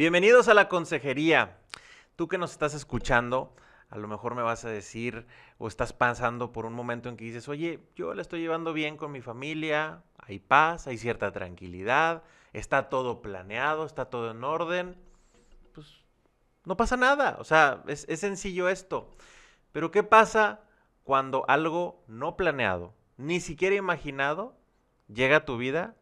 Bienvenidos 0.00 0.48
a 0.48 0.54
la 0.54 0.70
consejería. 0.70 1.58
Tú 2.16 2.26
que 2.26 2.38
nos 2.38 2.52
estás 2.52 2.72
escuchando, 2.72 3.54
a 3.90 3.98
lo 3.98 4.08
mejor 4.08 4.34
me 4.34 4.40
vas 4.40 4.64
a 4.64 4.70
decir 4.70 5.26
o 5.58 5.68
estás 5.68 5.92
pasando 5.92 6.52
por 6.52 6.64
un 6.64 6.72
momento 6.72 7.10
en 7.10 7.18
que 7.18 7.26
dices, 7.26 7.50
oye, 7.50 7.80
yo 7.96 8.14
la 8.14 8.22
estoy 8.22 8.40
llevando 8.40 8.72
bien 8.72 8.96
con 8.96 9.12
mi 9.12 9.20
familia, 9.20 10.02
hay 10.16 10.38
paz, 10.38 10.86
hay 10.86 10.96
cierta 10.96 11.32
tranquilidad, 11.32 12.22
está 12.54 12.88
todo 12.88 13.20
planeado, 13.20 13.84
está 13.84 14.06
todo 14.06 14.30
en 14.30 14.42
orden. 14.42 14.96
Pues 15.74 16.02
no 16.64 16.78
pasa 16.78 16.96
nada, 16.96 17.36
o 17.38 17.44
sea, 17.44 17.84
es, 17.86 18.06
es 18.08 18.20
sencillo 18.20 18.70
esto. 18.70 19.10
Pero 19.70 19.90
¿qué 19.90 20.02
pasa 20.02 20.62
cuando 21.04 21.44
algo 21.46 22.02
no 22.08 22.38
planeado, 22.38 22.94
ni 23.18 23.38
siquiera 23.38 23.76
imaginado, 23.76 24.56
llega 25.08 25.36
a 25.36 25.44
tu 25.44 25.58
vida 25.58 25.94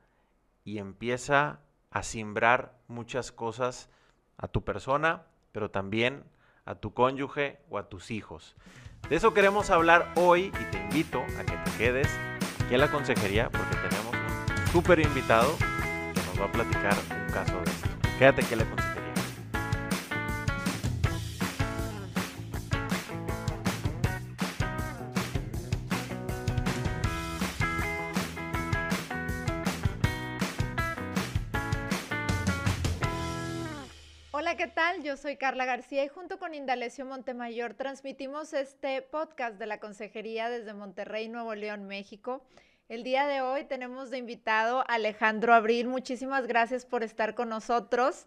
y 0.62 0.78
empieza 0.78 1.62
a 1.91 2.02
simbrar 2.02 2.74
muchas 2.87 3.33
cosas 3.33 3.88
a 4.37 4.48
tu 4.48 4.65
persona, 4.65 5.27
pero 5.52 5.70
también 5.70 6.24
a 6.65 6.74
tu 6.74 6.92
cónyuge 6.92 7.60
o 7.70 7.79
a 7.79 7.88
tus 7.88 8.10
hijos. 8.10 8.56
De 9.09 9.16
eso 9.16 9.33
queremos 9.33 9.70
hablar 9.70 10.12
hoy 10.16 10.52
y 10.60 10.65
te 10.70 10.79
invito 10.79 11.23
a 11.38 11.45
que 11.45 11.56
te 11.56 11.70
quedes 11.79 12.09
aquí 12.65 12.74
en 12.74 12.80
la 12.80 12.91
consejería 12.91 13.48
porque 13.51 13.77
tenemos 13.77 14.15
un 14.15 14.66
súper 14.73 15.01
invitado 15.01 15.56
que 16.15 16.20
nos 16.27 16.41
va 16.41 16.45
a 16.45 16.52
platicar 16.52 16.95
un 16.95 17.32
caso 17.32 17.55
de 17.65 17.70
esto. 17.70 17.88
Quédate 18.18 18.43
aquí 18.43 18.52
en 18.52 18.59
la 18.59 18.65
consejería. 18.65 18.88
Yo 35.09 35.16
soy 35.16 35.38
Carla 35.38 35.64
García 35.64 36.04
y 36.04 36.09
junto 36.09 36.38
con 36.38 36.52
Indalecio 36.52 37.06
Montemayor 37.06 37.73
transmitimos 37.73 38.52
este 38.52 39.01
podcast 39.01 39.59
de 39.59 39.65
la 39.65 39.80
Consejería 39.80 40.50
desde 40.50 40.74
Monterrey, 40.74 41.30
Nuevo 41.30 41.54
León, 41.54 41.87
México. 41.87 42.45
El 42.90 43.04
día 43.04 43.26
de 43.26 43.40
hoy 43.40 43.65
tenemos 43.65 44.10
de 44.10 44.18
invitado 44.18 44.80
a 44.80 44.96
Alejandro 44.96 45.54
Abril. 45.54 45.88
Muchísimas 45.88 46.46
gracias 46.46 46.84
por 46.84 47.02
estar 47.02 47.34
con 47.34 47.48
nosotros. 47.48 48.26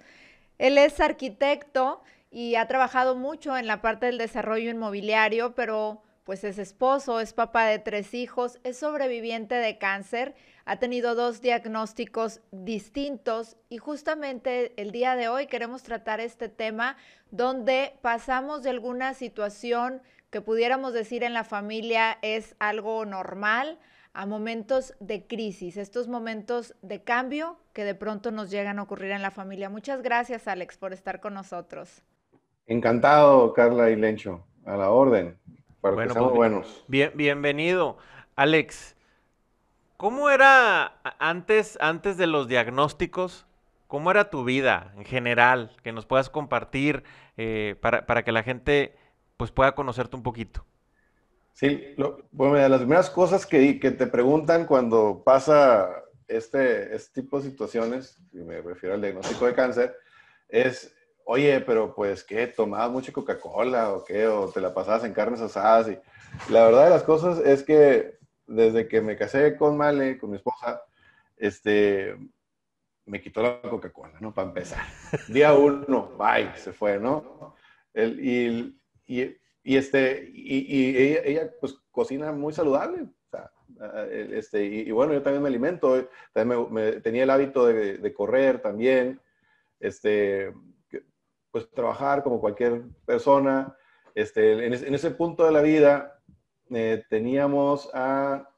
Él 0.57 0.79
es 0.79 0.99
arquitecto 0.99 2.01
y 2.31 2.55
ha 2.55 2.67
trabajado 2.67 3.13
mucho 3.15 3.55
en 3.55 3.67
la 3.67 3.79
parte 3.83 4.07
del 4.07 4.17
desarrollo 4.17 4.71
inmobiliario, 4.71 5.53
pero 5.53 6.01
pues 6.23 6.43
es 6.43 6.57
esposo, 6.57 7.19
es 7.19 7.33
papá 7.33 7.65
de 7.65 7.77
tres 7.77 8.15
hijos, 8.15 8.57
es 8.63 8.79
sobreviviente 8.79 9.53
de 9.53 9.77
cáncer 9.77 10.33
ha 10.71 10.79
tenido 10.79 11.15
dos 11.15 11.41
diagnósticos 11.41 12.39
distintos 12.51 13.57
y 13.67 13.77
justamente 13.77 14.71
el 14.81 14.93
día 14.93 15.17
de 15.17 15.27
hoy 15.27 15.47
queremos 15.47 15.83
tratar 15.83 16.21
este 16.21 16.47
tema 16.47 16.95
donde 17.29 17.95
pasamos 18.01 18.63
de 18.63 18.69
alguna 18.69 19.13
situación 19.13 20.01
que 20.29 20.39
pudiéramos 20.39 20.93
decir 20.93 21.23
en 21.25 21.33
la 21.33 21.43
familia 21.43 22.17
es 22.21 22.55
algo 22.57 23.03
normal 23.03 23.79
a 24.13 24.25
momentos 24.25 24.93
de 25.01 25.27
crisis, 25.27 25.75
estos 25.75 26.07
momentos 26.07 26.73
de 26.81 27.03
cambio 27.03 27.57
que 27.73 27.83
de 27.83 27.93
pronto 27.93 28.31
nos 28.31 28.49
llegan 28.49 28.79
a 28.79 28.83
ocurrir 28.83 29.11
en 29.11 29.21
la 29.21 29.31
familia. 29.31 29.69
Muchas 29.69 30.01
gracias, 30.01 30.47
Alex, 30.47 30.77
por 30.77 30.93
estar 30.93 31.19
con 31.19 31.33
nosotros. 31.33 32.01
Encantado, 32.65 33.51
Carla 33.51 33.89
y 33.89 33.97
Lencho, 33.97 34.45
a 34.65 34.77
la 34.77 34.89
orden. 34.89 35.37
Para 35.81 35.95
bueno, 35.95 36.13
pues, 36.13 36.31
buenos. 36.33 36.85
Bien, 36.87 37.11
bienvenido. 37.13 37.97
Alex, 38.37 38.95
¿Cómo 40.01 40.31
era 40.31 40.99
antes, 41.19 41.77
antes 41.79 42.17
de 42.17 42.25
los 42.25 42.47
diagnósticos? 42.47 43.45
¿Cómo 43.85 44.09
era 44.09 44.31
tu 44.31 44.43
vida 44.43 44.91
en 44.97 45.05
general? 45.05 45.77
Que 45.83 45.91
nos 45.91 46.07
puedas 46.07 46.31
compartir 46.31 47.03
eh, 47.37 47.75
para, 47.79 48.23
que 48.23 48.31
la 48.31 48.41
gente 48.41 48.95
pues, 49.37 49.51
pueda 49.51 49.75
conocerte 49.75 50.15
un 50.15 50.23
poquito. 50.23 50.65
Sí, 51.53 51.93
bueno, 52.31 52.55
de 52.55 52.67
las 52.67 52.79
primeras 52.79 53.11
cosas 53.11 53.45
que, 53.45 53.79
que, 53.79 53.91
te 53.91 54.07
preguntan 54.07 54.65
cuando 54.65 55.21
pasa 55.23 55.87
este, 56.27 56.95
este 56.95 57.21
tipo 57.21 57.39
de 57.39 57.51
situaciones, 57.51 58.17
y 58.33 58.37
me 58.37 58.59
refiero 58.59 58.95
al 58.95 59.01
diagnóstico 59.01 59.45
de 59.45 59.53
cáncer, 59.53 59.95
es, 60.49 60.95
oye, 61.25 61.59
pero 61.61 61.93
pues, 61.93 62.23
¿qué? 62.23 62.47
¿Tomabas 62.47 62.89
mucha 62.89 63.13
Coca-Cola 63.13 63.93
o 63.93 64.03
qué? 64.03 64.25
¿O 64.25 64.49
te 64.49 64.61
la 64.61 64.73
pasabas 64.73 65.03
en 65.03 65.13
carnes 65.13 65.41
asadas? 65.41 65.89
Y 65.89 66.51
la 66.51 66.65
verdad 66.65 66.85
de 66.85 66.89
las 66.89 67.03
cosas 67.03 67.37
es 67.45 67.61
que 67.61 68.19
desde 68.47 68.87
que 68.87 69.01
me 69.01 69.15
casé 69.15 69.55
con 69.57 69.77
Male, 69.77 70.17
con 70.17 70.31
mi 70.31 70.37
esposa, 70.37 70.81
este, 71.37 72.15
me 73.05 73.21
quitó 73.21 73.41
la 73.41 73.61
Coca-Cola, 73.61 74.17
¿no? 74.19 74.33
Para 74.33 74.49
empezar. 74.49 74.85
Día 75.27 75.53
uno, 75.53 76.11
bye, 76.17 76.55
se 76.55 76.71
fue, 76.71 76.99
¿no? 76.99 77.55
El, 77.93 78.19
y, 78.19 78.79
y, 79.07 79.37
y, 79.63 79.77
este, 79.77 80.31
y, 80.33 80.95
ella, 80.97 81.51
pues 81.59 81.75
cocina 81.91 82.31
muy 82.31 82.53
saludable. 82.53 83.03
O 83.03 83.29
sea, 83.29 83.51
este, 84.09 84.63
y, 84.63 84.91
bueno, 84.91 85.13
yo 85.13 85.21
también 85.21 85.41
me 85.41 85.49
alimento, 85.49 86.07
también 86.33 86.71
me, 86.71 86.91
tenía 86.93 87.23
el 87.23 87.29
hábito 87.29 87.65
de, 87.65 88.13
correr 88.13 88.61
también, 88.61 89.19
este, 89.79 90.53
pues 91.51 91.69
trabajar 91.71 92.23
como 92.23 92.39
cualquier 92.39 92.83
persona. 93.05 93.75
Este, 94.13 94.65
en 94.65 94.93
ese 94.93 95.11
punto 95.11 95.45
de 95.45 95.51
la 95.51 95.61
vida, 95.61 96.20
eh, 96.73 97.03
teníamos 97.09 97.89
a 97.93 98.49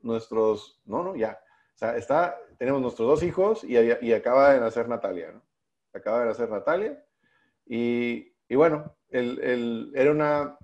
nuestros, 0.00 0.80
no, 0.84 1.02
no, 1.02 1.16
ya, 1.16 1.38
o 1.74 1.78
sea, 1.78 1.96
está, 1.96 2.38
tenemos 2.58 2.80
nuestros 2.80 3.08
dos 3.08 3.22
hijos 3.22 3.64
y, 3.64 3.76
y 3.76 4.12
acaba 4.12 4.52
de 4.52 4.60
nacer 4.60 4.88
Natalia, 4.88 5.32
¿no? 5.32 5.42
Acaba 5.92 6.20
de 6.20 6.26
nacer 6.26 6.50
Natalia 6.50 7.04
y, 7.66 8.32
y 8.48 8.56
bueno, 8.56 8.96
el, 9.10 9.40
el, 9.40 9.92
era 9.94 10.10
una 10.10 10.58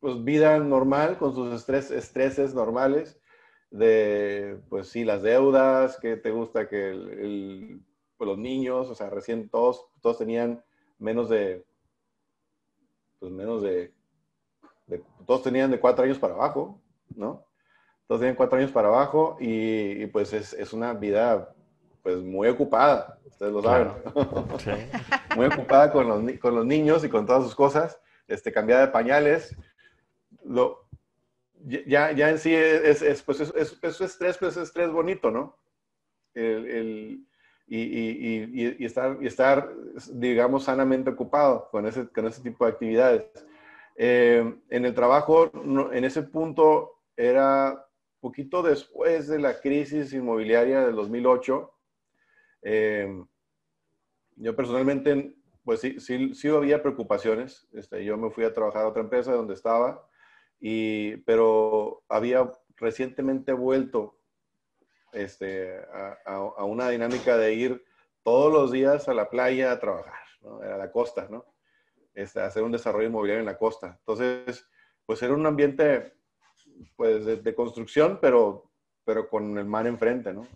pues, 0.00 0.22
vida 0.24 0.58
normal 0.58 1.18
con 1.18 1.34
sus 1.34 1.52
estrés, 1.54 1.90
estreses 1.90 2.54
normales 2.54 3.20
de, 3.70 4.60
pues 4.68 4.88
sí, 4.88 5.04
las 5.04 5.22
deudas, 5.22 5.98
que 5.98 6.16
te 6.16 6.30
gusta 6.30 6.68
que 6.68 7.78
pues, 8.16 8.28
los 8.28 8.38
niños, 8.38 8.88
o 8.88 8.94
sea, 8.94 9.10
recién 9.10 9.48
todos, 9.48 9.86
todos 10.00 10.18
tenían 10.18 10.62
menos 10.98 11.28
de, 11.28 11.64
pues 13.18 13.32
menos 13.32 13.62
de 13.62 13.92
todos 15.26 15.42
tenían 15.42 15.70
de 15.70 15.80
cuatro 15.80 16.04
años 16.04 16.18
para 16.18 16.34
abajo, 16.34 16.80
¿no? 17.14 17.44
Todos 18.06 18.20
tenían 18.20 18.36
cuatro 18.36 18.58
años 18.58 18.70
para 18.70 18.88
abajo 18.88 19.36
y, 19.40 20.06
pues 20.06 20.32
es, 20.32 20.52
es, 20.52 20.72
una 20.72 20.92
vida 20.92 21.52
pues 22.02 22.18
muy 22.18 22.46
ocupada, 22.48 23.18
ustedes 23.24 23.52
lo 23.52 23.62
saben. 23.62 23.90
Sí. 24.58 24.70
muy 25.36 25.46
ocupada 25.46 25.90
con 25.90 26.08
los, 26.08 26.38
con 26.38 26.54
los 26.54 26.64
niños 26.64 27.04
y 27.04 27.08
con 27.08 27.26
todas 27.26 27.42
sus 27.42 27.54
cosas, 27.54 28.00
este, 28.28 28.52
cambiada 28.52 28.86
de 28.86 28.92
pañales. 28.92 29.56
Lo, 30.44 30.86
ya, 31.64 32.12
ya 32.12 32.30
en 32.30 32.38
sí 32.38 32.54
es, 32.54 33.02
es 33.02 33.22
pues 33.22 33.40
es, 33.40 33.52
es, 33.82 34.00
estrés, 34.00 34.38
pues 34.38 34.56
es 34.56 34.64
estrés 34.68 34.90
bonito, 34.90 35.32
¿no? 35.32 35.56
El, 36.34 36.66
el, 36.66 37.26
y, 37.66 37.78
y, 37.80 38.76
y, 38.78 38.84
estar, 38.84 39.18
y 39.20 39.26
estar, 39.26 39.68
digamos, 40.12 40.62
sanamente 40.64 41.10
ocupado 41.10 41.68
con 41.70 41.86
ese, 41.86 42.06
con 42.06 42.26
ese 42.26 42.40
tipo 42.40 42.64
de 42.64 42.70
actividades. 42.70 43.24
Eh, 43.96 44.60
en 44.68 44.84
el 44.84 44.94
trabajo, 44.94 45.50
en 45.92 46.04
ese 46.04 46.22
punto, 46.22 47.02
era 47.16 47.86
poquito 48.20 48.62
después 48.62 49.28
de 49.28 49.38
la 49.38 49.60
crisis 49.60 50.12
inmobiliaria 50.12 50.84
del 50.84 50.96
2008. 50.96 51.72
Eh, 52.62 53.24
yo 54.36 54.54
personalmente, 54.54 55.34
pues 55.64 55.80
sí, 55.80 55.98
sí, 56.00 56.34
sí, 56.34 56.48
había 56.48 56.82
preocupaciones. 56.82 57.66
Este, 57.72 58.04
yo 58.04 58.16
me 58.18 58.30
fui 58.30 58.44
a 58.44 58.52
trabajar 58.52 58.82
a 58.82 58.88
otra 58.88 59.02
empresa 59.02 59.32
donde 59.32 59.54
estaba, 59.54 60.06
y, 60.60 61.16
pero 61.18 62.04
había 62.08 62.50
recientemente 62.76 63.52
vuelto 63.52 64.18
este, 65.12 65.78
a, 65.78 66.18
a, 66.26 66.64
una 66.64 66.90
dinámica 66.90 67.38
de 67.38 67.54
ir 67.54 67.84
todos 68.22 68.52
los 68.52 68.72
días 68.72 69.08
a 69.08 69.14
la 69.14 69.30
playa 69.30 69.72
a 69.72 69.80
trabajar, 69.80 70.26
¿no? 70.42 70.60
a 70.60 70.76
la 70.76 70.90
costa, 70.90 71.28
¿no? 71.30 71.55
Este, 72.16 72.40
hacer 72.40 72.62
un 72.62 72.72
desarrollo 72.72 73.08
inmobiliario 73.08 73.40
en 73.40 73.46
la 73.46 73.58
costa. 73.58 73.98
Entonces, 73.98 74.66
pues 75.04 75.22
era 75.22 75.34
un 75.34 75.44
ambiente 75.44 76.14
pues 76.96 77.26
de, 77.26 77.54
construcción, 77.54 78.18
pero, 78.22 78.72
pero 79.04 79.28
con 79.28 79.58
el 79.58 79.66
mar 79.66 79.86
enfrente, 79.86 80.32
¿no? 80.32 80.46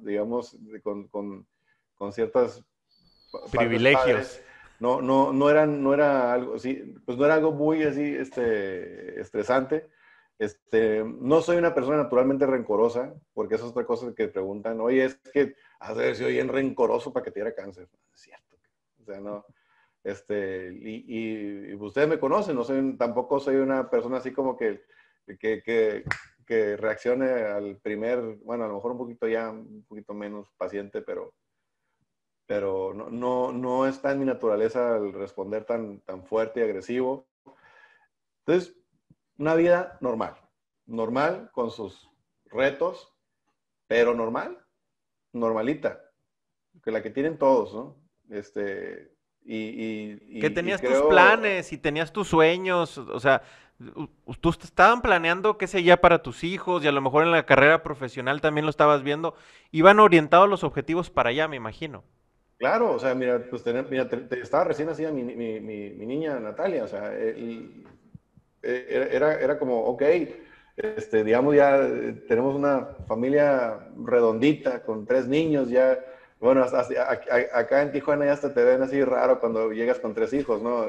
digamos, 0.00 0.56
con, 0.82 1.06
con, 1.08 1.46
con 1.94 2.12
ciertas 2.14 2.64
privilegios. 3.52 4.40
No, 4.80 5.02
no, 5.02 5.30
no, 5.30 5.50
eran, 5.50 5.82
no 5.82 5.92
era 5.92 6.32
algo 6.32 6.54
así, 6.54 6.94
pues 7.04 7.18
no 7.18 7.26
era 7.26 7.34
algo 7.34 7.52
muy 7.52 7.82
así 7.82 8.16
este, 8.16 9.20
estresante. 9.20 9.90
Este, 10.38 11.04
no 11.04 11.42
soy 11.42 11.58
una 11.58 11.74
persona 11.74 11.98
naturalmente 11.98 12.46
rencorosa, 12.46 13.12
porque 13.34 13.56
es 13.56 13.62
otra 13.62 13.84
cosa 13.84 14.14
que 14.14 14.28
preguntan, 14.28 14.80
oye, 14.80 15.04
es 15.04 15.16
que 15.34 15.54
has 15.80 15.98
de 15.98 16.04
haber 16.04 16.32
bien 16.32 16.48
rencoroso 16.48 17.12
para 17.12 17.24
que 17.24 17.30
te 17.30 17.40
diera 17.40 17.54
cáncer. 17.54 17.90
es 18.14 18.20
cierto. 18.22 18.56
O 19.02 19.04
sea, 19.04 19.20
no, 19.20 19.44
este, 20.04 20.72
y, 20.72 21.74
ustedes 21.74 22.08
me 22.08 22.18
conocen, 22.18 22.56
no 22.56 22.64
soy, 22.64 22.96
tampoco 22.96 23.40
soy 23.40 23.56
una 23.56 23.90
persona 23.90 24.18
así 24.18 24.32
como 24.32 24.56
que, 24.56 24.82
que, 25.38 26.04
que, 26.46 26.76
reaccione 26.76 27.30
al 27.30 27.76
primer, 27.76 28.20
bueno, 28.42 28.64
a 28.64 28.68
lo 28.68 28.74
mejor 28.74 28.92
un 28.92 28.98
poquito 28.98 29.28
ya, 29.28 29.50
un 29.50 29.84
poquito 29.86 30.14
menos 30.14 30.50
paciente, 30.56 31.02
pero, 31.02 31.34
pero 32.46 32.94
no, 32.94 33.10
no, 33.10 33.52
no 33.52 33.86
está 33.86 34.12
en 34.12 34.20
mi 34.20 34.24
naturaleza 34.24 34.96
el 34.96 35.12
responder 35.12 35.64
tan, 35.64 36.00
tan 36.00 36.24
fuerte 36.24 36.60
y 36.60 36.62
agresivo. 36.62 37.28
Entonces, 38.46 38.74
una 39.36 39.54
vida 39.54 39.98
normal, 40.00 40.36
normal 40.86 41.50
con 41.52 41.70
sus 41.70 42.10
retos, 42.46 43.14
pero 43.86 44.14
normal, 44.14 44.64
normalita, 45.32 46.02
que 46.82 46.90
la 46.90 47.02
que 47.02 47.10
tienen 47.10 47.38
todos, 47.38 47.74
¿no? 47.74 47.96
Este, 48.30 49.17
y, 49.50 50.40
que 50.40 50.50
tenías 50.50 50.82
tus 50.82 51.00
planes 51.08 51.72
y 51.72 51.78
tenías 51.78 52.12
tus 52.12 52.28
sueños, 52.28 52.98
o 52.98 53.18
sea, 53.18 53.42
tú 54.40 54.50
estaban 54.50 55.00
planeando, 55.00 55.56
qué 55.56 55.66
sé, 55.66 55.82
ya 55.82 55.96
para 55.96 56.22
tus 56.22 56.44
hijos 56.44 56.84
y 56.84 56.88
a 56.88 56.92
lo 56.92 57.00
mejor 57.00 57.24
en 57.24 57.30
la 57.30 57.46
carrera 57.46 57.82
profesional 57.82 58.42
también 58.42 58.66
lo 58.66 58.70
estabas 58.70 59.02
viendo, 59.02 59.34
iban 59.72 60.00
orientados 60.00 60.50
los 60.50 60.64
objetivos 60.64 61.08
para 61.08 61.30
allá, 61.30 61.48
me 61.48 61.56
imagino. 61.56 62.04
Claro, 62.58 62.92
o 62.92 62.98
sea, 62.98 63.14
mira, 63.14 63.42
pues 63.48 63.64
mira, 63.88 64.08
estaba 64.32 64.64
recién 64.64 64.88
nacida 64.88 65.12
mi, 65.12 65.22
mi, 65.22 65.60
mi, 65.60 66.06
niña 66.06 66.38
Natalia, 66.40 66.84
o 66.84 66.88
sea, 66.88 67.14
e, 67.14 67.84
era, 68.62 69.40
era 69.40 69.58
como, 69.58 69.80
ok, 69.84 70.02
este, 70.76 71.24
digamos, 71.24 71.54
ya 71.54 71.88
tenemos 72.26 72.54
una 72.54 72.96
familia 73.06 73.78
redondita 74.04 74.82
con 74.82 75.06
tres 75.06 75.26
niños, 75.26 75.70
ya 75.70 75.98
bueno, 76.40 76.64
acá 77.52 77.82
en 77.82 77.92
Tijuana 77.92 78.26
ya 78.26 78.32
hasta 78.32 78.54
te 78.54 78.62
ven 78.64 78.82
así 78.82 79.02
raro 79.02 79.40
cuando 79.40 79.72
llegas 79.72 79.98
con 79.98 80.14
tres 80.14 80.32
hijos, 80.32 80.62
¿no? 80.62 80.86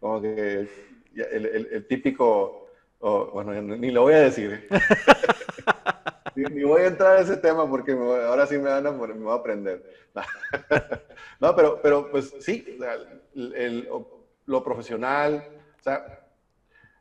Como 0.00 0.20
que 0.20 0.68
el, 1.14 1.86
típico, 1.88 2.68
bueno, 3.00 3.54
ni 3.54 3.90
lo 3.90 4.02
voy 4.02 4.14
a 4.14 4.20
decir. 4.20 4.68
ni, 6.34 6.62
voy 6.62 6.82
a 6.82 6.86
entrar 6.88 7.16
a 7.16 7.20
ese 7.20 7.38
tema 7.38 7.68
porque 7.68 7.92
ahora 7.92 8.46
sí 8.46 8.58
me 8.58 8.68
van 8.68 8.86
a, 8.86 8.92
me 8.92 9.14
voy 9.14 9.32
a 9.32 9.36
aprender. 9.36 9.82
no, 11.40 11.56
pero, 11.56 11.80
pero 11.80 12.10
pues 12.10 12.34
sí, 12.40 12.78
lo 14.46 14.62
profesional, 14.62 15.42
o 15.78 15.82
sea, 15.82 16.26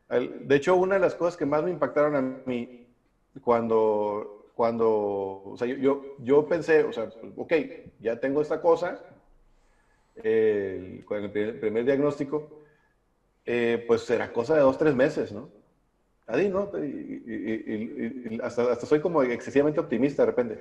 de 0.10 0.56
hecho, 0.56 0.76
una 0.76 0.96
de 0.96 1.02
las 1.02 1.16
cosas 1.16 1.36
que 1.36 1.46
más 1.46 1.64
me 1.64 1.72
impactaron 1.72 2.16
a 2.16 2.22
mí 2.46 2.88
cuando 3.42 4.35
cuando, 4.56 5.44
o 5.44 5.56
sea, 5.58 5.68
yo, 5.68 6.16
yo, 6.20 6.48
pensé, 6.48 6.84
o 6.84 6.94
sea, 6.94 7.10
ok, 7.36 7.54
ya 8.00 8.20
tengo 8.20 8.42
esta 8.42 8.62
cosa, 8.62 9.02
con 10.16 11.24
el 11.24 11.60
primer, 11.60 11.84
diagnóstico, 11.84 12.64
eh, 13.46 13.84
pues 13.86 14.02
será 14.02 14.32
cosa 14.32 14.56
de 14.56 14.62
dos, 14.62 14.78
tres 14.78 14.96
meses, 14.96 15.32
¿no? 15.34 15.50
Ahí, 16.26 16.50
¿no? 16.50 16.72
Y, 16.84 18.40
hasta, 18.42 18.72
hasta, 18.72 18.86
soy 18.86 19.02
como 19.02 19.22
excesivamente 19.24 19.80
optimista 19.80 20.24
de 20.24 20.26
repente, 20.26 20.60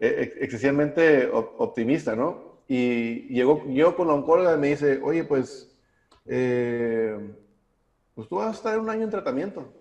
eh, 0.00 0.34
excesivamente 0.40 1.30
optimista, 1.32 2.16
¿no? 2.16 2.56
Y 2.68 3.28
llegó 3.32 3.64
yo 3.68 3.96
con 3.96 4.08
la 4.08 4.14
oncóloga 4.14 4.54
y 4.54 4.58
me 4.58 4.68
dice, 4.68 5.00
oye, 5.02 5.22
pues, 5.24 5.72
eh, 6.26 7.16
pues 8.14 8.28
tú 8.28 8.36
vas 8.36 8.48
a 8.48 8.56
estar 8.56 8.78
un 8.78 8.90
año 8.90 9.04
en 9.04 9.10
tratamiento. 9.10 9.72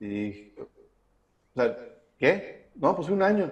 Y 0.00 0.52
o 1.54 1.60
sea, 1.60 1.76
¿qué? 2.18 2.70
No, 2.74 2.96
pues 2.96 3.08
un 3.08 3.22
año. 3.22 3.50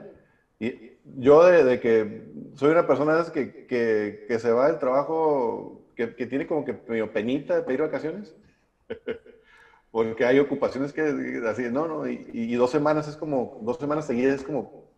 Y 0.58 0.98
yo 1.16 1.44
de, 1.44 1.80
que 1.80 2.24
soy 2.54 2.70
una 2.70 2.86
persona 2.86 3.24
que, 3.32 3.66
que, 3.66 4.24
que, 4.28 4.38
se 4.38 4.52
va 4.52 4.68
del 4.68 4.78
trabajo, 4.78 5.82
que, 5.94 6.14
que, 6.14 6.26
tiene 6.26 6.46
como 6.46 6.64
que 6.64 6.78
medio 6.88 7.12
penita 7.12 7.56
de 7.56 7.62
pedir 7.62 7.80
vacaciones. 7.82 8.34
Porque 9.90 10.24
hay 10.24 10.38
ocupaciones 10.38 10.92
que 10.92 11.42
así, 11.48 11.64
no, 11.70 11.88
no, 11.88 12.06
y, 12.06 12.54
dos 12.54 12.70
semanas 12.70 13.08
es 13.08 13.16
como, 13.16 13.58
dos 13.62 13.78
semanas 13.78 14.06
seguidas 14.06 14.36
es 14.36 14.44
como 14.44 14.88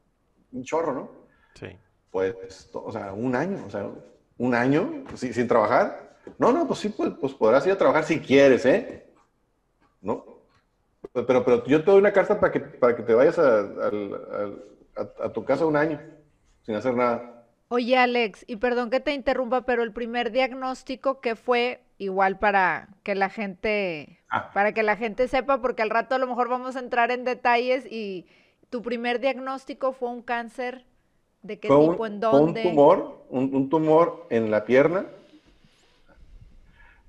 un 0.52 0.62
chorro, 0.64 0.92
¿no? 0.92 1.10
Sí. 1.54 1.68
Pues, 2.10 2.68
o 2.74 2.92
sea, 2.92 3.12
un 3.14 3.34
año, 3.34 3.64
o 3.66 3.70
sea, 3.70 3.90
un 4.36 4.54
año 4.54 5.04
sin 5.14 5.48
trabajar. 5.48 6.18
No, 6.38 6.52
no, 6.52 6.66
pues 6.66 6.80
sí, 6.80 6.90
pues, 6.90 7.12
pues 7.18 7.32
podrás 7.32 7.64
ir 7.66 7.72
a 7.72 7.78
trabajar 7.78 8.04
si 8.04 8.20
quieres, 8.20 8.66
¿eh? 8.66 9.06
¿No? 10.02 10.31
Pero, 11.12 11.44
pero 11.44 11.64
yo 11.66 11.82
te 11.82 11.90
doy 11.90 11.98
una 11.98 12.12
carta 12.12 12.38
para 12.38 12.52
que, 12.52 12.60
para 12.60 12.96
que 12.96 13.02
te 13.02 13.14
vayas 13.14 13.38
a, 13.38 13.60
a, 15.20 15.32
tu 15.32 15.44
casa 15.44 15.66
un 15.66 15.76
año 15.76 16.00
sin 16.62 16.74
hacer 16.74 16.94
nada. 16.94 17.44
Oye, 17.68 17.96
Alex, 17.96 18.44
y 18.46 18.56
perdón 18.56 18.90
que 18.90 19.00
te 19.00 19.12
interrumpa, 19.12 19.62
pero 19.62 19.82
el 19.82 19.92
primer 19.92 20.30
diagnóstico 20.30 21.20
que 21.20 21.36
fue 21.36 21.80
igual 21.98 22.38
para 22.38 22.88
que 23.02 23.14
la 23.14 23.30
gente, 23.30 24.20
ah. 24.30 24.50
para 24.52 24.72
que 24.72 24.82
la 24.82 24.96
gente 24.96 25.26
sepa, 25.26 25.60
porque 25.60 25.82
al 25.82 25.90
rato 25.90 26.14
a 26.14 26.18
lo 26.18 26.26
mejor 26.26 26.48
vamos 26.48 26.76
a 26.76 26.80
entrar 26.80 27.10
en 27.10 27.24
detalles 27.24 27.84
y 27.90 28.26
tu 28.70 28.82
primer 28.82 29.20
diagnóstico 29.20 29.92
fue 29.92 30.10
un 30.10 30.22
cáncer 30.22 30.84
de 31.42 31.58
qué 31.58 31.68
tipo, 31.68 32.06
en 32.06 32.20
dónde. 32.20 32.62
un 32.62 32.68
tumor, 32.68 33.26
un, 33.28 33.68
tumor 33.68 34.26
en 34.30 34.50
la 34.50 34.64
pierna, 34.64 35.06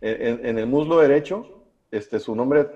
en, 0.01 0.45
en 0.45 0.57
el 0.57 0.65
muslo 0.65 0.99
derecho, 0.99 1.62
este, 1.93 2.19
su 2.19 2.35
nombre 2.35 2.67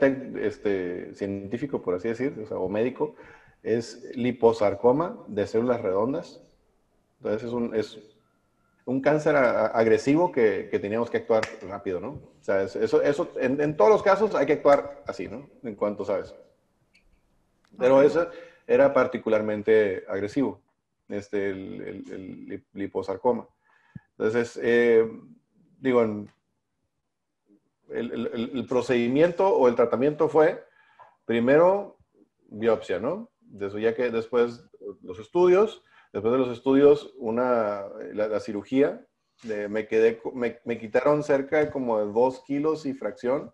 este, 0.42 1.14
científico, 1.16 1.82
por 1.82 1.96
así 1.96 2.08
decir, 2.08 2.48
o, 2.52 2.70
médico, 2.70 3.16
es 3.64 4.04
liposarcoma 4.14 5.18
de 5.28 5.48
células 5.48 5.82
redondas. 5.82 6.40
Entonces 7.18 7.48
es 7.48 7.54
un, 7.54 7.76
es 7.76 8.00
un 8.86 9.02
cáncer 9.02 9.36
agresivo 9.36 10.32
que, 10.32 10.68
que, 10.70 10.78
teníamos 10.78 11.10
que 11.10 11.18
actuar 11.18 11.42
rápido, 11.68 12.00
¿no? 12.00 12.10
O 12.10 12.44
sea, 12.44 12.62
eso, 12.62 13.02
eso 13.02 13.32
en, 13.40 13.60
en, 13.60 13.76
todos 13.76 13.90
los 13.90 14.04
casos 14.04 14.36
hay 14.36 14.46
que 14.46 14.54
actuar 14.54 15.04
así, 15.08 15.28
¿no? 15.28 15.50
En 15.64 15.74
cuanto 15.74 16.06
sabes. 16.06 16.36
Pero 17.76 18.04
eso 18.04 18.30
era 18.68 18.94
particularmente 18.94 20.04
agresivo, 20.08 20.62
este, 21.10 21.50
el, 21.50 22.06
el, 22.12 22.64
liposarcoma. 22.74 23.48
Entonces, 24.12 24.60
eh, 24.62 25.10
digo, 25.80 26.04
en, 26.04 26.30
el, 27.90 28.66
procedimiento 28.68 29.48
o 29.48 29.68
el 29.68 29.76
tratamiento 29.76 30.30
fue 30.30 30.66
primero 31.26 31.98
biopsia, 32.50 33.00
¿no? 33.00 33.30
Desde, 33.42 33.82
ya 33.82 33.96
que 33.96 34.10
después 34.10 34.64
los 35.02 35.20
estudios, 35.20 35.84
después 36.14 36.32
de 36.32 36.40
los 36.40 36.50
estudios, 36.50 37.14
una, 37.18 37.86
la, 38.14 38.40
cirugía, 38.40 39.06
me, 39.44 39.88
quedé, 39.88 40.22
me, 40.34 40.80
quitaron 40.80 41.24
cerca 41.24 41.60
de 41.60 41.72
como 41.72 42.00
de 42.00 42.12
dos 42.12 42.42
kilos 42.46 42.86
y 42.86 42.94
fracción 42.94 43.54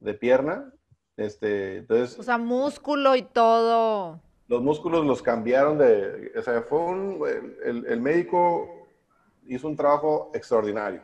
de 0.00 0.14
pierna. 0.14 0.72
Este, 1.16 1.78
entonces, 1.78 2.18
o 2.18 2.22
sea, 2.22 2.38
músculo 2.38 3.16
y 3.16 3.22
todo. 3.22 4.20
Los 4.48 4.62
músculos 4.62 5.04
los 5.04 5.22
cambiaron 5.22 5.78
de, 5.78 6.32
o 6.36 6.42
sea, 6.42 6.62
fue 6.62 6.78
un, 6.78 7.20
el, 7.64 7.86
el 7.86 8.00
médico 8.00 8.86
hizo 9.48 9.66
un 9.68 9.76
trabajo 9.76 10.30
extraordinario. 10.34 11.00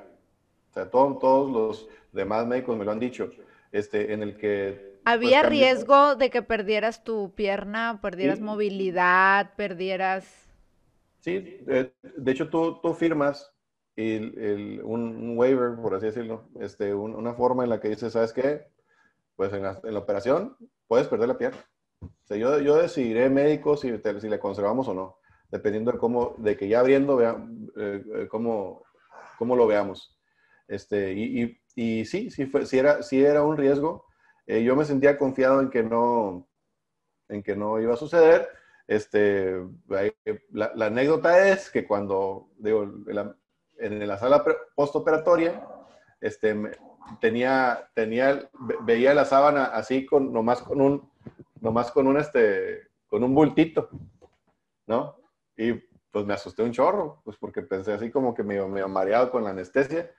O 0.70 0.74
sea, 0.74 0.90
todos 0.90 1.50
los 1.50 1.88
demás 2.12 2.46
médicos 2.46 2.76
me 2.76 2.84
lo 2.84 2.92
han 2.92 3.00
dicho, 3.00 3.30
este, 3.72 4.12
en 4.12 4.22
el 4.22 4.36
que... 4.36 5.00
Pues, 5.02 5.16
¿Había 5.16 5.42
riesgo 5.42 6.14
de 6.14 6.30
que 6.30 6.42
perdieras 6.42 7.02
tu 7.02 7.34
pierna, 7.34 7.98
perdieras 8.00 8.40
movilidad, 8.40 9.54
perdieras... 9.56 10.24
Sí, 11.20 11.38
de, 11.38 11.92
hecho 12.26 12.48
tú, 12.48 12.80
tú 12.80 12.94
firmas 12.94 13.52
el, 13.96 14.80
un, 14.84 15.36
waiver, 15.36 15.76
por 15.80 15.94
así 15.94 16.06
decirlo, 16.06 16.48
este, 16.60 16.94
una 16.94 17.34
forma 17.34 17.64
en 17.64 17.70
la 17.70 17.80
que 17.80 17.88
dices, 17.88 18.12
¿sabes 18.12 18.32
qué? 18.32 18.66
Pues 19.36 19.52
en 19.52 19.62
la, 19.62 19.80
en 19.82 19.94
la 19.94 20.00
operación 20.00 20.56
puedes 20.86 21.08
perder 21.08 21.28
la 21.28 21.38
pierna. 21.38 21.64
O 22.00 22.08
sea, 22.24 22.36
yo, 22.36 22.58
yo 22.60 22.76
decidiré 22.76 23.28
médico 23.30 23.76
si, 23.76 23.92
si 24.20 24.28
le 24.28 24.38
conservamos 24.38 24.88
o 24.88 24.94
no, 24.94 25.18
dependiendo 25.50 25.92
de 25.92 25.98
cómo, 25.98 26.34
de 26.38 26.56
que 26.56 26.68
ya 26.68 26.80
abriendo, 26.80 27.16
vea, 27.16 27.36
eh, 27.76 28.04
eh, 28.16 28.28
cómo, 28.28 28.82
cómo 29.38 29.54
lo 29.54 29.66
veamos. 29.66 30.18
Este, 30.72 31.12
y, 31.12 31.60
y, 31.74 32.06
sí, 32.06 32.30
sí, 32.30 32.46
fue, 32.46 32.64
sí, 32.64 32.78
era, 32.78 33.02
sí 33.02 33.22
era 33.22 33.42
un 33.42 33.58
riesgo. 33.58 34.06
Eh, 34.46 34.64
yo 34.64 34.74
me 34.74 34.86
sentía 34.86 35.18
confiado 35.18 35.60
en 35.60 35.68
que 35.68 35.82
no, 35.82 36.48
en 37.28 37.42
que 37.42 37.54
no 37.54 37.78
iba 37.78 37.92
a 37.92 37.98
suceder. 37.98 38.48
Este, 38.86 39.54
la, 40.50 40.72
la 40.74 40.86
anécdota 40.86 41.48
es 41.48 41.68
que 41.70 41.86
cuando, 41.86 42.48
digo, 42.56 42.84
en 42.84 43.14
la, 43.14 43.36
en 43.76 44.08
la 44.08 44.16
sala 44.16 44.42
postoperatoria, 44.74 45.62
este, 46.22 46.56
tenía, 47.20 47.90
tenía, 47.94 48.48
veía 48.80 49.12
la 49.12 49.26
sábana 49.26 49.66
así 49.66 50.06
con, 50.06 50.32
nomás 50.32 50.62
con 50.62 50.80
un, 50.80 51.12
nomás 51.60 51.90
con 51.92 52.06
un, 52.06 52.16
este, 52.16 52.88
con 53.08 53.22
un 53.22 53.34
bultito, 53.34 53.90
¿no? 54.86 55.16
Y 55.54 55.74
pues 56.10 56.24
me 56.24 56.32
asusté 56.32 56.62
un 56.62 56.72
chorro, 56.72 57.20
pues 57.24 57.36
porque 57.36 57.60
pensé 57.60 57.92
así 57.92 58.10
como 58.10 58.32
que 58.32 58.42
me, 58.42 58.66
me 58.66 58.86
mareado 58.86 59.30
con 59.30 59.44
la 59.44 59.50
anestesia. 59.50 60.10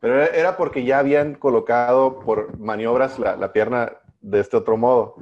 Pero 0.00 0.22
era 0.22 0.56
porque 0.56 0.84
ya 0.84 1.00
habían 1.00 1.34
colocado 1.34 2.20
por 2.20 2.58
maniobras 2.58 3.18
la, 3.18 3.52
pierna 3.52 3.92
de 4.20 4.40
este 4.40 4.56
otro 4.56 4.76
modo. 4.76 5.16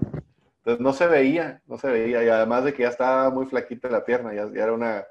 Entonces 0.59 0.81
no 0.81 0.93
se 0.93 1.07
veía, 1.07 1.63
no 1.67 1.79
se 1.79 1.89
veía. 1.89 2.23
Y 2.23 2.29
además 2.29 2.65
de 2.65 2.75
que 2.75 2.83
ya 2.83 2.89
estaba 2.89 3.31
muy 3.31 3.47
flaquita 3.47 3.89
la 3.89 4.05
pierna, 4.05 4.35
ya, 4.35 4.43
era 4.55 4.73
una, 4.73 5.05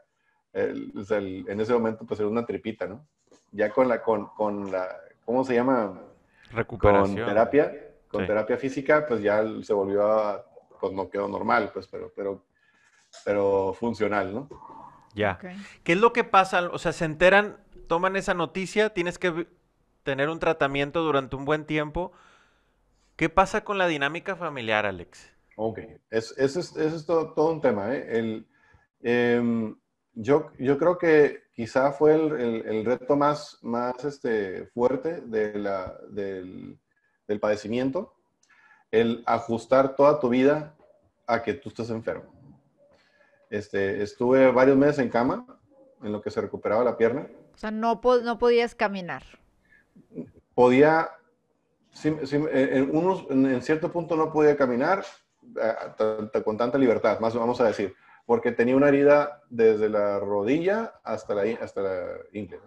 en 0.54 1.60
ese 1.60 1.74
momento 1.74 2.06
pues 2.06 2.20
era 2.20 2.30
una 2.30 2.46
tripita, 2.46 2.86
¿no? 2.86 3.08
Ya 3.52 3.70
con 3.72 3.88
la, 3.88 4.02
con, 4.02 4.28
con 4.28 4.72
la, 4.72 4.88
¿cómo 5.24 5.44
se 5.44 5.56
llama? 5.56 6.00
Recuperación. 6.52 7.16
Con 7.16 7.26
terapia, 7.26 7.74
con 8.08 8.28
terapia 8.28 8.58
física, 8.58 9.06
pues 9.08 9.22
ya 9.22 9.44
se 9.64 9.74
volvió 9.74 10.06
a, 10.06 10.46
pues 10.80 10.94
no 10.94 11.10
quedó 11.10 11.28
normal, 11.28 11.72
pues, 11.74 11.88
pero, 11.88 12.12
pero, 12.16 12.44
pero 13.24 13.74
funcional, 13.74 14.34
¿no? 14.34 14.50
Ya. 15.14 15.40
¿Qué 15.84 15.94
es 15.94 16.00
lo 16.00 16.14
que 16.14 16.24
pasa? 16.24 16.70
O 16.72 16.78
sea, 16.78 16.92
se 16.92 17.06
enteran, 17.06 17.58
toman 17.88 18.16
esa 18.16 18.34
noticia, 18.34 18.90
tienes 18.94 19.18
que 19.18 19.48
tener 20.04 20.30
un 20.30 20.40
tratamiento 20.40 21.02
durante 21.02 21.36
un 21.36 21.46
buen 21.46 21.66
tiempo. 21.66 22.12
¿Qué 23.16 23.30
pasa 23.30 23.64
con 23.64 23.78
la 23.78 23.88
dinámica 23.88 24.36
familiar, 24.36 24.86
Alex? 24.86 25.32
Ok, 25.56 25.80
es, 26.10 27.06
todo, 27.06 27.52
un 27.52 27.62
tema. 27.62 27.96
¿eh? 27.96 28.46
Em, 29.02 29.76
yo, 30.14 30.52
creo 30.58 30.98
que 30.98 31.44
quizá 31.54 31.92
fue 31.92 32.16
el, 32.16 32.86
reto 32.86 33.16
más, 33.16 33.60
este, 34.04 34.66
fuerte 34.68 35.22
del 35.22 36.80
padecimiento, 37.40 38.14
el 38.92 39.24
ajustar 39.26 39.96
toda 39.96 40.20
tu 40.20 40.30
vida 40.30 40.76
a 41.26 41.42
que 41.42 41.54
tú 41.54 41.70
estés 41.70 41.90
enfermo. 41.90 42.34
Este, 43.50 44.04
estuve 44.04 44.52
varios 44.52 44.78
meses 44.78 45.00
en 45.00 45.10
cama, 45.10 45.46
en 46.04 46.12
lo 46.12 46.22
que 46.22 46.32
se 46.32 46.42
recuperaba 46.42 46.84
la 46.84 46.98
pierna. 46.98 47.28
No, 47.72 48.02
no 48.24 48.38
podías 48.40 48.76
caminar. 48.76 49.24
Podía, 50.54 51.10
en, 52.04 53.62
cierto 53.62 53.92
punto 53.92 54.16
no 54.16 54.32
podía 54.32 54.56
caminar 54.56 55.04
eh, 55.62 56.42
con 56.44 56.58
tanta 56.58 56.78
libertad, 56.78 57.20
más 57.20 57.36
vamos 57.36 57.60
a 57.62 57.66
decir, 57.66 57.94
porque 58.26 58.52
tenía 58.52 58.76
una 58.76 58.88
herida 58.88 59.44
desde 59.50 59.90
la 59.90 60.20
rodilla 60.20 60.94
hasta 61.04 61.36
la, 61.36 61.44
hasta 61.62 61.82
la 61.82 62.08
ingle. 62.34 62.60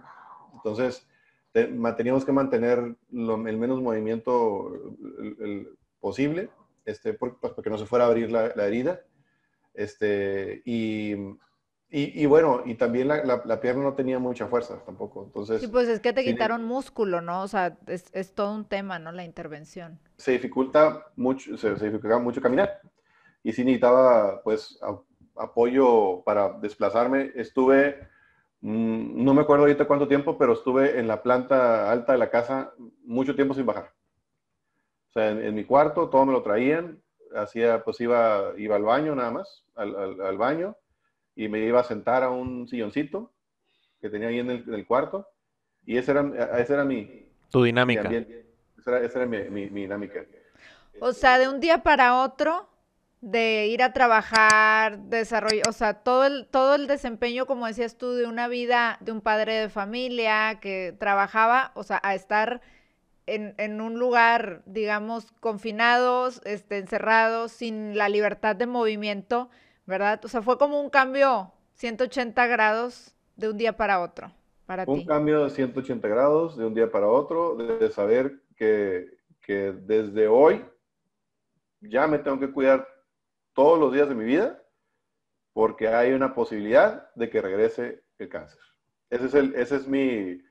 Entonces, 0.54 1.06
teníamos 1.52 2.24
que 2.24 2.32
mantener 2.32 2.78
el 2.78 3.56
menos 3.58 3.80
movimiento 3.80 4.72
posible, 6.00 6.50
este, 6.84 7.14
pues, 7.14 7.32
porque 7.40 7.70
no 7.70 7.78
se 7.78 7.86
fuera 7.86 8.04
a 8.04 8.08
abrir 8.08 8.30
la, 8.30 8.52
la 8.54 8.66
herida. 8.66 9.00
Este, 9.74 10.62
y, 10.64 11.14
y, 11.90 12.26
bueno, 12.26 12.62
y 12.66 12.74
también 12.74 13.08
la, 13.08 13.24
la, 13.24 13.60
pierna 13.60 13.82
no 13.82 13.94
tenía 13.94 14.18
mucha 14.18 14.46
fuerza 14.46 14.78
tampoco. 14.84 15.24
Entonces, 15.24 15.62
sí, 15.62 15.68
pues 15.68 15.88
es 15.88 16.00
que 16.00 16.12
te 16.12 16.22
quitaron 16.22 16.64
músculo, 16.64 17.22
¿no? 17.22 17.42
O 17.42 17.48
sea, 17.48 17.78
es, 17.86 18.10
es, 18.12 18.34
todo 18.34 18.52
un 18.52 18.66
tema, 18.66 18.98
¿no? 18.98 19.10
La 19.10 19.24
intervención. 19.24 19.98
Se 20.16 20.32
dificulta 20.32 21.06
mucho, 21.16 21.56
se, 21.56 21.70
dificulta 21.74 22.18
mucho 22.18 22.42
caminar. 22.42 22.80
Y 23.42 23.52
sí 23.52 23.64
necesitaba, 23.64 24.42
pues, 24.42 24.78
apoyo 25.36 26.22
para 26.24 26.52
desplazarme. 26.58 27.32
Estuve, 27.34 28.06
mm, 28.60 29.24
no 29.24 29.32
me 29.32 29.40
acuerdo 29.40 29.64
ahorita 29.64 29.86
cuánto 29.86 30.08
tiempo, 30.08 30.36
pero 30.36 30.52
estuve 30.52 30.98
en 30.98 31.08
la 31.08 31.22
planta 31.22 31.90
alta 31.90 32.12
de 32.12 32.18
la 32.18 32.30
casa 32.30 32.74
mucho 33.04 33.34
tiempo 33.34 33.54
sin 33.54 33.64
bajar. 33.64 33.94
O 35.08 35.12
sea, 35.12 35.30
en, 35.30 35.42
en 35.42 35.54
mi 35.54 35.64
cuarto 35.64 36.10
todo 36.10 36.26
me 36.26 36.32
lo 36.32 36.42
traían, 36.42 37.00
hacía, 37.34 37.84
pues 37.84 38.00
iba, 38.00 38.52
iba 38.56 38.76
al 38.76 38.82
baño 38.82 39.14
nada 39.14 39.30
más, 39.30 39.64
al, 39.74 40.20
al, 40.20 40.38
baño, 40.38 40.76
y 41.38 41.48
me 41.48 41.60
iba 41.60 41.78
a 41.78 41.84
sentar 41.84 42.24
a 42.24 42.30
un 42.30 42.66
silloncito 42.66 43.30
que 44.00 44.10
tenía 44.10 44.26
ahí 44.26 44.40
en 44.40 44.50
el, 44.50 44.86
cuarto, 44.88 45.28
y 45.86 45.96
esa 45.96 46.10
era, 46.10 46.58
esa 46.58 46.74
era 46.74 46.84
mi... 46.84 47.28
Tu 47.48 47.62
dinámica. 47.62 48.10
esa 48.10 49.18
era, 49.20 49.26
mi, 49.26 49.68
dinámica. 49.68 50.24
O 50.98 51.12
sea, 51.12 51.38
de 51.38 51.48
un 51.48 51.60
día 51.60 51.84
para 51.84 52.20
otro, 52.22 52.68
de 53.20 53.68
ir 53.68 53.84
a 53.84 53.92
trabajar, 53.92 54.98
desarrollo, 54.98 55.62
o 55.68 55.72
sea, 55.72 55.94
todo 55.94 56.24
el, 56.24 56.48
todo 56.48 56.74
el 56.74 56.88
desempeño, 56.88 57.46
como 57.46 57.68
decías 57.68 57.96
tú, 57.96 58.14
de 58.14 58.26
una 58.26 58.48
vida 58.48 58.98
de 59.00 59.12
un 59.12 59.20
padre 59.20 59.54
de 59.54 59.68
familia 59.68 60.58
que 60.60 60.92
trabajaba, 60.98 61.70
o 61.76 61.84
sea, 61.84 62.00
a 62.02 62.16
estar 62.16 62.62
en, 63.26 63.80
un 63.80 63.96
lugar, 63.96 64.62
digamos, 64.66 65.30
confinados, 65.38 66.40
este, 66.44 66.78
encerrados, 66.78 67.52
sin 67.52 67.96
la 67.96 68.08
libertad 68.08 68.56
de 68.56 68.66
movimiento, 68.66 69.50
¿verdad? 69.88 70.20
O 70.22 70.28
sea, 70.28 70.42
fue 70.42 70.58
como 70.58 70.78
un 70.80 70.90
cambio 70.90 71.50
180 71.72 72.46
grados 72.46 73.14
de 73.36 73.48
un 73.48 73.56
día 73.56 73.74
para 73.74 74.00
otro, 74.00 74.30
para 74.66 74.84
un 74.86 75.06
cambio 75.06 75.44
de 75.44 75.50
180 75.50 76.06
grados 76.06 76.58
de 76.58 76.66
un 76.66 76.74
día 76.74 76.92
para 76.92 77.08
otro, 77.08 77.56
de, 77.56 77.90
saber 77.90 78.42
que, 78.54 79.18
que 79.40 79.72
desde 79.72 80.28
hoy 80.28 80.62
ya 81.80 82.06
me 82.06 82.18
tengo 82.18 82.38
que 82.38 82.52
cuidar 82.52 82.86
todos 83.54 83.80
los 83.80 83.90
días 83.90 84.10
de 84.10 84.14
mi 84.14 84.24
vida 84.24 84.62
porque 85.54 85.88
hay 85.88 86.12
una 86.12 86.34
posibilidad 86.34 87.10
de 87.14 87.30
que 87.30 87.40
regrese 87.40 88.04
el 88.18 88.28
cáncer. 88.28 88.60
Ese 89.08 89.24
es, 89.24 89.34
el, 89.34 89.54
ese 89.54 89.76
es 89.76 89.88
mi, 89.88 90.42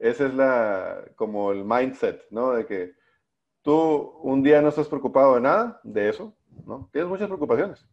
ese 0.00 0.26
es 0.26 0.34
la, 0.34 1.04
como 1.14 1.52
el 1.52 1.64
mindset, 1.64 2.26
¿no? 2.30 2.50
De 2.52 2.66
que 2.66 2.94
tú 3.62 4.18
un 4.22 4.42
día 4.42 4.60
no 4.60 4.70
estás 4.70 4.88
preocupado 4.88 5.36
de 5.36 5.42
nada, 5.42 5.80
de 5.84 6.08
eso, 6.08 6.34
¿no? 6.66 6.90
Tienes 6.92 7.08
muchas 7.08 7.28
preocupaciones, 7.28 7.86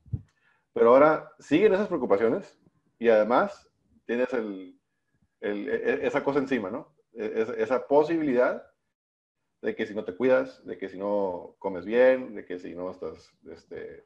pero 0.77 0.91
ahora 0.93 1.31
siguen 1.39 1.73
esas 1.73 1.87
preocupaciones 1.87 2.55
y 2.99 3.09
además 3.09 3.67
tienes 4.05 4.31
el, 4.33 4.79
e, 5.41 5.99
esa 6.03 6.23
cosa 6.23 6.37
encima, 6.37 6.69
¿no? 6.69 6.93
E, 7.13 7.47
esa 7.57 7.87
posibilidad 7.87 8.63
de 9.63 9.75
que 9.75 9.87
si 9.87 9.95
no 9.95 10.03
te 10.03 10.15
cuidas, 10.15 10.63
de 10.67 10.77
que 10.77 10.87
si 10.87 10.99
no 10.99 11.55
comes 11.57 11.83
bien, 11.83 12.35
de 12.35 12.45
que 12.45 12.59
si 12.59 12.75
no 12.75 12.91
estás 12.91 13.33
este, 13.49 14.05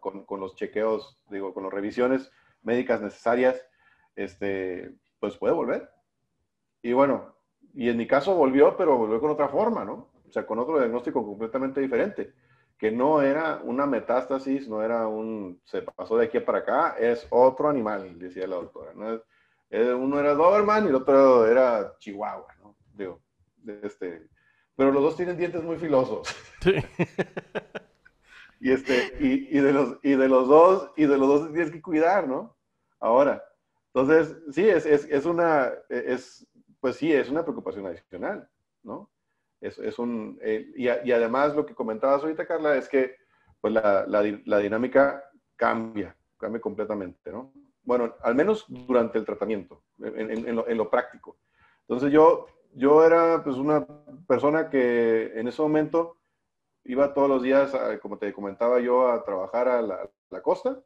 con, 0.00 0.24
con, 0.24 0.40
los 0.40 0.56
chequeos, 0.56 1.22
digo, 1.30 1.54
con 1.54 1.62
las 1.62 1.72
revisiones 1.72 2.28
médicas 2.62 3.00
necesarias, 3.00 3.64
este, 4.16 4.96
pues 5.20 5.36
puede 5.36 5.54
volver. 5.54 5.88
Y 6.82 6.92
bueno, 6.92 7.36
y 7.72 7.88
en 7.88 7.96
mi 7.96 8.08
caso 8.08 8.34
volvió, 8.34 8.76
pero 8.76 8.98
volvió 8.98 9.20
con 9.20 9.30
otra 9.30 9.48
forma, 9.48 9.84
¿no? 9.84 10.10
O 10.28 10.32
sea, 10.32 10.44
con 10.44 10.58
otro 10.58 10.80
diagnóstico 10.80 11.24
completamente 11.24 11.80
diferente, 11.80 12.34
que 12.78 12.90
no 12.90 13.22
era 13.22 13.60
una 13.62 13.86
metástasis, 13.86 14.68
no 14.68 14.82
era 14.82 15.06
un, 15.08 15.60
se 15.64 15.82
pasó 15.82 16.18
de 16.18 16.26
aquí 16.26 16.40
para 16.40 16.58
acá, 16.58 16.96
es 16.98 17.26
otro 17.30 17.68
animal, 17.68 18.18
decía 18.18 18.46
la 18.46 18.56
doctora, 18.56 18.92
¿no? 18.94 19.22
Uno 19.70 20.20
era 20.20 20.34
Doberman 20.34 20.84
y 20.84 20.88
el 20.88 20.94
otro 20.94 21.46
era 21.46 21.96
Chihuahua, 21.98 22.46
¿no? 22.62 22.76
Digo, 22.92 23.20
este, 23.82 24.28
pero 24.76 24.92
los 24.92 25.02
dos 25.02 25.16
tienen 25.16 25.36
dientes 25.36 25.62
muy 25.62 25.76
filosos. 25.76 26.28
Sí. 26.60 26.74
y, 28.60 28.70
este, 28.70 29.16
y, 29.20 29.56
y, 29.56 29.60
de 29.60 29.72
los, 29.72 29.98
y 30.02 30.14
de 30.14 30.28
los 30.28 30.46
dos, 30.46 30.92
y 30.96 31.06
de 31.06 31.18
los 31.18 31.28
dos 31.28 31.52
tienes 31.52 31.70
que 31.70 31.82
cuidar, 31.82 32.28
¿no? 32.28 32.56
Ahora, 33.00 33.42
entonces, 33.94 34.36
sí, 34.52 34.68
es, 34.68 34.84
es, 34.84 35.06
es 35.06 35.24
una, 35.24 35.72
es, 35.88 36.46
pues 36.80 36.96
sí, 36.96 37.12
es 37.12 37.30
una 37.30 37.42
preocupación 37.42 37.86
adicional, 37.86 38.48
¿no? 38.82 39.10
Es, 39.66 39.78
es 39.78 39.98
un, 39.98 40.38
eh, 40.42 40.70
y, 40.76 40.84
y, 40.84 41.12
además 41.12 41.54
lo 41.56 41.66
que 41.66 41.74
comentabas 41.74 42.22
ahorita, 42.22 42.46
Carla, 42.46 42.76
es 42.76 42.88
que 42.88 43.16
pues 43.60 43.72
la, 43.72 44.04
la, 44.06 44.22
la, 44.44 44.58
dinámica 44.58 45.24
cambia, 45.56 46.16
cambia 46.36 46.60
completamente, 46.60 47.32
¿no? 47.32 47.52
Bueno, 47.82 48.14
al 48.22 48.34
menos 48.34 48.64
durante 48.68 49.18
el 49.18 49.24
tratamiento, 49.24 49.82
en, 49.98 50.30
en, 50.30 50.48
en, 50.48 50.56
lo, 50.56 50.68
en, 50.68 50.76
lo, 50.76 50.90
práctico. 50.90 51.38
Entonces 51.82 52.12
yo, 52.12 52.46
yo 52.74 53.04
era 53.04 53.42
pues 53.42 53.56
una 53.56 53.86
persona 54.26 54.68
que 54.70 55.32
en 55.34 55.48
ese 55.48 55.62
momento 55.62 56.18
iba 56.84 57.14
todos 57.14 57.28
los 57.28 57.42
días, 57.42 57.72
como 58.02 58.18
te 58.18 58.32
comentaba 58.32 58.80
yo, 58.80 59.10
a 59.10 59.24
trabajar 59.24 59.68
a 59.68 59.82
la, 59.82 60.10
la 60.30 60.42
costa, 60.42 60.80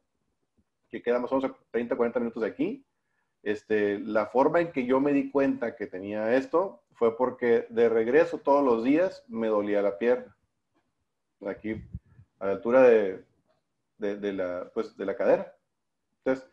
que 0.89 1.01
queda 1.01 1.19
más 1.19 1.31
o 1.31 1.35
menos 1.37 1.51
a 1.51 1.55
30, 1.71 1.95
40 1.95 2.19
minutos 2.19 2.43
de 2.43 2.49
aquí, 2.49 2.85
este, 3.43 3.99
la 3.99 4.27
forma 4.27 4.59
en 4.59 4.71
que 4.71 4.85
yo 4.85 4.99
me 4.99 5.13
di 5.13 5.31
cuenta 5.31 5.75
que 5.75 5.87
tenía 5.87 6.35
esto 6.35 6.80
fue 7.01 7.17
porque 7.17 7.65
de 7.71 7.89
regreso 7.89 8.37
todos 8.37 8.63
los 8.63 8.83
días 8.83 9.25
me 9.27 9.47
dolía 9.47 9.81
la 9.81 9.97
pierna. 9.97 10.37
Aquí, 11.47 11.83
a 12.37 12.45
la 12.45 12.51
altura 12.51 12.83
de, 12.83 13.25
de, 13.97 14.33
la, 14.33 14.69
pues, 14.71 14.95
de 14.95 15.07
la 15.07 15.15
cadera. 15.15 15.51
Entonces, 16.19 16.47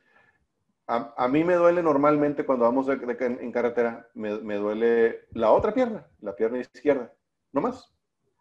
a, 0.87 1.12
a, 1.19 1.28
mí 1.28 1.45
me 1.45 1.52
duele 1.52 1.83
normalmente 1.83 2.47
cuando 2.47 2.64
vamos 2.64 2.88
en 2.88 3.52
carretera, 3.52 4.09
me, 4.14 4.38
me, 4.38 4.57
duele 4.57 5.26
la 5.33 5.50
otra 5.50 5.75
pierna, 5.75 6.07
la 6.23 6.35
pierna 6.35 6.61
izquierda, 6.61 7.12
no 7.52 7.61
más. 7.61 7.93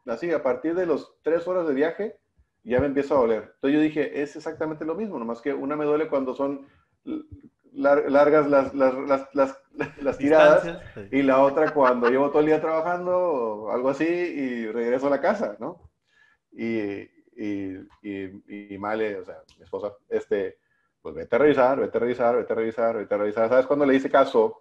Así, 0.05 0.31
a 0.31 0.41
partir 0.41 0.75
de 0.75 0.85
los 0.85 1.13
tres 1.23 1.45
horas 1.45 1.67
de 1.67 1.73
viaje, 1.73 2.17
ya 2.63 2.79
me 2.79 2.85
empieza 2.85 3.15
a 3.15 3.17
doler. 3.17 3.51
Entonces 3.55 3.73
yo 3.73 3.81
dije, 3.81 4.21
es 4.21 4.33
exactamente 4.33 4.85
lo 4.85 4.95
mismo, 4.95 5.19
nomás 5.19 5.41
que 5.41 5.53
una 5.53 5.75
me 5.75 5.83
duele 5.83 6.07
cuando 6.07 6.33
son 6.33 6.69
largas 7.77 8.49
las, 8.49 8.73
las, 8.73 8.93
las, 9.33 9.57
las 10.01 10.17
tiradas 10.17 10.79
y 11.11 11.21
la 11.21 11.41
otra 11.41 11.73
cuando 11.73 12.09
llevo 12.09 12.29
todo 12.29 12.39
el 12.39 12.47
día 12.47 12.59
trabajando 12.59 13.17
o 13.17 13.71
algo 13.71 13.89
así 13.89 14.05
y 14.05 14.71
regreso 14.71 15.07
a 15.07 15.11
la 15.11 15.21
casa, 15.21 15.55
¿no? 15.59 15.89
Y, 16.51 17.01
y, 17.35 17.77
y, 18.01 18.73
y 18.73 18.77
Male, 18.79 19.17
o 19.19 19.23
sea, 19.25 19.35
mi 19.57 19.63
esposa, 19.63 19.93
este, 20.09 20.57
pues 21.01 21.13
vete 21.13 21.35
a 21.35 21.39
revisar, 21.39 21.79
vete 21.79 21.97
a 21.97 22.01
revisar, 22.01 22.35
vete 22.35 22.53
a 22.53 22.55
revisar, 22.55 22.97
vete 22.97 23.13
a 23.13 23.17
revisar. 23.17 23.49
¿Sabes 23.49 23.67
cuando 23.67 23.85
le 23.85 23.95
hice 23.95 24.09
caso? 24.09 24.59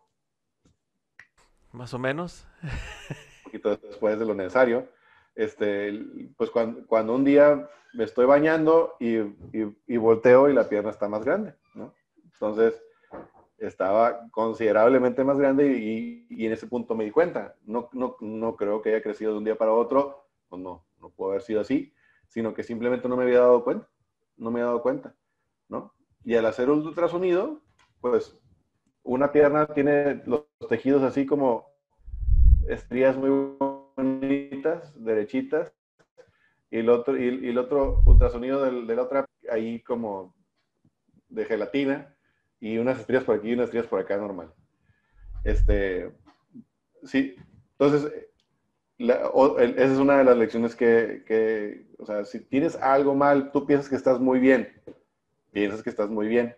Más 1.73 1.95
o 1.95 1.99
menos. 1.99 2.47
Un 2.63 3.45
poquito 3.45 3.77
después 3.77 4.19
de 4.19 4.27
lo 4.27 4.35
necesario. 4.35 4.89
Este, 5.35 6.05
pues 6.37 6.51
cuando, 6.51 6.87
cuando 6.87 7.15
un 7.15 7.25
día 7.25 7.69
me 7.95 8.05
estoy 8.05 8.27
bañando 8.27 8.97
y, 9.01 9.17
y 9.87 9.97
volteo 9.97 10.51
y 10.51 10.53
la 10.55 10.69
pierna 10.69 10.91
está 10.91 11.09
más 11.09 11.25
grande, 11.25 11.55
¿no? 11.75 11.95
Entonces, 12.35 12.83
estaba 13.59 14.29
considerablemente 14.31 15.25
más 15.25 15.39
grande 15.39 15.79
y, 15.79 16.27
y, 16.31 16.47
en 16.47 16.53
ese 16.53 16.67
punto 16.67 16.95
me 16.95 17.05
di 17.05 17.11
cuenta. 17.11 17.55
No, 17.65 17.89
no, 17.93 18.17
no, 18.21 18.57
creo 18.57 18.83
que 18.83 18.91
haya 18.91 19.03
crecido 19.03 19.33
de 19.33 19.39
un 19.39 19.45
día 19.45 19.57
para 19.57 19.73
otro, 19.73 20.29
pues 20.49 20.61
no, 20.61 20.85
no 21.01 21.11
pudo 21.11 21.31
haber 21.31 21.43
sido 21.43 21.61
así, 21.61 21.93
sino 22.29 22.55
que 22.55 22.63
simplemente 22.63 23.09
no 23.09 23.17
me 23.17 23.25
había 23.25 23.41
dado 23.41 23.65
cuenta, 23.65 23.89
no 24.37 24.51
me 24.51 24.61
había 24.61 24.67
dado 24.67 24.83
cuenta, 24.83 25.15
¿no? 25.69 25.95
Y 26.25 26.35
al 26.35 26.47
hacer 26.47 26.71
un 26.71 26.87
ultrasonido, 26.87 27.63
pues, 28.01 28.39
una 29.03 29.33
pierna 29.33 29.67
tiene 29.67 30.23
los 30.27 30.47
tejidos 30.69 31.03
así 31.03 31.27
como 31.27 31.67
estrías 32.69 33.17
muy 33.17 33.57
bonitas, 33.97 34.93
derechitas, 35.03 35.73
y 36.71 36.79
el 36.79 36.91
otro, 36.91 37.17
y, 37.17 37.49
el 37.49 37.59
otro 37.59 38.03
ultrasonido 38.05 38.63
del, 38.65 38.87
de 38.87 38.97
la 38.97 39.03
otra 39.03 39.25
ahí 39.51 39.81
como 39.83 40.35
de 41.29 41.45
gelatina, 41.45 42.16
y 42.61 42.79
unas 42.79 42.99
estrías 42.99 43.25
por 43.25 43.37
aquí 43.37 43.51
y 43.51 43.55
unas 43.55 43.67
estrías 43.67 43.87
por 43.87 44.01
acá 44.01 44.17
normal. 44.17 44.53
Este, 45.45 46.13
sí, 47.05 47.37
entonces, 47.79 48.13
esa 48.99 49.75
es 49.77 49.99
una 49.99 50.19
de 50.19 50.25
las 50.25 50.37
lecciones 50.37 50.75
que, 50.75 51.23
que, 51.27 51.87
o 51.99 52.07
sea, 52.07 52.25
si 52.25 52.41
tienes 52.41 52.77
algo 52.77 53.15
mal, 53.15 53.53
tú 53.53 53.67
piensas 53.67 53.89
que 53.89 53.97
estás 53.97 54.19
muy 54.19 54.41
bien, 54.41 54.73
piensas 55.53 55.83
que 55.83 55.91
estás 55.91 56.09
muy 56.09 56.29
bien, 56.29 56.55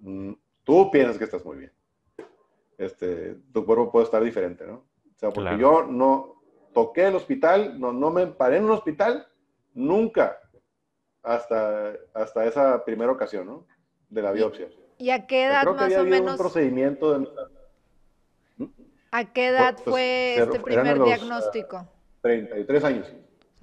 mm, 0.00 0.32
tú 0.64 0.90
piensas 0.90 1.18
que 1.18 1.24
estás 1.24 1.44
muy 1.44 1.58
bien. 1.58 1.72
Este, 2.78 3.36
tu 3.52 3.66
cuerpo 3.66 3.92
puede 3.92 4.04
estar 4.04 4.22
diferente, 4.22 4.66
¿no? 4.66 4.74
O 4.76 5.18
sea, 5.18 5.30
porque 5.30 5.58
yo 5.58 5.84
no 5.84 6.40
toqué 6.72 7.08
el 7.08 7.14
hospital, 7.14 7.78
no, 7.78 7.92
no 7.92 8.10
me 8.10 8.26
paré 8.28 8.56
en 8.56 8.64
un 8.64 8.70
hospital, 8.70 9.26
nunca, 9.74 10.38
hasta, 11.22 11.92
hasta 12.14 12.46
esa 12.46 12.84
primera 12.84 13.12
ocasión, 13.12 13.46
¿no? 13.46 13.66
De 14.08 14.22
la 14.22 14.32
biopsia. 14.32 14.68
¿Y 15.00 15.10
a 15.10 15.26
qué 15.26 15.46
edad 15.46 15.64
más 15.64 15.96
o 15.96 16.04
menos? 16.04 16.32
un 16.32 16.38
procedimiento 16.38 17.18
de... 17.18 17.28
¿A 19.10 19.32
qué 19.32 19.48
edad 19.48 19.74
pues, 19.76 19.84
fue 19.84 20.34
este 20.38 20.60
primer 20.60 21.02
diagnóstico? 21.02 21.88
33 22.20 22.84
años. 22.84 23.12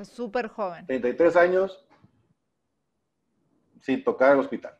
Súper 0.01 0.48
joven. 0.48 0.88
33 0.88 1.36
años 1.36 1.86
sin 3.82 4.03
tocar 4.03 4.34
el 4.34 4.39
hospital. 4.39 4.77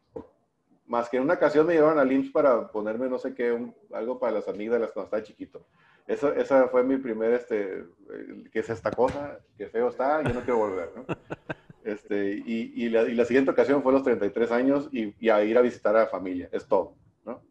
Más 0.88 1.08
que 1.10 1.18
en 1.18 1.24
una 1.24 1.36
ocasión 1.36 1.68
me 1.68 1.74
llevaron 1.74 2.00
al 2.00 2.12
IMSS 2.12 2.32
para 2.32 2.68
ponerme 2.70 3.08
no 3.08 3.20
sé 3.20 3.36
qué, 3.36 3.72
algo 3.94 4.20
para 4.20 4.34
las 4.34 4.48
amígdalas 4.48 4.92
cuando 4.92 5.06
estaba 5.06 5.24
chiquito. 5.24 5.68
Eso, 6.08 6.34
esa 6.34 6.70
fue 6.70 6.84
mi 6.84 6.98
primer, 6.98 7.34
este, 7.34 7.86
¿qué 8.52 8.60
es 8.60 8.70
esta 8.70 8.90
cosa? 8.92 9.40
Qué 9.58 9.68
feo 9.68 9.90
está, 9.90 10.24
yo 10.24 10.34
no 10.34 10.42
quiero 10.42 10.58
volver, 10.58 10.90
¿no? 10.96 11.06
Este, 11.88 12.44
y, 12.46 12.90
la, 12.90 13.24
siguiente 13.24 13.52
ocasión 13.52 13.82
fue 13.82 13.94
a 13.94 13.96
los 13.96 14.04
33 14.04 14.52
años 14.52 14.90
y, 14.92 15.30
a 15.30 15.42
ir 15.46 15.58
a 15.58 15.62
visitar 15.62 15.96
a 15.96 16.02
la 16.02 16.08
familia, 16.08 16.50
es 16.52 16.68
todo, 16.68 16.96
¿no? 17.24 17.42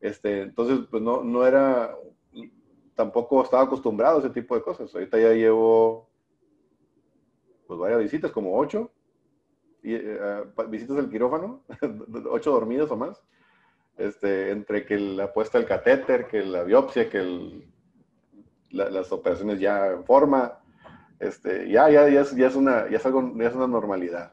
Este, 0.00 0.42
entonces, 0.42 0.80
pues 0.90 1.00
no, 1.00 1.22
no 1.22 1.46
era, 1.46 1.96
tampoco 2.96 3.44
estaba 3.44 3.62
acostumbrado 3.62 4.16
a 4.16 4.18
ese 4.18 4.30
tipo 4.30 4.56
de 4.56 4.62
cosas. 4.62 4.92
Ahorita 4.92 5.20
ya 5.20 5.32
llevo, 5.32 6.10
pues 7.68 7.78
varias 7.78 8.00
visitas, 8.00 8.32
como 8.32 8.58
ocho, 8.58 8.90
eh, 9.84 10.44
visitas 10.68 10.96
al 10.96 11.08
quirófano, 11.08 11.62
ocho 12.28 12.50
dormidos 12.50 12.90
o 12.90 12.96
más, 12.96 13.22
este, 13.96 14.50
entre 14.50 14.84
que 14.84 14.98
la 14.98 15.32
puesta 15.32 15.58
del 15.58 15.68
catéter, 15.68 16.26
que 16.26 16.42
la 16.42 16.64
biopsia, 16.64 17.08
que 17.08 17.64
las 18.70 19.12
operaciones 19.12 19.60
ya 19.60 19.86
en 19.92 20.04
forma, 20.04 20.55
este, 21.20 21.68
ya, 21.70 21.88
ya, 21.90 22.08
ya, 22.08 22.20
es, 22.20 22.56
una, 22.56 22.88
ya, 22.90 22.98
es 22.98 23.04
una 23.04 23.66
normalidad. 23.66 24.32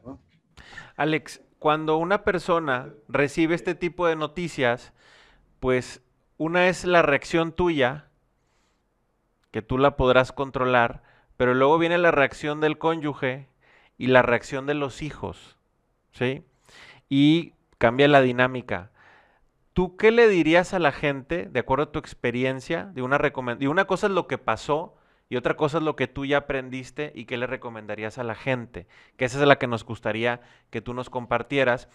Alex, 0.96 1.42
cuando 1.60 1.98
una 1.98 2.24
persona 2.24 2.94
recibe 3.08 3.56
este 3.56 3.76
tipo 3.76 4.08
de 4.08 4.16
noticias, 4.16 4.94
pues 5.60 6.02
una 6.38 6.68
es 6.68 6.86
la 6.86 7.02
reacción 7.02 7.54
tuya, 7.54 8.10
que 9.52 9.62
tú 9.62 9.78
la 9.78 9.96
podrás 9.96 10.32
controlar, 10.32 11.04
pero 11.38 11.54
luego 11.54 11.78
viene 11.78 11.98
la 11.98 12.12
reacción 12.12 12.60
del 12.60 12.78
cónyuge 12.78 13.48
y 13.98 14.08
la 14.08 14.22
reacción 14.22 14.66
de 14.66 14.74
los 14.74 15.02
hijos, 15.02 15.58
¿sí? 16.12 16.44
Y 17.08 17.54
cambia 17.78 18.08
la 18.08 18.22
dinámica. 18.22 18.92
¿Tú 19.74 19.96
qué 19.96 20.12
le 20.12 20.28
dirías 20.28 20.74
a 20.74 20.80
la 20.80 20.92
gente, 20.92 21.48
de 21.50 21.60
acuerdo 21.60 21.86
a 21.86 21.92
tu 21.92 22.00
experiencia, 22.00 22.86
de 22.94 23.02
una 23.02 23.20
una 23.70 23.86
cosa 23.86 24.08
es 24.08 24.14
lo 24.14 24.28
que 24.28 24.38
pasó 24.38 24.96
y 25.30 25.36
otra 25.36 25.56
cosa 25.56 25.78
es 25.78 25.84
lo 25.84 25.96
que 25.96 26.08
tú 26.08 26.26
ya 26.26 26.38
aprendiste 26.38 27.12
y 27.16 27.26
qué 27.26 27.38
le 27.38 27.48
recomendarías 27.48 28.18
a 28.18 28.24
la 28.24 28.36
gente? 28.36 28.88
Que 29.18 29.26
esa 29.26 29.40
es 29.40 29.48
la 29.48 29.58
que 29.58 29.68
nos 29.68 29.86
gustaría 29.86 30.42
que 30.70 30.82
tú 30.82 30.94
nos 30.94 31.10
compartieras, 31.10 31.90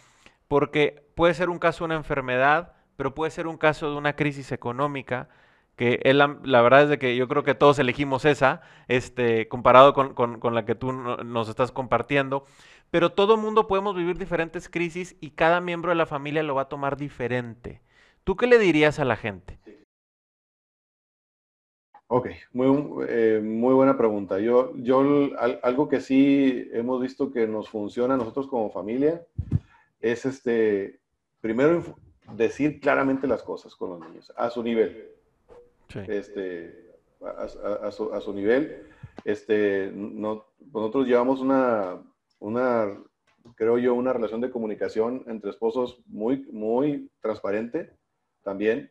porque 0.48 1.06
puede 1.14 1.34
ser 1.34 1.50
un 1.50 1.58
caso 1.58 1.84
de 1.84 1.86
una 1.86 1.94
enfermedad, 1.96 2.72
pero 2.96 3.14
puede 3.14 3.30
ser 3.30 3.46
un 3.46 3.58
caso 3.58 3.90
de 3.90 3.96
una 3.96 4.16
crisis 4.16 4.50
económica, 4.50 5.28
que 5.76 6.00
la, 6.12 6.26
verdad 6.60 6.82
es 6.82 6.88
de 6.88 6.98
que 6.98 7.14
yo 7.14 7.28
creo 7.28 7.44
que 7.44 7.54
todos 7.54 7.78
elegimos 7.78 8.24
esa, 8.24 8.62
este, 8.88 9.46
comparado 9.46 9.94
con, 9.94 10.54
la 10.54 10.64
que 10.64 10.74
tú 10.74 10.92
nos 10.92 11.48
estás 11.48 11.70
compartiendo, 11.70 12.44
pero 12.90 13.12
todo 13.12 13.36
mundo 13.36 13.68
podemos 13.68 13.94
vivir 13.94 14.18
diferentes 14.18 14.68
crisis 14.68 15.16
y 15.20 15.30
cada 15.30 15.60
miembro 15.60 15.90
de 15.90 15.94
la 15.94 16.06
familia 16.06 16.42
lo 16.42 16.56
va 16.56 16.62
a 16.62 16.68
tomar 16.68 16.96
diferente. 16.96 17.80
¿Tú 18.24 18.36
qué 18.36 18.48
le 18.48 18.58
dirías 18.58 18.98
a 18.98 19.04
la 19.04 19.14
gente? 19.14 19.60
Ok, 22.08 22.28
muy, 22.52 23.06
eh, 23.08 23.40
muy 23.42 23.74
buena 23.74 23.96
pregunta. 23.96 24.38
Yo, 24.38 24.74
yo 24.76 25.30
algo 25.62 25.88
que 25.88 26.00
sí 26.00 26.68
hemos 26.72 27.00
visto 27.00 27.30
que 27.30 27.46
nos 27.46 27.68
funciona 27.68 28.14
a 28.14 28.16
nosotros 28.16 28.48
como 28.48 28.70
familia 28.70 29.24
es 30.00 30.24
este, 30.24 31.00
primero 31.40 31.84
decir 32.34 32.80
claramente 32.80 33.26
las 33.26 33.42
cosas 33.42 33.74
con 33.76 33.90
los 33.90 34.00
niños, 34.00 34.32
a 34.36 34.48
su 34.50 34.62
nivel 34.62 35.18
este, 36.08 36.90
a, 37.20 37.90
su, 37.90 38.32
nivel. 38.32 38.86
Este, 39.24 39.90
no, 39.94 40.46
nosotros 40.72 41.06
llevamos 41.06 41.40
una, 41.40 42.02
una, 42.38 42.98
creo 43.54 43.78
yo, 43.78 43.94
una 43.94 44.12
relación 44.12 44.40
de 44.40 44.50
comunicación 44.50 45.24
entre 45.26 45.50
esposos 45.50 46.00
muy, 46.06 46.46
muy 46.52 47.10
transparente 47.20 47.92
también. 48.42 48.90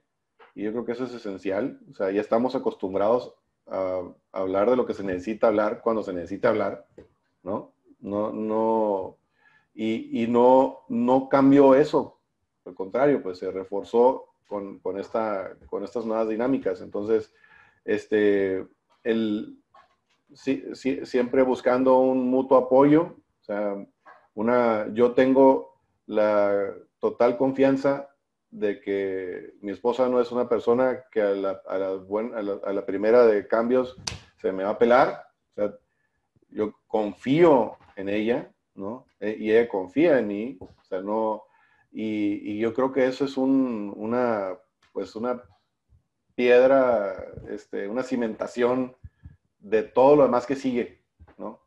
Y 0.58 0.64
yo 0.64 0.72
creo 0.72 0.86
que 0.86 0.94
eso 0.94 1.04
es 1.04 1.14
esencial. 1.14 1.80
O 1.92 1.94
sea, 1.94 2.10
ya 2.10 2.20
estamos 2.20 2.56
acostumbrados 2.56 3.32
a, 3.68 4.02
hablar 4.32 4.68
de 4.72 4.76
lo 4.76 4.88
que 4.88 4.96
se 4.96 5.04
necesita 5.04 5.50
hablar 5.50 5.82
cuando 5.84 6.02
se 6.02 6.14
necesita 6.14 6.50
hablar, 6.50 6.88
¿no? 7.44 7.74
No, 8.00 8.32
no, 8.32 9.18
y, 9.76 10.24
y 10.24 10.28
no, 10.28 10.80
no 10.90 11.30
cambió 11.30 11.76
eso. 11.76 12.20
Al 12.66 12.74
contrario, 12.74 13.22
pues 13.22 13.38
se 13.38 13.52
reforzó 13.52 14.30
con, 14.48 14.80
con, 14.80 14.98
esta, 14.98 15.56
con 15.68 15.84
estas 15.84 16.08
nuevas 16.08 16.28
dinámicas. 16.28 16.82
Entonces, 16.82 17.32
este, 17.86 18.66
el, 19.04 19.60
siempre 20.34 21.44
buscando 21.44 22.00
un 22.00 22.32
mutuo 22.32 22.58
apoyo. 22.58 23.16
O 23.42 23.44
sea, 23.44 23.76
una, 24.34 24.92
yo 24.92 25.12
tengo 25.12 25.78
la 26.08 26.74
total 26.98 27.38
confianza 27.38 28.10
de 28.50 28.80
que 28.80 29.54
mi 29.62 29.72
esposa 29.72 30.08
no 30.08 30.22
es 30.22 30.32
una 30.32 30.48
persona 30.48 31.04
que 31.12 31.22
a 31.22 31.34
la, 31.34 32.86
primera 32.86 33.26
de 33.26 33.48
cambios 33.48 33.98
se 34.38 34.52
me 34.52 34.64
va 34.64 34.72
a 34.72 34.78
pelar. 34.78 35.28
Yo 36.50 36.74
confío 36.88 37.78
en 37.96 38.10
ella. 38.10 38.52
E, 39.20 39.36
y 39.40 39.52
ella 39.52 39.68
confía 39.68 40.20
en 40.20 40.28
mí. 40.28 40.60
Y, 41.92 42.60
yo 42.60 42.74
creo 42.74 42.92
que 42.92 43.08
eso 43.08 43.26
es 43.26 43.38
una, 43.38 44.58
pues 44.94 45.16
una 45.16 45.42
piedra, 46.36 47.16
este, 47.50 47.88
una 47.88 48.04
cimentación 48.04 48.96
de 49.60 49.84
todo 49.84 50.16
lo 50.16 50.24
demás 50.24 50.46
que 50.46 50.56
sigue, 50.56 51.02
¿no? 51.38 51.62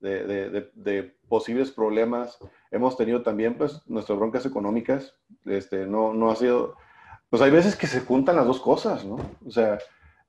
De, 0.00 1.14
posibles 1.28 1.70
problemas. 1.70 2.38
Hemos 2.74 2.96
tenido 2.96 3.22
también, 3.22 3.56
pues, 3.56 3.80
nuestras 3.86 4.18
broncas 4.18 4.44
económicas. 4.46 5.14
Este, 5.44 5.86
no, 5.86 6.12
no 6.12 6.30
ha 6.30 6.36
sido, 6.36 6.76
pues 7.30 7.40
hay 7.40 7.50
veces 7.50 7.76
que 7.76 7.86
se 7.86 8.00
juntan 8.00 8.36
las 8.36 8.46
dos 8.46 8.60
cosas, 8.60 9.04
¿no? 9.04 9.16
O 9.46 9.50
sea, 9.50 9.78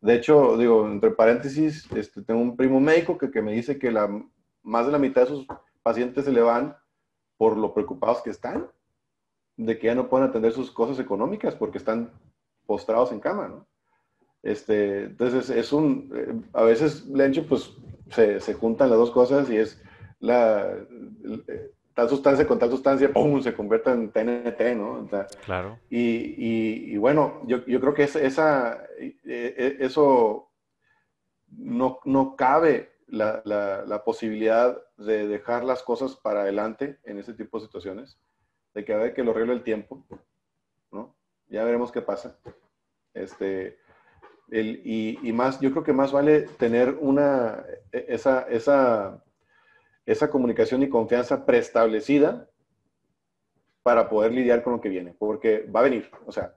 de 0.02 0.16
hecho, 0.16 0.58
digo, 0.58 0.86
entre 0.88 1.12
paréntesis, 1.12 1.92
este, 1.94 2.22
tengo 2.22 2.42
un 2.42 2.56
primo 2.56 2.80
médico 2.80 3.18
que, 3.18 3.32
que 3.32 3.42
me 3.42 3.54
dice 3.54 3.80
que 3.80 3.92
la, 3.92 4.08
más 4.62 4.86
de 4.86 4.92
la 4.92 5.00
mitad 5.00 5.22
de 5.22 5.28
sus 5.28 5.48
pacientes 5.82 6.26
se 6.26 6.32
le 6.32 6.42
van 6.42 6.76
por 7.38 7.58
lo 7.58 7.74
preocupados 7.74 8.22
que 8.22 8.30
están 8.30 8.68
de 9.58 9.80
que 9.80 9.88
ya 9.88 9.96
no 9.96 10.10
pueden 10.10 10.28
atender 10.28 10.52
sus 10.52 10.72
cosas 10.72 11.00
económicas 11.00 11.56
porque 11.56 11.78
están 11.78 12.12
postrados 12.66 13.12
en 13.12 13.20
cama, 13.20 13.48
¿no? 13.48 13.68
Este, 14.44 15.06
entonces 15.06 15.50
es 15.50 15.74
un, 15.74 16.12
eh, 16.14 16.42
a 16.54 16.64
veces, 16.64 17.06
Lencho, 17.08 17.48
pues 17.48 17.72
se, 18.12 18.40
se, 18.40 18.54
juntan 18.54 18.90
las 18.90 19.00
dos 19.00 19.10
cosas 19.10 19.50
y 19.50 19.58
es 19.58 19.82
la, 20.20 20.72
eh, 21.48 21.72
tal 21.96 22.10
sustancia 22.10 22.46
con 22.46 22.60
tal 22.60 22.70
sustancia, 22.70 23.12
¡pum!, 23.12 23.42
se 23.42 23.56
convierte 23.56 23.90
en 23.90 24.12
TNT, 24.12 24.76
¿no? 24.76 25.10
claro. 25.46 25.80
Y, 25.90 26.00
y, 26.00 26.94
y, 26.94 26.98
bueno, 26.98 27.42
yo, 27.48 27.66
yo 27.66 27.80
creo 27.80 27.94
que 27.94 28.04
esa, 28.04 28.20
esa 28.20 28.86
eh, 29.00 29.78
eso 29.80 30.52
no, 31.48 32.00
no 32.06 32.36
cabe 32.36 32.92
la, 33.08 33.42
la, 33.46 33.84
la 33.86 34.04
posibilidad 34.04 34.78
de 34.98 35.28
dejar 35.28 35.64
las 35.64 35.82
cosas 35.82 36.16
para 36.16 36.42
adelante 36.42 37.00
en 37.06 37.18
ese 37.18 37.34
tipo 37.34 37.58
de 37.58 37.66
situaciones 37.66 38.20
de 38.76 38.84
que 38.84 38.94
a 38.94 38.98
ver 38.98 39.14
que 39.14 39.24
lo 39.24 39.32
arregle 39.32 39.54
el 39.54 39.64
tiempo, 39.64 40.06
¿no? 40.92 41.16
Ya 41.48 41.64
veremos 41.64 41.92
qué 41.92 42.02
pasa. 42.02 42.38
Este, 43.14 43.80
el, 44.50 44.82
y, 44.84 45.32
más, 45.32 45.60
yo 45.62 45.72
creo 45.72 45.84
que 45.84 45.94
más 45.94 46.12
vale 46.12 46.42
tener 46.42 46.98
una, 47.00 47.64
e, 47.92 48.06
esa, 48.10 48.42
esa, 48.50 49.24
esa 50.06 50.30
comunicación 50.30 50.84
y 50.84 50.90
confianza 50.90 51.46
preestablecida 51.46 52.50
para 53.82 54.10
poder 54.10 54.32
lidiar 54.32 54.64
con 54.64 54.74
lo 54.74 54.82
que 54.82 54.90
viene, 54.90 55.16
porque 55.18 55.70
va 55.74 55.82
a 55.82 55.84
venir. 55.84 56.10
O 56.26 56.32
sea, 56.32 56.56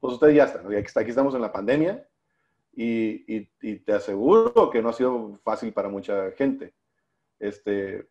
pues 0.00 0.14
ustedes 0.14 0.34
ya 0.34 0.44
están, 0.44 0.66
aquí 0.66 1.10
estamos 1.10 1.34
en 1.34 1.40
la 1.40 1.52
pandemia 1.52 2.06
y, 2.72 3.44
te 3.78 3.92
aseguro 3.92 4.70
que 4.70 4.82
no 4.82 4.88
ha 4.88 4.92
sido 4.92 5.38
fácil 5.44 5.72
para 5.72 5.88
mucha 5.88 6.32
gente. 6.32 6.74
Este, 7.38 8.08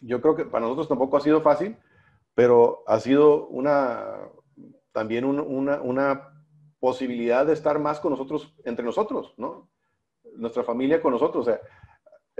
yo 0.00 0.20
creo 0.20 0.34
que 0.34 0.44
para 0.44 0.62
nosotros 0.62 0.88
tampoco 0.88 1.16
ha 1.16 1.20
sido 1.20 1.40
fácil, 1.40 1.76
pero 2.34 2.82
ha 2.86 2.98
sido 3.00 3.46
una, 3.48 4.18
también 4.92 5.24
una, 5.24 5.80
una 5.80 6.44
posibilidad 6.80 7.46
de 7.46 7.52
estar 7.52 7.78
más 7.78 8.00
con 8.00 8.10
nosotros, 8.10 8.52
entre 8.64 8.84
nosotros, 8.84 9.34
¿no? 9.36 9.68
Nuestra 10.34 10.64
familia 10.64 11.00
con 11.00 11.12
nosotros. 11.12 11.46
O 11.46 11.50
sea, 11.50 11.60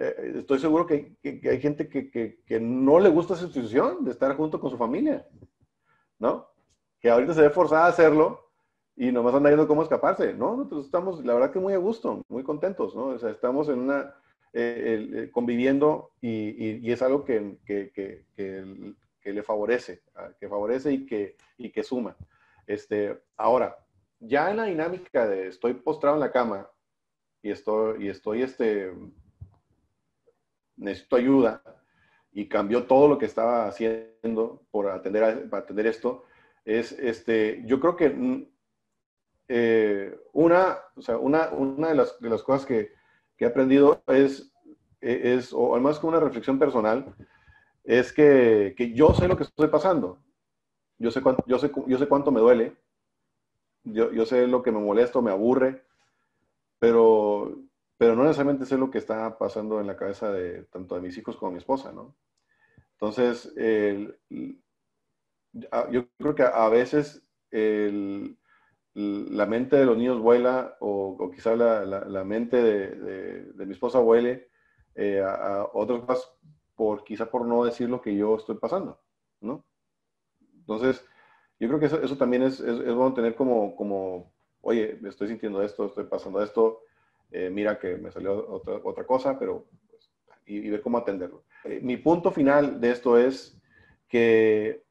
eh, 0.03 0.33
estoy 0.38 0.59
seguro 0.59 0.87
que, 0.87 1.17
hay 1.23 1.61
gente 1.61 1.88
que, 1.88 2.61
no 2.61 2.99
le 2.99 3.09
gusta 3.09 3.35
esa 3.35 3.45
institución 3.45 4.05
de 4.05 4.11
estar 4.11 4.37
junto 4.37 4.59
con 4.61 4.71
su 4.71 4.77
familia, 4.77 5.27
¿no? 6.19 6.49
Que 7.01 7.11
ahorita 7.11 7.35
se 7.35 7.43
ve 7.43 7.51
forzada 7.51 7.87
a 7.87 7.91
hacerlo 7.91 8.51
y 8.97 9.12
nomás 9.12 9.35
anda 9.35 9.51
viendo 9.51 9.69
cómo 9.69 9.83
escaparse, 9.83 10.35
¿no? 10.35 10.57
Nosotros 10.57 10.87
estamos, 10.87 11.25
la 11.25 11.35
verdad 11.35 11.53
que 11.53 11.61
muy 11.61 11.73
a 11.73 11.79
gusto, 11.79 12.25
muy 12.29 12.43
contentos, 12.43 12.97
¿no? 12.97 13.07
O 13.07 13.19
sea, 13.19 13.31
estamos 13.31 13.69
en 13.69 13.79
una, 13.79 14.15
eh, 14.53 15.09
eh, 15.12 15.31
conviviendo 15.31 16.11
y, 16.21 16.91
es 16.91 17.01
algo 17.01 17.25
que, 17.25 17.59
le 19.25 19.43
favorece, 19.45 20.03
ah, 20.17 20.31
que 20.38 20.49
favorece 20.49 20.93
y 20.93 21.07
que, 21.07 21.37
y 21.59 21.71
que 21.71 21.85
suma. 21.85 22.17
Este, 22.67 23.23
ahora, 23.37 23.79
ya 24.19 24.51
en 24.51 24.57
la 24.57 24.65
dinámica 24.65 25.29
de 25.29 25.47
estoy 25.49 25.75
postrado 25.75 26.17
en 26.17 26.21
la 26.21 26.33
cama 26.33 26.69
y 27.41 27.51
estoy, 27.51 28.07
y 28.07 28.09
estoy 28.09 28.43
este, 28.43 28.93
necesito 30.83 31.16
ayuda 31.16 31.62
y 32.33 32.49
cambió 32.49 32.85
todo 32.85 33.09
lo 33.09 33.18
que 33.18 33.27
estaba 33.27 33.66
haciendo 33.66 34.62
por 34.71 34.88
atender, 34.88 35.49
para 35.51 35.62
atender 35.62 35.87
esto, 35.87 36.25
es, 36.64 36.92
este, 36.92 37.62
yo 37.66 37.81
creo 37.81 37.97
que 37.97 38.11
mm, 38.11 38.47
eh, 39.49 40.16
una, 40.33 40.79
o 40.97 41.03
sea, 41.03 41.18
una, 41.18 41.51
una 41.51 41.88
de, 41.88 41.95
las, 41.95 42.18
de 42.21 42.31
las 42.31 42.42
cosas 42.42 42.66
que, 42.66 42.92
que, 43.37 43.45
he 43.45 43.49
aprendido 43.49 44.03
es, 44.07 44.53
es, 45.01 45.53
o 45.53 45.75
menos 45.75 45.99
como 45.99 46.16
una 46.16 46.25
reflexión 46.25 46.59
personal, 46.59 47.14
es 47.85 48.12
que, 48.12 48.75
que, 48.77 48.92
yo 48.92 49.12
sé 49.14 49.29
lo 49.29 49.37
que 49.37 49.42
estoy 49.42 49.68
pasando. 49.68 50.18
Yo 50.99 51.11
sé 51.11 51.21
cuánto, 51.21 51.45
yo 51.47 51.59
sé, 51.59 51.71
yo 51.87 51.99
sé 51.99 52.07
cuánto 52.07 52.31
me 52.31 52.40
duele. 52.40 52.77
Yo, 53.85 54.12
yo 54.12 54.25
sé 54.25 54.47
lo 54.47 54.62
que 54.62 54.71
me 54.71 54.79
molesta, 54.79 55.21
me 55.21 55.33
aburre. 55.33 55.85
Pero 56.79 57.59
pero 57.98 58.16
no 58.16 58.24
necesariamente 58.24 58.66
sé 58.66 58.76
lo 58.76 58.90
que 58.90 58.98
está 58.98 59.38
pasando 59.38 59.81
en 59.81 59.87
la 59.87 59.96
cabeza 59.96 60.33
de 60.33 60.64
tanto 60.64 60.94
de 60.94 61.00
mis 61.02 61.16
hijos 61.16 61.37
como 61.37 61.50
de 61.50 61.55
mi 61.55 61.59
esposa, 61.59 61.92
¿no? 61.92 62.16
Entonces, 62.92 63.52
yo 65.90 66.09
creo 66.18 66.35
que 66.35 66.44
a 66.44 66.68
veces 66.68 67.28
la 68.94 69.46
mente 69.46 69.76
de 69.76 69.87
los 69.87 69.96
niños 69.96 70.20
vuela 70.20 70.76
o, 70.81 71.31
quizá 71.35 71.57
la, 71.57 72.24
mente 72.24 72.62
de, 72.62 73.66
mi 73.66 73.72
esposa 73.72 73.98
vuele 73.98 74.50
eh, 74.94 75.20
a, 75.20 75.66
otros 75.72 76.37
por, 76.76 77.05
quizá 77.05 77.31
por 77.31 77.44
no 77.44 77.64
decir 77.64 77.88
lo 77.88 78.00
que 78.00 78.16
yo 78.16 78.37
estoy 78.37 78.57
pasando, 78.57 79.00
¿no? 79.40 79.64
Entonces, 80.59 81.05
yo 81.59 81.68
creo 81.68 81.81
que 81.81 81.87
eso, 81.87 82.16
también 82.16 82.44
es, 82.44 82.61
es, 82.61 82.81
es, 82.81 82.94
bueno 82.94 83.14
tener 83.14 83.35
como, 83.35 83.74
como, 83.76 84.33
oye, 84.61 84.98
estoy 85.09 85.28
sintiendo 85.28 85.62
esto, 85.62 85.87
estoy 85.87 86.05
pasando 86.05 86.42
esto, 86.42 86.81
eh, 87.33 87.51
mira 87.51 87.79
que 87.79 87.97
me 87.97 88.12
salió 88.12 88.49
otra, 88.49 88.81
otra 88.85 89.05
cosa, 89.05 89.38
pero 89.38 89.66
pues, 89.88 90.11
y, 90.45 90.68
ver 90.68 90.83
cómo 90.83 90.99
atenderlo. 90.99 91.45
Eh, 91.64 91.81
mi 91.83 91.97
punto 91.97 92.31
final 92.31 92.81
de 92.81 92.90
esto 92.90 93.16
es 93.16 93.59
que, 94.09 94.85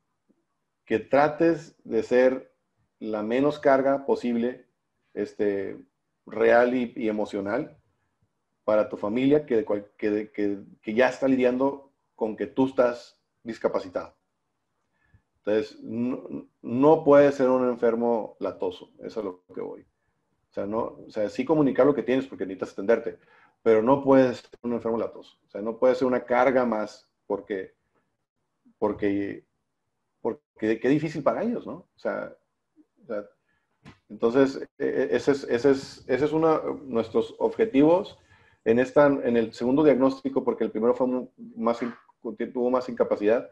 que 0.86 1.00
trates 1.00 1.76
de 1.84 2.02
ser 2.02 2.52
la 3.00 3.22
menos 3.22 3.60
carga 3.60 4.06
posible, 4.06 4.66
este, 5.14 5.78
real 6.26 6.74
y, 6.74 7.08
emocional 7.08 7.78
para 8.64 8.90
tu 8.90 8.98
familia 8.98 9.46
que, 9.46 9.66
que, 9.98 10.94
ya 10.94 11.10
está 11.10 11.28
lidiando 11.28 11.92
con 12.16 12.36
que 12.36 12.48
tú 12.48 12.68
estás 12.68 13.20
discapacitado. 13.44 14.16
Entonces, 15.38 15.80
no, 15.82 16.48
no 16.62 17.04
puedes 17.04 17.36
ser 17.36 17.50
un 17.50 17.68
enfermo 17.68 18.36
latoso, 18.40 18.92
eso 19.00 19.20
es 19.20 19.26
lo 19.26 19.44
que 19.54 19.62
voy. 19.62 19.86
O 20.52 20.54
sea, 20.54 20.66
no, 20.66 20.98
o 21.08 21.10
sea, 21.10 21.30
sí 21.30 21.46
comunicar 21.46 21.86
lo 21.86 21.96
que 21.96 22.04
tienes 22.04 22.28
porque 22.28 22.46
necesitas 22.46 22.74
atenderte, 22.74 23.18
pero 23.64 23.82
no 23.82 24.04
puedes 24.04 24.40
ser 24.40 24.60
un 24.64 24.74
enfermo 24.74 24.98
latoso. 24.98 25.38
O 25.48 25.50
sea, 25.50 25.62
no 25.62 25.78
puede 25.78 25.96
ser 25.96 26.08
una 26.08 26.26
carga 26.26 26.66
más 26.66 27.10
porque, 27.26 27.74
porque, 28.78 29.46
porque 30.20 30.78
qué 30.78 30.90
difícil 30.90 31.24
para 31.24 31.44
ellos, 31.44 31.66
¿no? 31.66 31.88
O 31.96 32.00
sea, 32.00 32.36
entonces, 34.10 34.58
e, 34.78 34.86
e, 34.86 35.16
ese 35.16 35.32
es, 35.32 35.44
ese 35.46 35.72
es, 35.72 36.04
ese 36.10 36.26
es 36.26 36.34
uno 36.34 36.60
de 36.60 36.74
nuestros 36.84 37.34
objetivos 37.40 38.20
en, 38.66 38.80
esta, 38.80 39.08
en 39.08 39.38
el 39.38 39.54
segundo 39.54 39.86
diagnóstico, 39.86 40.44
porque 40.44 40.66
el 40.66 40.72
primero 40.72 40.94
fue 40.94 41.08
más, 41.56 41.80
tuvo 42.54 42.70
más 42.70 42.90
incapacidad. 42.90 43.50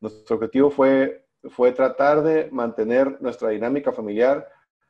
Nuestro 0.00 0.34
objetivo 0.34 0.72
fue, 0.72 1.24
fue 1.50 1.70
tratar 1.70 2.24
de 2.24 2.50
mantener 2.50 3.22
nuestra 3.22 3.50
dinámica 3.50 3.92
familiar 3.92 4.48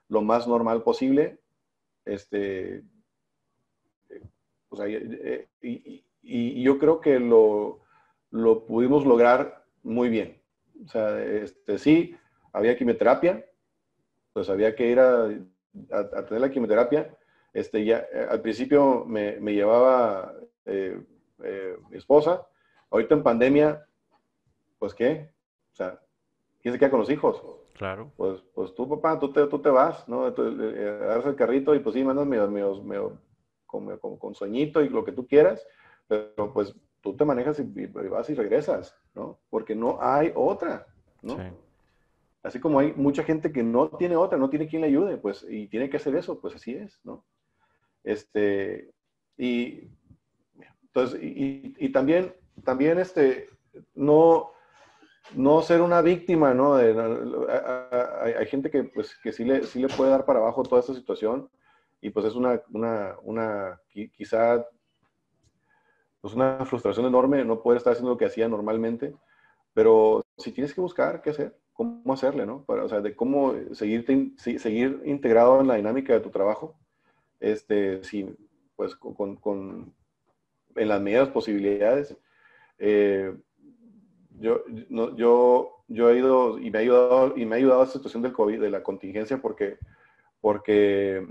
lo 0.08 0.22
más 0.22 0.48
normal 0.48 0.82
posible 0.82 1.41
este, 2.04 2.82
o 4.68 4.76
sea, 4.76 4.86
y, 4.88 6.62
yo 6.62 6.78
creo 6.78 7.00
que 7.00 7.18
lo, 7.18 7.80
lo, 8.30 8.64
pudimos 8.64 9.04
lograr 9.04 9.64
muy 9.82 10.08
bien. 10.08 10.40
O 10.84 10.88
sea, 10.88 11.22
este, 11.22 11.78
sí, 11.78 12.16
había 12.52 12.76
quimioterapia, 12.76 13.44
pues 14.32 14.48
había 14.48 14.74
que 14.74 14.88
ir 14.88 15.00
a, 15.00 15.24
a, 15.90 16.24
tener 16.26 16.40
la 16.40 16.50
quimioterapia. 16.50 17.14
Este, 17.52 17.84
ya, 17.84 18.06
al 18.30 18.40
principio 18.40 19.04
me, 19.04 19.38
me 19.40 19.52
llevaba 19.52 20.34
eh, 20.64 20.98
eh, 21.44 21.76
mi 21.90 21.98
esposa, 21.98 22.46
ahorita 22.90 23.14
en 23.14 23.22
pandemia, 23.22 23.84
pues 24.78 24.94
qué, 24.94 25.30
o 25.72 25.76
sea, 25.76 26.00
¿quién 26.60 26.72
se 26.72 26.78
queda 26.78 26.90
con 26.90 27.00
los 27.00 27.10
hijos? 27.10 27.42
Claro. 27.74 28.12
Pues, 28.16 28.40
pues 28.54 28.74
tú, 28.74 28.88
papá, 28.88 29.18
tú 29.18 29.32
te, 29.32 29.46
tú 29.46 29.60
te 29.60 29.70
vas, 29.70 30.06
¿no? 30.08 30.28
Eh, 30.28 30.98
agarras 31.02 31.26
el 31.26 31.36
carrito 31.36 31.74
y 31.74 31.80
pues 31.80 31.94
sí, 31.94 32.04
mandas 32.04 32.26
medio, 32.26 32.48
medio, 32.48 33.18
con, 33.66 33.96
con, 33.98 34.34
sueñito 34.34 34.82
y 34.82 34.88
lo 34.88 35.04
que 35.04 35.12
tú 35.12 35.26
quieras, 35.26 35.66
pero 36.06 36.52
pues 36.52 36.74
tú 37.00 37.16
te 37.16 37.24
manejas 37.24 37.58
y, 37.58 37.86
vas 37.86 38.28
y 38.28 38.34
regresas, 38.34 38.94
¿no? 39.14 39.40
Porque 39.48 39.74
no 39.74 39.98
hay 40.00 40.32
otra, 40.34 40.86
¿no? 41.22 41.36
Sí. 41.36 41.42
Así 42.42 42.60
como 42.60 42.80
hay 42.80 42.92
mucha 42.92 43.22
gente 43.22 43.52
que 43.52 43.62
no 43.62 43.88
tiene 43.88 44.16
otra, 44.16 44.36
no 44.36 44.50
tiene 44.50 44.68
quien 44.68 44.82
le 44.82 44.88
ayude, 44.88 45.16
pues, 45.16 45.46
y 45.48 45.68
tiene 45.68 45.88
que 45.88 45.96
hacer 45.96 46.14
eso, 46.16 46.40
pues 46.40 46.54
así 46.54 46.74
es, 46.74 47.00
¿no? 47.04 47.24
Este, 48.04 48.90
y, 49.38 49.88
entonces, 50.82 51.22
y, 51.22 51.74
y 51.78 51.92
también, 51.92 52.34
también, 52.64 52.98
este, 52.98 53.48
no, 53.94 54.52
no 55.34 55.62
ser 55.62 55.80
una 55.80 56.02
víctima, 56.02 56.54
¿no? 56.54 56.74
hay, 56.74 58.46
gente 58.46 58.70
que, 58.70 58.84
pues, 58.84 59.16
que 59.22 59.32
sí, 59.32 59.44
le, 59.44 59.64
sí 59.64 59.80
le 59.80 59.88
puede 59.88 60.10
dar 60.10 60.24
para 60.24 60.40
abajo 60.40 60.62
toda 60.62 60.80
esta 60.80 60.94
situación 60.94 61.48
y 62.00 62.10
pues 62.10 62.26
es 62.26 62.34
una, 62.34 62.60
una, 62.70 63.16
una 63.22 63.80
quizá, 64.16 64.66
pues 66.20 66.34
una 66.34 66.64
frustración 66.66 67.06
enorme 67.06 67.44
no 67.44 67.62
poder 67.62 67.78
estar 67.78 67.92
haciendo 67.92 68.10
lo 68.10 68.18
que 68.18 68.26
hacía 68.26 68.48
normalmente, 68.48 69.14
pero 69.72 70.24
si 70.36 70.52
tienes 70.52 70.74
que 70.74 70.80
buscar 70.80 71.22
qué 71.22 71.30
hacer, 71.30 71.56
cómo 71.72 72.12
hacerle, 72.12 72.44
¿no? 72.44 72.64
Para, 72.64 72.84
o 72.84 72.88
sea, 72.88 73.00
de 73.00 73.14
cómo 73.14 73.54
seguir, 73.72 74.04
seguir 74.36 75.00
integrado 75.04 75.60
en 75.60 75.68
la 75.68 75.76
dinámica 75.76 76.12
de 76.12 76.20
tu 76.20 76.30
trabajo, 76.30 76.76
este, 77.40 78.02
sí, 78.04 78.28
pues 78.76 78.96
con, 78.96 79.36
con 79.36 79.94
en 80.76 80.88
las 80.88 81.00
medidas 81.00 81.28
posibilidades. 81.28 82.16
Eh, 82.78 83.34
yo, 84.42 84.64
no, 84.90 85.16
yo, 85.16 85.84
yo 85.88 86.10
he 86.10 86.18
ido 86.18 86.58
y 86.58 86.70
me 86.70 86.78
ha 86.78 86.80
ayudado, 86.80 87.36
y 87.36 87.46
me 87.46 87.54
ha 87.54 87.58
ayudado 87.58 87.84
esta 87.84 87.98
situación 87.98 88.22
del 88.22 88.32
COVID, 88.32 88.60
de 88.60 88.70
la 88.70 88.82
contingencia, 88.82 89.40
porque, 89.40 89.78
porque, 90.40 91.26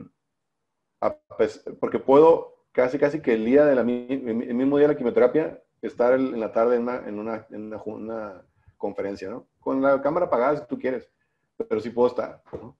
porque 1.79 1.99
puedo 1.99 2.65
casi, 2.71 2.97
casi 2.97 3.21
que 3.21 3.33
el 3.33 3.45
día 3.45 3.65
de 3.65 3.75
la, 3.75 3.81
el 3.81 4.55
mismo 4.55 4.77
día 4.77 4.87
de 4.87 4.93
la 4.93 4.97
quimioterapia, 4.97 5.61
estar 5.81 6.13
en 6.13 6.39
la 6.39 6.51
tarde 6.51 6.77
en 6.77 6.83
una, 6.83 7.07
en 7.07 7.19
una, 7.19 7.45
en 7.49 7.73
una, 7.85 8.41
conferencia, 8.77 9.29
¿no? 9.29 9.47
Con 9.59 9.79
la 9.79 10.01
cámara 10.01 10.25
apagada 10.25 10.57
si 10.57 10.67
tú 10.67 10.79
quieres, 10.79 11.07
pero 11.69 11.79
sí 11.79 11.91
puedo 11.91 12.07
estar, 12.07 12.41
¿no? 12.53 12.79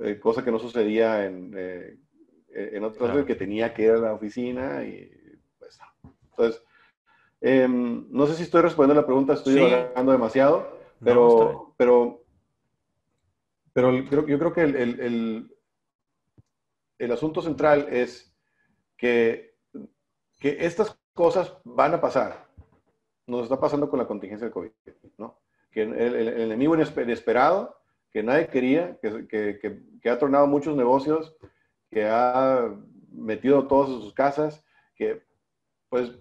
Eh, 0.00 0.18
cosa 0.18 0.42
que 0.42 0.50
no 0.50 0.58
sucedía 0.58 1.26
en, 1.26 1.52
eh, 1.54 1.98
en 2.48 2.84
otras 2.84 3.10
veces 3.10 3.26
que 3.26 3.34
tenía 3.34 3.74
que 3.74 3.82
ir 3.82 3.90
a 3.90 3.98
la 3.98 4.14
oficina 4.14 4.82
y 4.82 5.10
pues, 5.58 5.78
entonces, 6.30 6.62
Em, 7.40 8.06
no 8.10 8.26
sé 8.26 8.34
si 8.34 8.44
estoy 8.44 8.62
respondiendo 8.62 9.00
la 9.00 9.06
pregunta, 9.06 9.34
estoy 9.34 9.60
hablando 9.60 10.12
demasiado, 10.12 10.78
pero, 11.02 11.74
pero, 11.76 12.24
pero 13.72 13.92
yo 13.92 14.38
creo 14.38 14.52
que 14.52 14.62
el, 14.62 15.50
el, 16.98 17.12
asunto 17.12 17.42
central 17.42 17.88
es 17.90 18.34
que, 18.96 19.54
que 20.38 20.64
estas 20.64 20.98
cosas 21.12 21.56
van 21.64 21.94
a 21.94 22.00
pasar. 22.00 22.46
nos 23.26 23.42
está 23.42 23.60
pasando 23.60 23.90
con 23.90 23.98
la 23.98 24.06
contingencia 24.06 24.46
del 24.46 24.54
COVID, 24.54 24.70
¿no? 25.18 25.38
Que 25.70 25.82
el, 25.82 25.92
el, 25.94 26.40
enemigo 26.40 26.74
inesperado, 26.74 27.76
que 28.10 28.22
nadie 28.22 28.48
quería, 28.48 28.98
que, 29.02 29.28
que, 29.28 29.82
que, 30.00 30.08
ha 30.08 30.18
tornado 30.18 30.46
muchos 30.46 30.74
negocios, 30.74 31.36
que 31.90 32.06
ha 32.06 32.74
metido 33.10 33.66
todos 33.66 33.90
en 33.90 34.00
sus 34.00 34.14
casas, 34.14 34.64
que 34.94 35.22
pues 35.90 36.12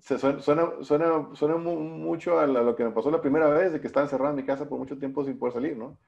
se 0.00 0.18
suena, 0.18 0.40
suena, 0.40 1.28
suena, 1.34 1.56
mucho 1.56 2.38
a, 2.40 2.46
lo 2.46 2.74
que 2.74 2.84
me 2.84 2.90
pasó 2.90 3.10
la 3.10 3.20
primera 3.20 3.48
vez, 3.48 3.72
de 3.72 3.80
que 3.80 3.86
estaba 3.86 4.04
encerrado 4.04 4.30
en 4.30 4.36
mi 4.36 4.44
casa 4.44 4.68
por 4.68 4.78
mucho 4.78 4.98
tiempo 4.98 5.24
sin 5.24 5.38
poder 5.38 5.54
salir, 5.54 5.76
¿no? 5.76 5.98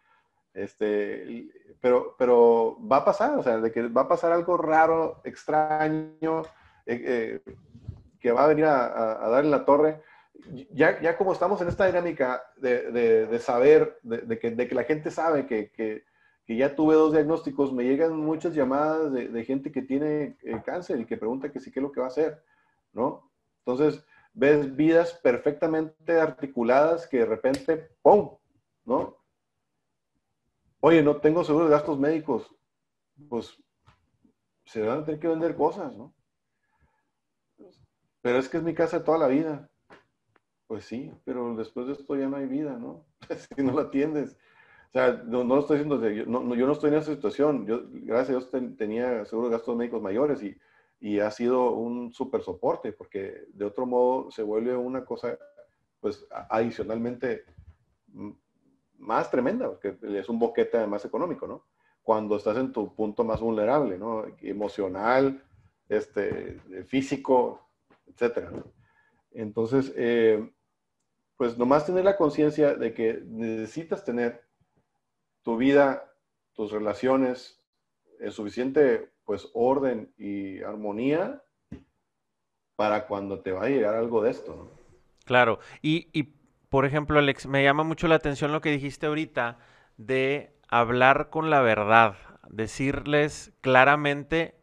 Este, 0.53 1.49
pero, 1.81 2.15
pero 2.19 2.79
va 2.91 2.99
a 2.99 3.05
pasar, 3.05 3.39
o 3.39 3.43
sea, 3.43 3.59
de 3.59 3.71
que 3.71 3.89
va 3.89 4.03
a 4.03 4.09
pasar 4.09 4.33
algo 4.33 4.57
raro, 4.57 5.21
extraño, 5.25 6.43
eh, 6.87 7.41
eh, 7.47 7.55
que 8.21 8.33
va 8.33 8.45
a 8.45 8.49
venir 8.49 8.65
a, 8.65 9.27
a, 9.27 9.29
dar 9.29 9.45
en 9.45 9.51
la 9.51 9.65
torre. 9.65 10.01
Ya, 10.71 11.01
ya 11.01 11.17
como 11.17 11.33
estamos 11.33 11.61
en 11.61 11.69
esta 11.69 11.87
dinámica 11.87 12.43
de, 12.57 12.91
de, 13.27 13.39
saber, 13.39 13.99
de, 14.03 14.39
que, 14.39 14.51
de, 14.51 14.69
que, 14.69 14.75
la 14.75 14.85
gente 14.85 15.11
sabe 15.11 15.47
que, 15.47 15.71
que, 15.71 16.05
que, 16.45 16.57
ya 16.57 16.75
tuve 16.75 16.95
dos 16.95 17.13
diagnósticos, 17.13 17.73
me 17.73 17.85
llegan 17.85 18.17
muchas 18.17 18.55
llamadas 18.55 19.13
de, 19.13 19.45
gente 19.45 19.71
que 19.71 19.83
tiene 19.83 20.37
eh, 20.43 20.61
cáncer 20.65 21.01
y 21.01 21.07
que 21.07 21.17
pregunta 21.17 21.51
que 21.51 21.61
sí, 21.61 21.71
qué 21.71 21.81
es 21.81 21.83
lo 21.83 21.93
que 21.93 22.01
va 22.01 22.07
a 22.07 22.11
hacer, 22.11 22.43
¿no? 22.93 23.31
Entonces, 23.67 24.05
ves 24.35 24.75
vidas 24.77 25.15
perfectamente 25.15 26.21
articuladas 26.21 27.07
que 27.07 27.19
de 27.19 27.27
repente, 27.27 27.97
¡pum! 28.03 28.37
¿No? 28.85 29.17
Oye, 30.81 31.03
no 31.03 31.17
tengo 31.17 31.45
seguro 31.45 31.65
de 31.65 31.71
gastos 31.71 31.99
médicos. 31.99 32.55
Pues 33.29 33.57
se 34.67 34.83
van 34.83 35.01
a 35.01 35.05
tener 35.05 35.21
que 35.21 35.29
vender 35.29 35.57
cosas, 35.57 35.97
¿no? 35.97 36.15
Pero 38.21 38.39
es 38.39 38.49
que 38.49 38.59
es 38.59 38.63
mi 38.63 38.75
casa 38.75 38.99
de 38.99 39.05
toda 39.05 39.19
la 39.19 39.29
vida. 39.29 39.71
Pues 40.67 40.85
sí, 40.85 41.11
pero 41.25 41.55
después 41.55 41.87
de 41.87 41.93
esto 41.93 42.17
ya 42.17 42.29
no 42.29 42.37
hay 42.37 42.47
vida, 42.47 42.73
¿no? 42.73 43.07
si 43.57 43.63
no 43.63 43.73
la 43.73 43.83
atiendes. 43.83 44.37
O 44.89 44.93
sea, 44.93 45.23
no, 45.25 45.43
no 45.45 45.57
lo 45.57 45.61
estoy 45.61 45.79
diciendo, 45.79 46.09
yo 46.09 46.27
no, 46.27 46.55
yo 46.55 46.67
no 46.67 46.73
estoy 46.73 46.91
en 46.91 46.97
esa 46.97 47.13
situación. 47.13 47.67
Yo, 47.67 47.83
gracias 47.91 48.29
a 48.29 48.59
Dios, 48.59 48.77
tenía 48.77 49.25
seguro 49.25 49.49
de 49.49 49.57
gastos 49.57 49.77
médicos 49.77 50.03
mayores 50.03 50.43
y, 50.43 50.57
y 51.01 51.21
ha 51.21 51.31
sido 51.31 51.73
un 51.73 52.13
súper 52.13 52.43
soporte, 52.43 52.93
porque 52.93 53.45
de 53.53 53.65
otro 53.65 53.87
modo 53.87 54.31
se 54.31 54.43
vuelve 54.43 54.77
una 54.77 55.05
cosa, 55.05 55.39
pues, 56.01 56.27
adicionalmente 56.49 57.45
más 58.99 59.31
tremenda, 59.31 59.69
porque 59.69 59.97
es 60.03 60.29
un 60.29 60.39
boquete 60.39 60.87
más 60.87 61.05
económico, 61.05 61.47
¿no? 61.47 61.67
Cuando 62.03 62.37
estás 62.37 62.57
en 62.57 62.73
tu 62.73 62.95
punto 62.95 63.25
más 63.25 63.41
vulnerable, 63.41 63.99
¿no? 63.99 64.25
Emocional, 64.41 65.43
este, 65.89 66.61
físico, 66.87 67.69
etcétera. 68.07 68.53
Entonces, 69.33 69.93
eh, 69.97 70.51
pues 71.37 71.59
nomás 71.59 71.87
tener 71.87 72.05
la 72.05 72.17
conciencia 72.17 72.75
de 72.75 72.95
que 72.95 73.21
necesitas 73.27 74.05
tener 74.05 74.45
tu 75.43 75.57
vida, 75.57 76.15
tus 76.53 76.71
relaciones 76.71 77.61
en 78.21 78.31
suficiente 78.31 79.14
pues 79.25 79.49
orden 79.55 80.13
y 80.17 80.63
armonía 80.63 81.43
para 82.77 83.07
cuando 83.07 83.41
te 83.41 83.53
va 83.53 83.65
a 83.65 83.69
llegar 83.69 83.95
algo 83.95 84.23
de 84.23 84.31
esto, 84.31 84.55
¿no? 84.55 84.85
Claro, 85.25 85.59
y, 85.81 86.09
y 86.13 86.35
por 86.69 86.85
ejemplo, 86.85 87.19
Alex, 87.19 87.47
me 87.47 87.63
llama 87.63 87.83
mucho 87.83 88.09
la 88.09 88.17
atención 88.17 88.53
lo 88.53 88.61
que 88.61 88.71
dijiste 88.71 89.07
ahorita 89.07 89.59
de 89.97 90.55
hablar 90.69 91.31
con 91.31 91.49
la 91.49 91.61
verdad, 91.61 92.17
decirles 92.49 93.53
claramente 93.61 94.57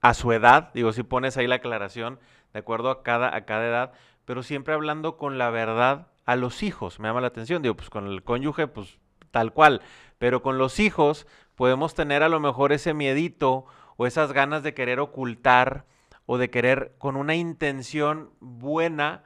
a 0.00 0.14
su 0.14 0.32
edad, 0.32 0.72
digo, 0.74 0.92
si 0.92 1.02
pones 1.02 1.36
ahí 1.36 1.46
la 1.46 1.56
aclaración, 1.56 2.18
de 2.52 2.60
acuerdo 2.60 2.90
a 2.90 3.02
cada, 3.02 3.34
a 3.34 3.44
cada 3.44 3.66
edad, 3.66 3.92
pero 4.24 4.42
siempre 4.42 4.74
hablando 4.74 5.16
con 5.16 5.38
la 5.38 5.50
verdad 5.50 6.08
a 6.24 6.36
los 6.36 6.62
hijos, 6.62 7.00
me 7.00 7.08
llama 7.08 7.20
la 7.20 7.28
atención, 7.28 7.62
digo, 7.62 7.76
pues 7.76 7.90
con 7.90 8.06
el 8.06 8.22
cónyuge, 8.22 8.66
pues 8.66 8.98
tal 9.30 9.52
cual, 9.52 9.82
pero 10.18 10.42
con 10.42 10.58
los 10.58 10.80
hijos 10.80 11.26
podemos 11.54 11.94
tener 11.94 12.22
a 12.22 12.28
lo 12.28 12.40
mejor 12.40 12.72
ese 12.72 12.94
miedito 12.94 13.66
o 13.98 14.06
esas 14.06 14.32
ganas 14.32 14.62
de 14.62 14.72
querer 14.72 15.00
ocultar 15.00 15.84
o 16.24 16.38
de 16.38 16.50
querer 16.50 16.94
con 16.98 17.16
una 17.16 17.34
intención 17.34 18.30
buena, 18.40 19.24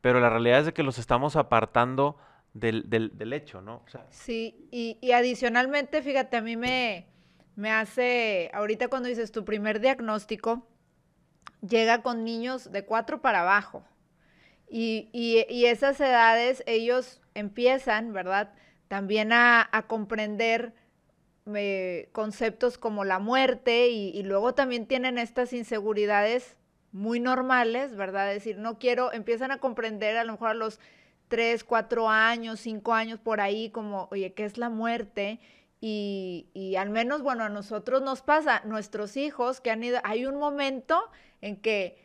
pero 0.00 0.20
la 0.20 0.30
realidad 0.30 0.60
es 0.60 0.66
de 0.66 0.72
que 0.72 0.82
los 0.82 0.98
estamos 0.98 1.36
apartando 1.36 2.16
del, 2.54 2.88
del, 2.88 3.32
hecho, 3.34 3.60
¿no? 3.60 3.84
sí, 4.08 4.66
y, 4.70 5.12
adicionalmente, 5.12 6.00
fíjate, 6.00 6.38
a 6.38 6.40
mí 6.40 6.56
me, 6.56 7.06
me 7.56 7.70
hace, 7.70 8.50
ahorita 8.54 8.88
cuando 8.88 9.10
dices 9.10 9.30
tu 9.32 9.44
primer 9.44 9.80
diagnóstico, 9.80 10.66
llega 11.60 12.00
con 12.00 12.24
niños 12.24 12.72
de 12.72 12.86
cuatro 12.86 13.20
para 13.20 13.42
abajo. 13.42 13.84
Y, 14.70 15.10
y, 15.12 15.66
esas 15.66 16.00
edades, 16.00 16.62
ellos 16.66 17.20
empiezan, 17.34 18.14
¿verdad? 18.14 18.54
También 18.88 19.32
a 19.34 19.84
comprender 19.86 20.72
conceptos 22.12 22.76
como 22.76 23.04
la 23.04 23.18
muerte 23.18 23.88
y, 23.88 24.22
luego 24.22 24.54
también 24.54 24.86
tienen 24.86 25.18
estas 25.18 25.52
inseguridades 25.52 26.56
muy 26.92 27.20
normales, 27.20 27.94
¿verdad? 27.94 28.30
Es 28.32 28.42
decir, 28.42 28.58
no 28.58 28.78
quiero, 28.78 29.12
empiezan 29.12 29.50
a 29.50 29.58
comprender 29.58 30.16
a 30.16 30.24
lo 30.24 30.32
mejor 30.32 30.48
a 30.48 30.54
los 30.54 30.80
tres, 31.28 31.62
cuatro 31.62 32.08
años, 32.08 32.60
cinco 32.60 32.94
años 32.94 33.20
por 33.20 33.40
ahí, 33.40 33.70
como, 33.70 34.08
oye, 34.10 34.32
¿qué 34.32 34.44
es 34.44 34.58
la 34.58 34.70
muerte? 34.70 35.38
Y, 35.80 36.48
y, 36.54 36.76
al 36.76 36.90
menos, 36.90 37.22
bueno, 37.22 37.44
a 37.44 37.48
nosotros 37.48 38.02
nos 38.02 38.22
pasa, 38.22 38.62
nuestros 38.64 39.16
hijos 39.16 39.60
que 39.60 39.70
han 39.70 39.84
ido, 39.84 40.00
hay 40.02 40.26
un 40.26 40.38
momento 40.38 41.00
en 41.42 41.56
que 41.56 41.96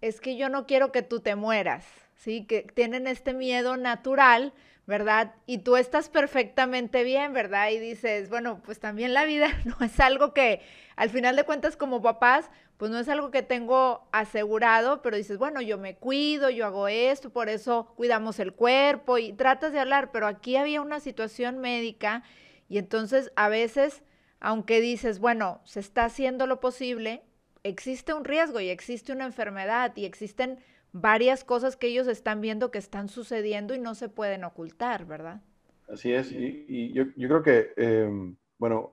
es 0.00 0.20
que 0.20 0.36
yo 0.36 0.48
no 0.48 0.66
quiero 0.66 0.92
que 0.92 1.02
tú 1.02 1.20
te 1.20 1.34
mueras, 1.34 1.84
¿sí? 2.14 2.44
Que 2.46 2.62
tienen 2.62 3.06
este 3.06 3.34
miedo 3.34 3.76
natural, 3.76 4.52
¿verdad? 4.86 5.34
Y 5.46 5.58
tú 5.58 5.76
estás 5.76 6.08
perfectamente 6.08 7.02
bien, 7.02 7.32
¿verdad? 7.32 7.70
Y 7.70 7.78
dices, 7.78 8.28
bueno, 8.28 8.62
pues 8.64 8.78
también 8.78 9.14
la 9.14 9.24
vida 9.24 9.48
no 9.64 9.76
es 9.84 9.98
algo 10.00 10.32
que, 10.32 10.62
al 10.94 11.10
final 11.10 11.36
de 11.36 11.44
cuentas, 11.44 11.76
como 11.76 12.02
papás, 12.02 12.48
pues 12.76 12.90
no 12.90 12.98
es 12.98 13.08
algo 13.08 13.30
que 13.30 13.42
tengo 13.42 14.06
asegurado, 14.12 15.02
pero 15.02 15.16
dices, 15.16 15.38
bueno, 15.38 15.60
yo 15.60 15.78
me 15.78 15.96
cuido, 15.96 16.50
yo 16.50 16.66
hago 16.66 16.88
esto, 16.88 17.30
por 17.30 17.48
eso 17.48 17.92
cuidamos 17.96 18.38
el 18.38 18.52
cuerpo 18.52 19.18
y 19.18 19.32
tratas 19.32 19.72
de 19.72 19.80
hablar, 19.80 20.10
pero 20.12 20.26
aquí 20.26 20.56
había 20.56 20.82
una 20.82 21.00
situación 21.00 21.58
médica 21.58 22.22
y 22.68 22.78
entonces 22.78 23.32
a 23.34 23.48
veces, 23.48 24.02
aunque 24.40 24.80
dices, 24.80 25.18
bueno, 25.20 25.60
se 25.64 25.80
está 25.80 26.04
haciendo 26.04 26.46
lo 26.46 26.60
posible, 26.60 27.22
existe 27.62 28.12
un 28.12 28.24
riesgo 28.24 28.60
y 28.60 28.68
existe 28.68 29.12
una 29.12 29.24
enfermedad 29.24 29.92
y 29.96 30.04
existen 30.04 30.60
varias 31.00 31.44
cosas 31.44 31.76
que 31.76 31.88
ellos 31.88 32.06
están 32.06 32.40
viendo 32.40 32.70
que 32.70 32.78
están 32.78 33.08
sucediendo 33.08 33.74
y 33.74 33.78
no 33.78 33.94
se 33.94 34.08
pueden 34.08 34.44
ocultar, 34.44 35.04
¿verdad? 35.06 35.42
Así 35.88 36.12
es, 36.12 36.32
y, 36.32 36.92
yo, 36.92 37.06
creo 37.14 37.42
que, 37.42 37.72
em, 37.76 38.36
bueno, 38.58 38.92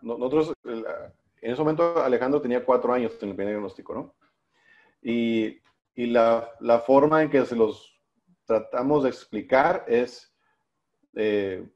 nosotros 0.00 0.54
en 0.64 1.50
ese 1.50 1.60
momento 1.60 2.02
Alejandro 2.02 2.40
tenía 2.40 2.64
cuatro 2.64 2.92
años 2.92 3.12
en 3.20 3.30
el 3.30 3.34
primer 3.34 3.54
diagnóstico, 3.54 3.94
¿no? 3.94 4.14
Y, 5.02 5.60
y 5.94 6.06
la, 6.06 6.48
la, 6.60 6.80
forma 6.80 7.22
en 7.22 7.30
que 7.30 7.44
se 7.44 7.56
los 7.56 8.00
tratamos 8.46 9.02
de 9.02 9.10
explicar 9.10 9.84
es, 9.86 10.32
eh, 11.14 11.66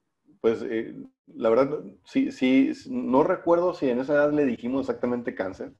pues, 0.40 0.62
eh, 0.62 0.94
la 1.26 1.50
verdad, 1.50 1.80
sí, 2.04 2.32
sí, 2.32 2.72
no 2.88 3.22
recuerdo 3.24 3.74
si 3.74 3.90
en 3.90 4.00
esa 4.00 4.14
edad 4.14 4.32
le 4.32 4.46
dijimos 4.46 4.82
exactamente 4.82 5.34
cáncer. 5.34 5.72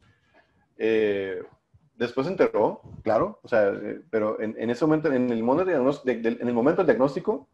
Eh, 0.77 1.43
después 1.99 2.27
se 2.27 2.33
enteró, 2.33 2.81
claro, 3.03 3.41
o 3.43 3.49
sea, 3.49 3.73
pero 4.11 4.41
en, 4.41 4.55
en, 4.59 4.71
ese 4.71 4.85
momento, 4.85 5.13
en 5.13 5.31
el, 5.31 5.43
momento 5.43 5.71
en 5.71 6.49
el 6.49 6.55
momento 6.55 6.83
del 6.83 6.87
diagnóstico, 6.87 7.49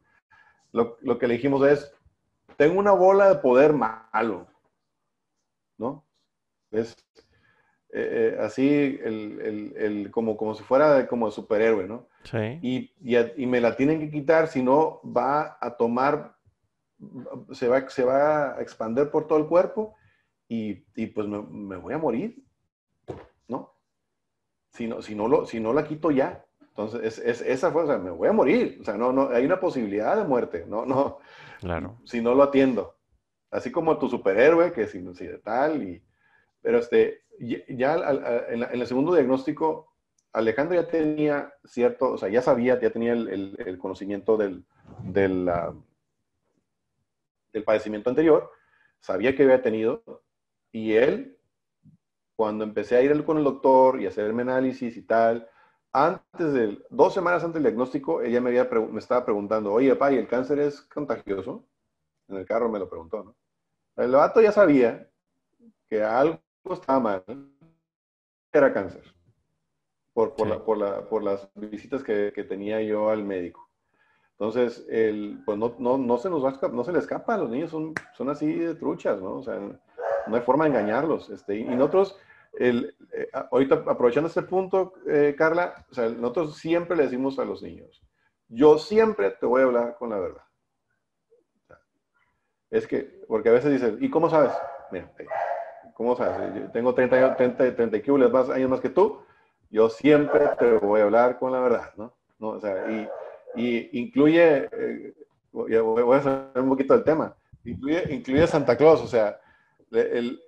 lo, 0.72 0.98
lo 1.00 1.18
que 1.18 1.26
le 1.26 1.34
dijimos 1.34 1.66
es, 1.66 1.92
tengo 2.56 2.78
una 2.78 2.92
bola 2.92 3.28
de 3.28 3.36
poder 3.36 3.72
malo, 3.72 4.46
¿no? 5.78 6.04
Es 6.70 6.94
eh, 7.92 8.34
eh, 8.34 8.38
así, 8.40 8.98
el, 9.04 10.10
como, 10.10 10.36
como 10.36 10.54
si 10.54 10.64
fuera 10.64 11.06
como 11.06 11.30
superhéroe, 11.30 11.86
¿no? 11.86 12.08
Sí. 12.24 12.58
Y, 12.60 12.92
y, 13.00 13.46
me 13.46 13.60
la 13.60 13.76
tienen 13.76 14.00
que 14.00 14.10
quitar, 14.10 14.48
si 14.48 14.62
no 14.62 15.00
va 15.04 15.58
a 15.60 15.76
tomar, 15.76 16.36
se 17.52 17.68
va, 17.68 17.88
se 17.88 18.04
va 18.04 18.56
a 18.56 18.62
expander 18.62 19.10
por 19.10 19.28
todo 19.28 19.38
el 19.38 19.46
cuerpo 19.46 19.94
y, 20.48 20.84
y 20.96 21.06
pues 21.06 21.28
me, 21.28 21.40
me, 21.42 21.76
voy 21.76 21.94
a 21.94 21.98
morir, 21.98 22.42
¿no? 23.46 23.73
Si 24.74 24.86
no, 24.86 25.00
si 25.00 25.14
no, 25.14 25.28
lo, 25.28 25.46
si 25.46 25.60
no 25.60 25.72
la 25.72 25.84
quito 25.84 26.10
ya. 26.10 26.44
Entonces, 26.60 27.02
es, 27.02 27.18
es 27.18 27.40
esa 27.40 27.70
fue, 27.70 27.84
o 27.84 27.86
sea, 27.86 27.98
me 27.98 28.10
voy 28.10 28.28
a 28.28 28.32
morir. 28.32 28.78
O 28.80 28.84
sea, 28.84 28.96
no, 28.96 29.12
no, 29.12 29.28
hay 29.28 29.46
una 29.46 29.58
posibilidad 29.58 30.16
de 30.16 30.24
muerte, 30.24 30.66
¿no? 30.68 30.84
no 30.84 31.18
claro. 31.60 31.98
Si 32.04 32.20
no 32.20 32.34
lo 32.34 32.42
atiendo. 32.42 32.96
Así 33.50 33.70
como 33.70 33.96
tu 33.98 34.08
superhéroe, 34.08 34.72
que 34.72 34.86
si, 34.86 35.02
si 35.14 35.26
de 35.26 35.38
tal 35.38 35.82
y 35.82 36.02
pero 36.64 36.78
este, 36.78 37.24
ya 37.68 37.96
en, 38.48 38.62
el 38.62 38.86
segundo 38.86 39.12
diagnóstico, 39.12 39.92
Alejandro 40.32 40.80
ya 40.80 40.88
tenía 40.88 41.52
cierto, 41.62 42.12
o 42.12 42.16
sea, 42.16 42.30
ya 42.30 42.40
sabía, 42.40 42.80
ya 42.80 42.88
tenía 42.88 43.12
el, 43.12 43.76
conocimiento 43.78 44.38
del, 44.38 44.64
del, 45.02 45.50
del 47.52 47.64
padecimiento 47.64 48.08
anterior, 48.08 48.50
sabía 48.98 49.36
que 49.36 49.42
había 49.42 49.60
tenido, 49.60 50.22
y 50.72 50.94
él, 50.94 51.33
cuando 52.36 52.64
empecé 52.64 52.96
a 52.96 53.02
ir 53.02 53.24
con 53.24 53.38
el 53.38 53.44
doctor 53.44 54.00
y 54.00 54.06
hacerme 54.06 54.42
análisis 54.42 54.96
y 54.96 55.02
tal, 55.02 55.48
antes 55.92 56.52
del, 56.52 56.84
dos 56.90 57.14
semanas 57.14 57.44
antes 57.44 57.62
del 57.62 57.72
diagnóstico, 57.72 58.20
ella 58.20 58.40
me, 58.40 58.50
había, 58.50 58.64
me 58.64 58.98
estaba 58.98 59.24
preguntando, 59.24 59.72
oye, 59.72 59.90
papá, 59.94 60.12
¿y 60.12 60.16
el 60.16 60.26
cáncer 60.26 60.58
es 60.58 60.80
contagioso? 60.82 61.64
En 62.28 62.36
el 62.36 62.44
carro 62.44 62.68
me 62.68 62.80
lo 62.80 62.88
preguntó, 62.88 63.22
¿no? 63.22 63.36
El 63.96 64.10
vato 64.10 64.40
ya 64.40 64.50
sabía 64.50 65.08
que 65.88 66.02
algo 66.02 66.40
estaba 66.68 66.98
mal, 66.98 67.24
era 68.52 68.72
cáncer, 68.72 69.04
por, 70.12 70.34
por, 70.34 70.48
la, 70.48 70.64
por, 70.64 70.78
la, 70.78 71.08
por 71.08 71.22
las 71.22 71.48
visitas 71.54 72.02
que, 72.02 72.32
que, 72.34 72.42
tenía 72.42 72.82
yo 72.82 73.10
al 73.10 73.22
médico. 73.22 73.70
Entonces, 74.32 74.84
el, 74.88 75.42
pues 75.44 75.56
no, 75.58 75.76
no, 75.78 75.96
no, 75.96 76.18
se 76.18 76.28
nos 76.28 76.44
va 76.44 76.58
no 76.72 76.82
se 76.82 76.92
le 76.92 76.98
escapa, 76.98 77.36
los 77.36 77.50
niños 77.50 77.70
son, 77.70 77.94
son 78.14 78.30
así 78.30 78.52
de 78.52 78.74
truchas, 78.74 79.20
¿no? 79.20 79.34
O 79.34 79.42
sea, 79.44 79.60
no 80.26 80.36
hay 80.36 80.42
forma 80.42 80.64
de 80.64 80.70
engañarlos. 80.70 81.30
Este, 81.30 81.56
y 81.56 81.64
nosotros, 81.64 82.18
el, 82.58 82.96
eh, 83.12 83.28
ahorita 83.50 83.84
aprovechando 83.86 84.28
este 84.28 84.42
punto, 84.42 84.94
eh, 85.06 85.34
Carla, 85.36 85.86
nosotros 85.96 86.56
siempre 86.56 86.96
le 86.96 87.04
decimos 87.04 87.38
a 87.38 87.44
los 87.44 87.62
niños, 87.62 88.02
yo 88.48 88.78
siempre 88.78 89.30
te 89.30 89.46
voy 89.46 89.62
a 89.62 89.64
hablar 89.64 89.96
con 89.98 90.10
la 90.10 90.18
verdad. 90.18 90.42
Es 92.70 92.86
que, 92.86 93.24
porque 93.28 93.48
a 93.48 93.52
veces 93.52 93.72
dicen, 93.72 93.98
¿y 94.00 94.10
cómo 94.10 94.28
sabes? 94.28 94.52
Mira, 94.90 95.10
¿cómo 95.94 96.16
sabes? 96.16 96.54
Yo 96.54 96.70
tengo 96.72 96.94
30 96.94 97.16
años, 97.16 97.36
30, 97.36 97.76
30 97.76 98.28
más, 98.28 98.50
años 98.50 98.70
más 98.70 98.80
que 98.80 98.88
tú, 98.88 99.22
yo 99.70 99.88
siempre 99.88 100.48
te 100.58 100.72
voy 100.78 101.00
a 101.00 101.04
hablar 101.04 101.38
con 101.38 101.52
la 101.52 101.60
verdad, 101.60 101.92
¿no? 101.96 102.14
¿No? 102.38 102.48
O 102.48 102.60
sea, 102.60 102.90
y, 102.90 103.08
y 103.56 104.00
incluye, 104.00 104.68
eh, 104.72 105.14
voy 105.52 106.14
a 106.14 106.18
hacer 106.18 106.50
un 106.56 106.68
poquito 106.68 106.94
del 106.94 107.04
tema, 107.04 107.36
incluye, 107.64 108.12
incluye 108.12 108.46
Santa 108.46 108.76
Claus, 108.76 109.00
o 109.02 109.06
sea, 109.06 109.40
el, 109.90 110.40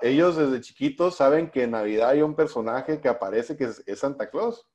ellos 0.00 0.36
desde 0.36 0.60
chiquitos 0.60 1.16
saben 1.16 1.50
que 1.50 1.62
en 1.62 1.70
Navidad 1.70 2.10
hay 2.10 2.22
un 2.22 2.34
personaje 2.34 3.00
que 3.00 3.08
aparece 3.08 3.56
que 3.56 3.64
es, 3.64 3.98
Santa 3.98 4.28
Claus. 4.28 4.66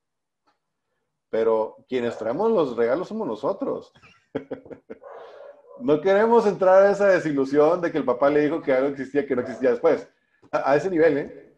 Pero 1.30 1.76
quienes 1.88 2.17
traemos 2.17 2.52
los 2.52 2.76
regalos 2.76 3.08
somos 3.08 3.28
nosotros. 3.28 3.93
no 5.80 6.02
queremos 6.02 6.48
entrar 6.48 6.84
a 6.84 6.91
esa 6.91 7.08
desilusión 7.08 7.80
de 7.82 7.91
que 7.91 8.00
el 8.00 8.06
papá 8.06 8.30
le 8.30 8.41
dijo 8.41 8.62
que 8.62 8.74
algo 8.74 8.89
existía 8.89 9.28
que 9.28 9.36
no 9.36 9.41
existía 9.41 9.72
después. 9.72 10.10
A, 10.52 10.76
ese 10.76 10.89
nivel, 10.89 11.17
¿eh? 11.17 11.56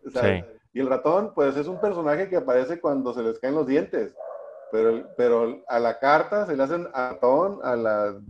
Y 0.73 0.79
el 0.79 0.89
ratón, 0.89 1.33
pues 1.33 1.55
es 1.55 1.67
un 1.67 1.79
personaje 1.79 2.27
que 2.27 2.37
aparece 2.37 2.79
cuando 2.79 3.13
se 3.13 3.23
les 3.23 3.39
caen 3.39 3.55
los 3.55 3.67
dientes. 3.67 4.13
Pero, 4.71 5.07
pero 5.15 5.63
a 5.67 5.79
la 5.79 5.99
carta 5.99 6.45
se 6.45 6.55
le 6.55 6.63
hacen 6.63 6.87
ratón, 6.91 7.59
a 7.63 7.75
la 7.75 8.21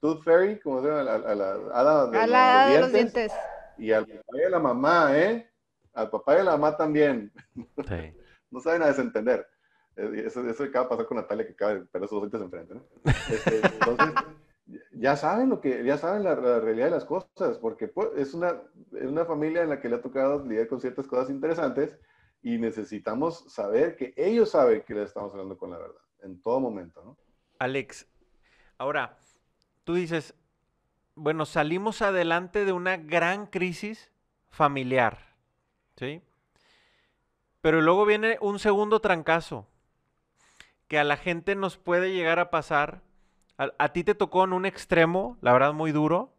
Tooth 0.00 0.22
Fairy, 0.22 0.58
como 0.60 0.82
se 0.82 0.88
llama, 0.88 1.00
a, 1.00 1.34
la 1.34 1.52
hada 1.72 2.10
de, 2.10 2.18
a 2.18 2.80
los 2.80 2.92
dientes 2.92 3.32
y 3.78 3.92
al 3.92 4.06
papá 4.06 4.38
y 4.38 4.42
a 4.42 4.50
la 4.50 4.58
mamá, 4.58 5.18
¿eh? 5.18 5.50
Al 5.94 6.10
papá 6.10 6.36
y 6.36 6.38
a 6.38 6.44
la 6.44 6.50
mamá 6.52 6.76
también. 6.76 7.32
Sí. 7.54 8.14
no 8.50 8.60
saben 8.60 8.82
a 8.82 8.86
desentender. 8.86 9.46
Eh, 9.96 10.24
eso, 10.26 10.48
eso 10.48 10.64
acaba 10.64 10.84
de 10.84 10.90
pasar 10.90 11.06
con 11.06 11.16
Natalia, 11.16 11.46
que 11.46 11.52
acaba 11.52 11.74
de 11.74 11.80
perder 11.80 12.08
sus 12.08 12.20
dientes 12.20 12.40
enfrente, 12.40 12.74
¿no? 12.74 12.84
Este, 13.04 13.60
entonces, 13.80 14.14
ya 14.92 15.16
saben 15.16 15.48
lo 15.48 15.60
que, 15.60 15.84
ya 15.84 15.96
saben 15.96 16.24
la, 16.24 16.34
realidad 16.34 16.86
de 16.86 16.90
las 16.92 17.04
cosas, 17.04 17.58
porque 17.58 17.88
pues, 17.88 18.10
es, 18.16 18.34
una, 18.34 18.60
es 18.92 19.06
una 19.06 19.24
familia 19.24 19.62
en 19.62 19.70
la 19.70 19.80
que 19.80 19.88
le 19.88 19.96
ha 19.96 20.02
tocado 20.02 20.44
lidiar 20.44 20.68
con 20.68 20.80
ciertas 20.80 21.06
cosas 21.06 21.30
interesantes 21.30 21.98
y 22.42 22.58
necesitamos 22.58 23.52
saber 23.52 23.96
que 23.96 24.14
ellos 24.16 24.50
saben 24.50 24.82
que 24.82 24.94
les 24.94 25.08
estamos 25.08 25.32
hablando 25.32 25.58
con 25.58 25.70
la 25.70 25.78
verdad, 25.78 26.02
en 26.22 26.40
todo 26.40 26.60
momento, 26.60 27.02
¿no? 27.02 27.16
Alex, 27.58 28.06
ahora, 28.78 29.18
tú 29.84 29.94
dices, 29.94 30.34
bueno, 31.14 31.44
salimos 31.46 32.02
adelante 32.02 32.64
de 32.64 32.72
una 32.72 32.96
gran 32.96 33.46
crisis 33.46 34.10
familiar, 34.48 35.34
¿sí? 35.96 36.22
Pero 37.60 37.80
luego 37.82 38.06
viene 38.06 38.38
un 38.40 38.58
segundo 38.58 39.00
trancazo, 39.00 39.66
que 40.88 40.98
a 40.98 41.04
la 41.04 41.16
gente 41.16 41.54
nos 41.54 41.76
puede 41.76 42.12
llegar 42.12 42.38
a 42.38 42.50
pasar. 42.50 43.02
A, 43.58 43.92
ti 43.92 44.02
te 44.02 44.14
tocó 44.14 44.44
en 44.44 44.54
un 44.54 44.64
extremo, 44.64 45.36
la 45.42 45.52
verdad 45.52 45.74
muy 45.74 45.92
duro, 45.92 46.32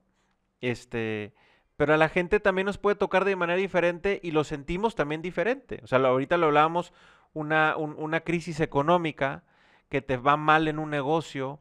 este, 0.60 1.36
pero 1.77 1.93
a 1.93 1.97
la 1.97 2.10
gente 2.10 2.39
también 2.39 2.65
nos 2.65 2.80
puede 2.80 2.95
tocar 2.95 3.25
de 3.25 3.36
manera 3.36 3.60
diferente 3.60 4.19
y 4.23 4.32
lo 4.32 4.43
sentimos 4.43 4.95
también 4.95 5.21
diferente. 5.21 5.80
O 5.84 5.88
sea, 5.88 5.99
ahorita 5.99 6.38
lo 6.38 6.47
hablábamos, 6.47 6.91
una, 7.34 7.77
una 7.77 8.21
crisis 8.21 8.60
económica, 8.60 9.43
que 9.88 10.01
te 10.01 10.17
va 10.17 10.36
mal 10.36 10.67
en 10.67 10.80
un 10.80 10.89
negocio, 10.89 11.60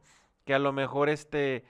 que 0.51 0.55
a 0.55 0.59
lo 0.59 0.73
mejor 0.73 1.07
este, 1.07 1.63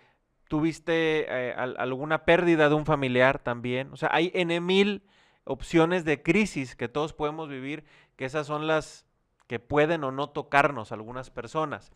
tuviste 0.47 1.27
eh, 1.29 1.53
alguna 1.53 2.25
pérdida 2.25 2.67
de 2.67 2.73
un 2.73 2.87
familiar 2.87 3.37
también. 3.37 3.93
O 3.93 3.95
sea, 3.95 4.09
hay 4.11 4.31
N 4.33 4.59
mil 4.59 5.03
opciones 5.43 6.03
de 6.03 6.23
crisis 6.23 6.75
que 6.75 6.87
todos 6.87 7.13
podemos 7.13 7.47
vivir, 7.47 7.83
que 8.15 8.25
esas 8.25 8.47
son 8.47 8.65
las 8.65 9.05
que 9.45 9.59
pueden 9.59 10.03
o 10.03 10.11
no 10.11 10.31
tocarnos 10.31 10.91
algunas 10.91 11.29
personas. 11.29 11.91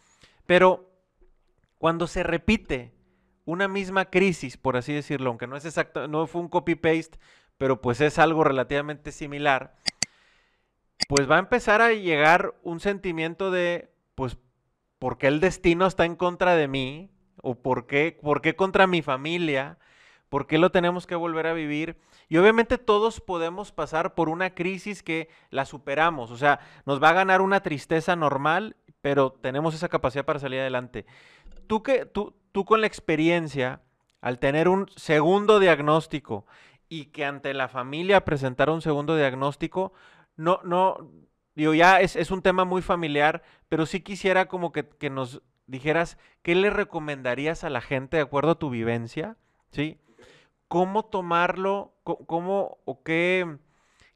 Pero 0.45 0.91
cuando 1.79 2.05
se 2.05 2.21
repite 2.21 2.93
una 3.45 3.67
misma 3.67 4.11
crisis, 4.11 4.55
por 4.55 4.77
así 4.77 4.93
decirlo, 4.93 5.31
aunque 5.31 5.47
no 5.47 5.57
es 5.57 5.65
exacto, 5.65 6.07
no 6.07 6.27
fue 6.27 6.41
un 6.41 6.49
copy-paste, 6.49 7.17
pero 7.57 7.81
pues 7.81 7.99
es 7.99 8.19
algo 8.19 8.43
relativamente 8.43 9.11
similar, 9.11 9.75
pues 11.07 11.27
va 11.27 11.37
a 11.37 11.39
empezar 11.39 11.81
a 11.81 11.93
llegar 11.93 12.53
un 12.61 12.79
sentimiento 12.79 13.49
de, 13.49 13.89
pues, 14.13 14.37
¿por 15.05 15.19
qué 15.19 15.27
el 15.27 15.39
destino 15.39 15.85
está 15.85 16.03
en 16.05 16.15
contra 16.15 16.55
de 16.55 16.67
mí? 16.67 17.11
¿O 17.43 17.53
por 17.53 17.85
qué, 17.85 18.17
por 18.23 18.41
qué 18.41 18.55
contra 18.55 18.87
mi 18.87 19.03
familia? 19.03 19.77
¿Por 20.29 20.47
qué 20.47 20.57
lo 20.57 20.71
tenemos 20.71 21.05
que 21.05 21.13
volver 21.13 21.45
a 21.45 21.53
vivir? 21.53 21.99
Y 22.27 22.37
obviamente 22.37 22.79
todos 22.79 23.21
podemos 23.21 23.71
pasar 23.71 24.15
por 24.15 24.29
una 24.29 24.55
crisis 24.55 25.03
que 25.03 25.29
la 25.51 25.65
superamos. 25.65 26.31
O 26.31 26.37
sea, 26.37 26.59
nos 26.87 27.03
va 27.03 27.09
a 27.09 27.13
ganar 27.13 27.41
una 27.41 27.61
tristeza 27.61 28.15
normal, 28.15 28.77
pero 29.01 29.31
tenemos 29.31 29.75
esa 29.75 29.89
capacidad 29.89 30.25
para 30.25 30.39
salir 30.39 30.61
adelante. 30.61 31.05
Tú, 31.67 31.83
que, 31.83 32.07
tú, 32.07 32.35
tú 32.51 32.65
con 32.65 32.81
la 32.81 32.87
experiencia, 32.87 33.83
al 34.21 34.39
tener 34.39 34.67
un 34.67 34.87
segundo 34.95 35.59
diagnóstico 35.59 36.47
y 36.89 37.11
que 37.11 37.25
ante 37.25 37.53
la 37.53 37.67
familia 37.67 38.25
presentar 38.25 38.71
un 38.71 38.81
segundo 38.81 39.15
diagnóstico, 39.15 39.93
no, 40.35 40.61
no, 40.63 41.11
digo, 41.55 41.73
ya 41.73 42.01
es, 42.01 42.15
es 42.15 42.31
un 42.31 42.41
tema 42.41 42.65
muy 42.65 42.81
familiar, 42.81 43.43
pero 43.69 43.85
sí 43.85 44.01
quisiera 44.01 44.47
como 44.47 44.71
que, 44.71 44.87
que 44.87 45.09
nos 45.09 45.41
dijeras, 45.67 46.17
¿qué 46.41 46.55
le 46.55 46.69
recomendarías 46.69 47.63
a 47.63 47.69
la 47.69 47.81
gente 47.81 48.17
de 48.17 48.23
acuerdo 48.23 48.51
a 48.51 48.59
tu 48.59 48.69
vivencia? 48.69 49.37
¿Sí? 49.71 49.97
¿Cómo 50.67 51.05
tomarlo? 51.05 51.93
¿Cómo 52.03 52.79
o 52.85 53.03
qué, 53.03 53.57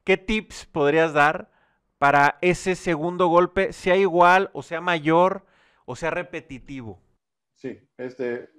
qué 0.03 0.17
tips 0.17 0.65
podrías 0.65 1.13
dar 1.13 1.51
para 1.97 2.37
ese 2.41 2.75
segundo 2.75 3.27
golpe, 3.27 3.73
sea 3.73 3.97
igual 3.97 4.49
o 4.53 4.63
sea 4.63 4.79
mayor 4.81 5.45
o 5.85 5.95
sea 5.95 6.11
repetitivo? 6.11 6.99
Sí, 7.55 7.79
este, 7.97 8.49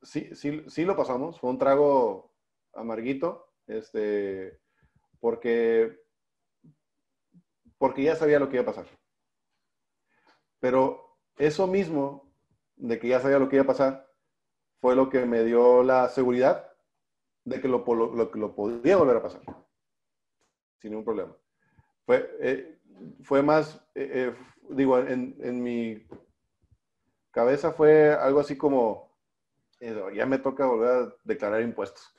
sí, 0.00 0.30
sí, 0.34 0.64
sí 0.68 0.84
lo 0.84 0.96
pasamos. 0.96 1.38
Fue 1.38 1.50
un 1.50 1.58
trago 1.58 2.32
amarguito, 2.74 3.52
este, 3.66 4.58
porque, 5.20 6.01
porque 7.82 8.04
ya 8.04 8.14
sabía 8.14 8.38
lo 8.38 8.48
que 8.48 8.58
iba 8.58 8.62
a 8.62 8.72
pasar. 8.72 8.86
Pero 10.60 11.18
eso 11.36 11.66
mismo, 11.66 12.32
de 12.76 13.00
que 13.00 13.08
ya 13.08 13.18
sabía 13.18 13.40
lo 13.40 13.48
que 13.48 13.56
iba 13.56 13.64
a 13.64 13.74
pasar, 13.74 14.08
fue 14.80 14.94
lo 14.94 15.10
que 15.10 15.26
me 15.26 15.42
dio 15.42 15.82
la 15.82 16.08
seguridad 16.08 16.72
de 17.42 17.60
que 17.60 17.66
lo, 17.66 17.78
lo, 17.84 18.54
podía 18.54 18.98
volver 18.98 19.16
a 19.16 19.22
pasar, 19.22 19.42
sin 20.78 20.92
ningún 20.92 21.04
problema. 21.04 21.36
Fue, 22.06 22.30
eh, 22.38 22.78
fue 23.24 23.42
más, 23.42 23.74
eh, 23.96 24.30
eh, 24.30 24.34
digo, 24.68 25.00
en, 25.00 25.60
mi 25.60 26.06
cabeza 27.32 27.72
fue 27.72 28.14
algo 28.14 28.38
así 28.38 28.56
como, 28.56 29.12
ya 30.14 30.24
me 30.24 30.38
toca 30.38 30.66
volver 30.66 30.88
a 30.88 31.14
declarar 31.24 31.62
impuestos. 31.62 32.14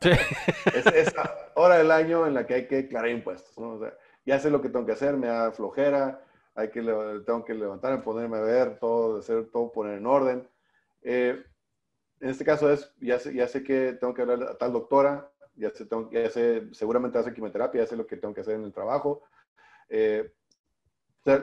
es 0.00 0.86
esa 0.86 1.50
hora 1.56 1.78
del 1.78 1.90
año 1.90 2.24
en 2.24 2.34
la 2.34 2.46
que 2.46 2.54
hay 2.54 2.68
que 2.68 2.76
declarar 2.76 3.10
impuestos, 3.10 3.58
¿no? 3.58 3.80
Ya 4.24 4.38
sé 4.38 4.50
lo 4.50 4.60
que 4.60 4.68
tengo 4.68 4.86
que 4.86 4.92
hacer, 4.92 5.16
me 5.16 5.28
da 5.28 5.52
flojera, 5.52 6.24
hay 6.54 6.70
que, 6.70 6.82
tengo 7.26 7.44
que 7.44 7.54
levantarme, 7.54 8.02
ponerme 8.02 8.38
a 8.38 8.42
ver, 8.42 8.78
todo, 8.78 9.18
hacer 9.18 9.50
todo, 9.50 9.72
poner 9.72 9.98
en 9.98 10.06
orden. 10.06 10.48
Eh, 11.02 11.42
en 12.20 12.28
este 12.28 12.44
caso 12.44 12.70
es, 12.70 12.92
ya 13.00 13.18
sé, 13.18 13.34
ya 13.34 13.48
sé 13.48 13.64
que 13.64 13.94
tengo 13.94 14.14
que 14.14 14.22
hablar 14.22 14.42
a 14.44 14.58
tal 14.58 14.72
doctora, 14.72 15.30
ya 15.56 15.70
sé, 15.70 15.86
tengo, 15.86 16.10
ya 16.10 16.30
sé 16.30 16.68
seguramente 16.72 17.18
hace 17.18 17.32
quimioterapia, 17.32 17.82
ya 17.82 17.86
sé 17.86 17.96
lo 17.96 18.06
que 18.06 18.16
tengo 18.16 18.34
que 18.34 18.42
hacer 18.42 18.54
en 18.54 18.64
el 18.64 18.72
trabajo. 18.72 19.22
Eh, 19.88 20.30
o 21.26 21.38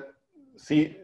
sí 0.55 0.97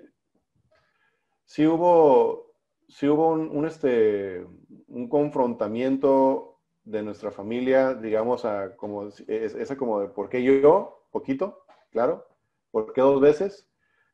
hubo, 1.68 2.54
sí 2.88 3.08
hubo 3.08 3.30
un, 3.30 3.66
este, 3.66 4.46
un 4.88 5.08
confrontamiento 5.08 6.60
de 6.84 7.04
nuestra 7.04 7.32
familia, 7.32 7.94
digamos, 7.94 8.46
a 8.46 8.76
como, 8.76 9.10
esa 9.28 9.78
como 9.78 10.02
de 10.02 10.08
por 10.08 10.30
qué 10.30 10.44
yo, 10.44 11.08
poquito, 11.12 11.65
claro, 11.96 12.28
por 12.72 12.92
qué 12.92 13.00
dos 13.00 13.22
veces, 13.22 13.70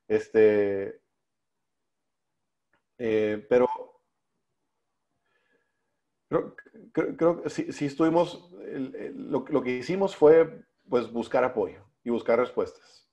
este, 0.07 1.01
eh, 2.99 3.43
pero 3.49 3.67
creo, 6.91 7.41
que 7.41 7.49
si, 7.49 7.85
estuvimos, 7.87 8.51
lo, 9.15 9.63
que 9.63 9.71
hicimos 9.71 10.15
fue 10.15 10.63
pues 10.87 11.11
buscar 11.11 11.43
apoyo 11.43 11.83
y 12.03 12.11
buscar 12.11 12.37
respuestas. 12.37 13.09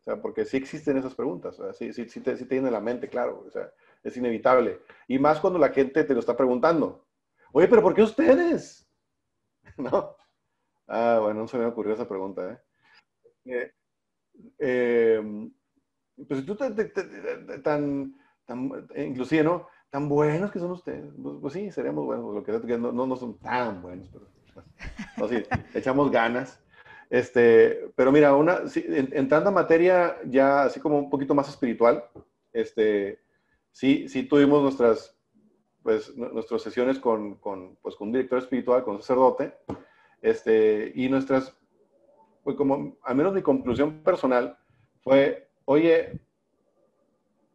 O 0.00 0.02
sea, 0.02 0.20
porque 0.20 0.44
sí 0.44 0.58
existen 0.58 0.98
esas 0.98 1.14
preguntas, 1.14 1.58
sí, 1.78 1.94
sí, 1.94 2.06
sí, 2.06 2.20
te, 2.20 2.36
sí 2.36 2.44
te 2.44 2.56
viene 2.56 2.70
la 2.70 2.80
mente, 2.80 3.08
claro, 3.08 3.42
o 3.46 3.50
sea, 3.50 3.72
es 4.02 4.14
inevitable. 4.18 4.82
Y 5.08 5.18
más 5.18 5.40
cuando 5.40 5.58
la 5.58 5.70
gente 5.70 6.04
te 6.04 6.12
lo 6.12 6.20
está 6.20 6.36
preguntando. 6.36 7.06
Oye, 7.52 7.68
pero 7.68 7.80
¿por 7.80 7.94
qué 7.94 8.02
ustedes? 8.02 8.86
¿No? 9.78 10.14
Ah, 10.86 11.20
bueno, 11.22 11.40
no 11.40 11.48
se 11.48 11.56
me 11.56 11.64
ocurrió 11.64 11.94
esa 11.94 12.06
pregunta, 12.06 12.52
¿eh? 12.52 12.58
eh, 13.46 13.72
eh 14.58 15.50
pues 16.28 16.44
tú 16.44 16.54
tan, 16.54 16.74
tan, 17.62 18.88
inclusive, 18.96 19.44
¿no? 19.44 19.68
Tan 19.90 20.08
buenos 20.08 20.50
que 20.50 20.58
son 20.58 20.72
ustedes. 20.72 21.12
Pues, 21.20 21.36
pues 21.40 21.52
sí, 21.54 21.70
seríamos 21.70 22.04
buenos, 22.04 22.34
lo 22.34 22.42
que 22.42 22.78
no, 22.78 22.92
no, 22.92 23.16
son 23.16 23.38
tan 23.38 23.82
buenos, 23.82 24.08
pero 24.12 24.26
no, 25.16 25.28
sí, 25.28 25.42
echamos 25.74 26.10
ganas. 26.10 26.62
Este, 27.08 27.90
pero 27.96 28.12
mira, 28.12 28.36
una, 28.36 28.60
entrando 29.12 29.50
a 29.50 29.52
materia 29.52 30.16
ya 30.26 30.64
así 30.64 30.78
como 30.78 30.98
un 30.98 31.10
poquito 31.10 31.34
más 31.34 31.48
espiritual, 31.48 32.04
este, 32.52 33.20
sí, 33.72 34.08
sí 34.08 34.22
tuvimos 34.24 34.62
nuestras, 34.62 35.16
pues, 35.82 36.14
nuestras 36.16 36.62
sesiones 36.62 37.00
con, 37.00 37.36
con, 37.36 37.76
pues, 37.82 37.96
con 37.96 38.08
un 38.08 38.12
director 38.12 38.38
espiritual, 38.38 38.84
con 38.84 38.96
un 38.96 39.02
sacerdote, 39.02 39.54
este, 40.22 40.92
y 40.94 41.08
nuestras, 41.08 41.56
pues 42.42 42.56
como, 42.56 42.96
al 43.02 43.16
menos 43.16 43.34
mi 43.34 43.42
conclusión 43.42 44.02
personal 44.02 44.58
fue, 45.02 45.48
oye, 45.64 46.20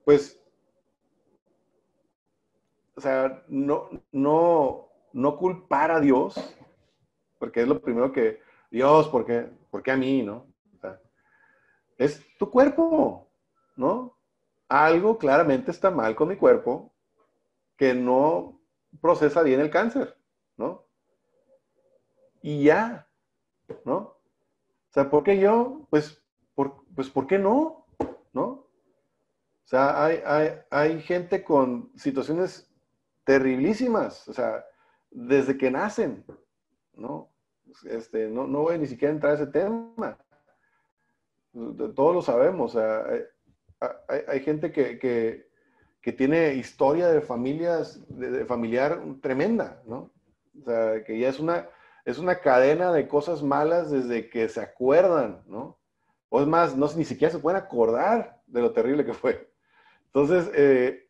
pues, 0.04 0.40
o 2.96 3.02
sea, 3.02 3.44
no, 3.48 3.90
no, 4.12 4.90
no 5.14 5.38
culpar 5.38 5.92
a 5.92 6.00
Dios, 6.00 6.36
porque 7.40 7.62
es 7.62 7.68
lo 7.68 7.82
primero 7.82 8.12
que, 8.12 8.42
Dios, 8.72 9.08
¿por 9.10 9.26
qué, 9.26 9.50
¿por 9.70 9.84
qué 9.84 9.92
a 9.92 9.98
mí, 9.98 10.24
no? 10.24 10.48
Es 11.98 12.22
tu 12.38 12.50
cuerpo, 12.50 13.30
¿no? 13.76 14.18
Algo 14.68 15.18
claramente 15.18 15.72
está 15.72 15.92
mal 15.92 16.16
con 16.16 16.28
mi 16.28 16.36
cuerpo 16.36 16.94
que 17.78 17.94
no 17.94 18.60
procesa 19.02 19.42
bien 19.44 19.62
el 19.62 19.70
cáncer, 19.70 20.18
¿no? 20.58 20.86
Y 22.42 22.64
ya, 22.64 23.08
¿no? 23.86 24.15
O 24.96 25.02
sea, 25.02 25.10
¿por 25.10 25.26
qué 25.26 25.38
yo? 25.38 25.86
Pues, 25.90 26.24
por, 26.54 26.86
pues 26.96 27.10
¿por 27.10 27.28
qué 27.28 27.38
no? 27.38 27.86
¿No? 28.32 28.46
O 28.46 29.68
sea, 29.68 30.06
hay, 30.06 30.22
hay, 30.26 30.52
hay 30.70 31.02
gente 31.02 31.44
con 31.44 31.92
situaciones 31.98 32.72
terriblísimas, 33.26 34.26
o 34.30 34.32
sea, 34.32 34.64
desde 35.12 35.58
que 35.58 35.70
nacen, 35.70 36.24
¿no? 36.94 37.30
Este, 37.84 38.30
no, 38.30 38.48
no 38.48 38.62
voy 38.62 38.80
ni 38.80 38.88
siquiera 38.88 39.12
a 39.12 39.16
entrar 39.16 39.32
a 39.34 39.36
ese 39.36 39.48
tema. 39.48 40.18
Todos 41.94 42.16
lo 42.16 42.22
sabemos. 42.22 42.78
hay, 42.78 44.40
gente 44.40 44.72
que, 44.72 45.50
tiene 46.16 46.54
historia 46.54 47.10
de 47.10 47.20
familias, 47.20 48.02
de, 48.08 48.46
familiar 48.46 49.02
tremenda, 49.22 49.82
¿no? 49.86 50.14
O 50.58 50.64
sea, 50.64 51.04
que 51.04 51.20
ya 51.20 51.28
es 51.28 51.40
una, 51.42 51.68
es 52.06 52.20
una 52.20 52.40
cadena 52.40 52.94
de 52.94 53.08
cosas 53.08 53.42
malas 53.42 53.92
desde 53.92 54.30
que 54.30 54.48
se 54.48 54.62
acuerdan, 54.62 55.44
¿no? 55.48 55.80
O 56.30 56.40
es 56.40 56.48
más, 56.48 56.76
no, 56.76 56.88
ni 56.96 57.04
siquiera 57.04 57.32
se 57.32 57.40
pueden 57.40 57.62
acordar 57.62 58.42
de 58.46 58.62
lo 58.62 58.72
terrible 58.72 59.06
que 59.06 59.14
fue. 59.14 59.52
Entonces, 60.06 60.50
eh, 60.54 61.10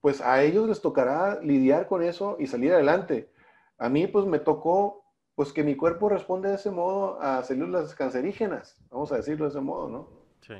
pues 0.00 0.20
a 0.20 0.42
ellos 0.42 0.68
les 0.68 0.80
tocará 0.80 1.40
lidiar 1.40 1.86
con 1.86 2.02
eso 2.02 2.36
y 2.38 2.46
salir 2.46 2.72
adelante. 2.72 3.32
A 3.78 3.88
mí, 3.88 4.06
pues 4.06 4.26
me 4.26 4.38
tocó 4.38 5.04
pues 5.34 5.52
que 5.52 5.62
mi 5.62 5.76
cuerpo 5.76 6.08
responde 6.08 6.48
de 6.48 6.56
ese 6.56 6.70
modo 6.72 7.20
a 7.20 7.44
células 7.44 7.94
cancerígenas, 7.94 8.76
vamos 8.90 9.12
a 9.12 9.18
decirlo 9.18 9.44
de 9.44 9.50
ese 9.50 9.60
modo, 9.60 9.88
¿no? 9.88 10.08
Sí. 10.40 10.54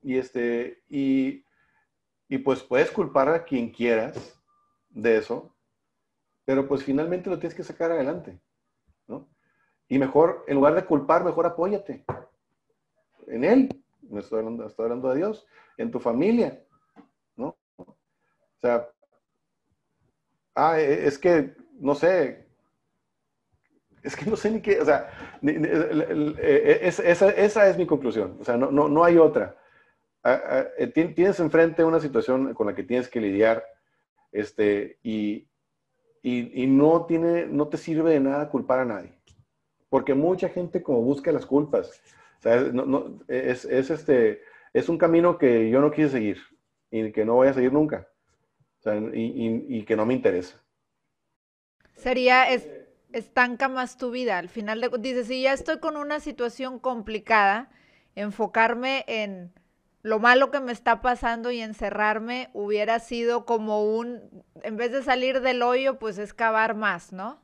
Y, 0.00 0.16
este, 0.16 0.84
y, 0.88 1.44
y 2.28 2.38
pues 2.38 2.62
puedes 2.62 2.92
culpar 2.92 3.28
a 3.28 3.42
quien 3.42 3.72
quieras 3.72 4.40
de 4.90 5.16
eso, 5.16 5.56
pero 6.44 6.68
pues 6.68 6.84
finalmente 6.84 7.28
lo 7.28 7.40
tienes 7.40 7.56
que 7.56 7.64
sacar 7.64 7.90
adelante, 7.90 8.38
¿no? 9.06 9.28
Y 9.88 9.98
mejor, 9.98 10.44
en 10.46 10.56
lugar 10.56 10.74
de 10.74 10.84
culpar, 10.84 11.24
mejor 11.24 11.46
apóyate 11.46 12.04
en 13.26 13.44
Él, 13.44 13.84
no 14.02 14.20
estoy 14.20 14.38
hablando, 14.38 14.66
estoy 14.66 14.84
hablando 14.84 15.10
de 15.10 15.16
Dios, 15.16 15.46
en 15.76 15.90
tu 15.90 16.00
familia, 16.00 16.62
¿no? 17.36 17.56
O 17.76 17.96
sea, 18.60 18.88
ah, 20.54 20.80
e, 20.80 21.06
es 21.06 21.18
que, 21.18 21.54
no 21.78 21.94
sé, 21.94 22.46
es 24.02 24.16
que 24.16 24.30
no 24.30 24.36
sé 24.36 24.50
ni 24.50 24.60
qué, 24.60 24.80
o 24.80 24.84
sea, 24.84 25.10
eh, 25.42 26.80
esa, 26.82 27.66
es 27.68 27.76
mi 27.76 27.86
conclusión, 27.86 28.36
o 28.40 28.44
sea, 28.44 28.56
no, 28.56 28.70
no, 28.70 28.88
no 28.88 29.04
hay 29.04 29.18
otra. 29.18 29.56
Ah, 30.22 30.40
ah, 30.44 30.64
eh, 30.78 30.88
tienes 30.88 31.38
enfrente 31.40 31.84
una 31.84 32.00
situación 32.00 32.54
con 32.54 32.66
la 32.66 32.74
que 32.74 32.82
tienes 32.82 33.08
que 33.08 33.20
lidiar, 33.20 33.64
este, 34.32 34.98
y, 35.02 35.48
y, 36.28 36.66
no, 36.66 37.06
tiene, 37.06 37.46
no 37.46 37.68
te 37.68 37.76
sirve 37.76 38.10
de 38.10 38.20
nada 38.20 38.48
culpar 38.48 38.80
a 38.80 38.84
nadie, 38.84 39.12
porque 39.88 40.14
mucha 40.14 40.48
gente 40.48 40.82
como 40.82 41.00
busca 41.02 41.30
las 41.30 41.46
culpas, 41.46 42.02
o 42.38 42.42
sea, 42.42 42.60
no, 42.60 43.18
es, 43.28 43.64
es, 43.64 43.90
este, 43.90 44.42
es 44.72 44.88
un 44.88 44.98
camino 44.98 45.38
que 45.38 45.70
yo 45.70 45.80
no 45.80 45.92
quise 45.92 46.08
seguir 46.08 46.38
y 46.90 47.12
que 47.12 47.24
no 47.24 47.34
voy 47.34 47.48
a 47.48 47.54
seguir 47.54 47.72
nunca, 47.72 48.08
o 48.80 48.82
sea, 48.82 48.96
y, 48.96 49.66
y 49.68 49.84
que 49.84 49.96
no 49.96 50.04
me 50.04 50.14
interesa. 50.14 50.60
Sería, 51.94 52.50
es, 52.50 52.68
estanca 53.12 53.68
más 53.68 53.96
tu 53.96 54.10
vida. 54.10 54.38
Al 54.38 54.48
final 54.48 54.80
de, 54.80 54.90
dices, 54.98 55.28
si 55.28 55.42
ya 55.42 55.52
estoy 55.52 55.78
con 55.78 55.96
una 55.96 56.20
situación 56.20 56.78
complicada, 56.78 57.70
enfocarme 58.14 59.04
en 59.06 59.52
lo 60.06 60.20
malo 60.20 60.52
que 60.52 60.60
me 60.60 60.70
está 60.70 61.02
pasando 61.02 61.50
y 61.50 61.60
encerrarme 61.60 62.48
hubiera 62.52 63.00
sido 63.00 63.44
como 63.44 63.84
un, 63.84 64.44
en 64.62 64.76
vez 64.76 64.92
de 64.92 65.02
salir 65.02 65.40
del 65.40 65.62
hoyo, 65.62 65.98
pues 65.98 66.18
excavar 66.18 66.76
más, 66.76 67.12
¿no? 67.12 67.40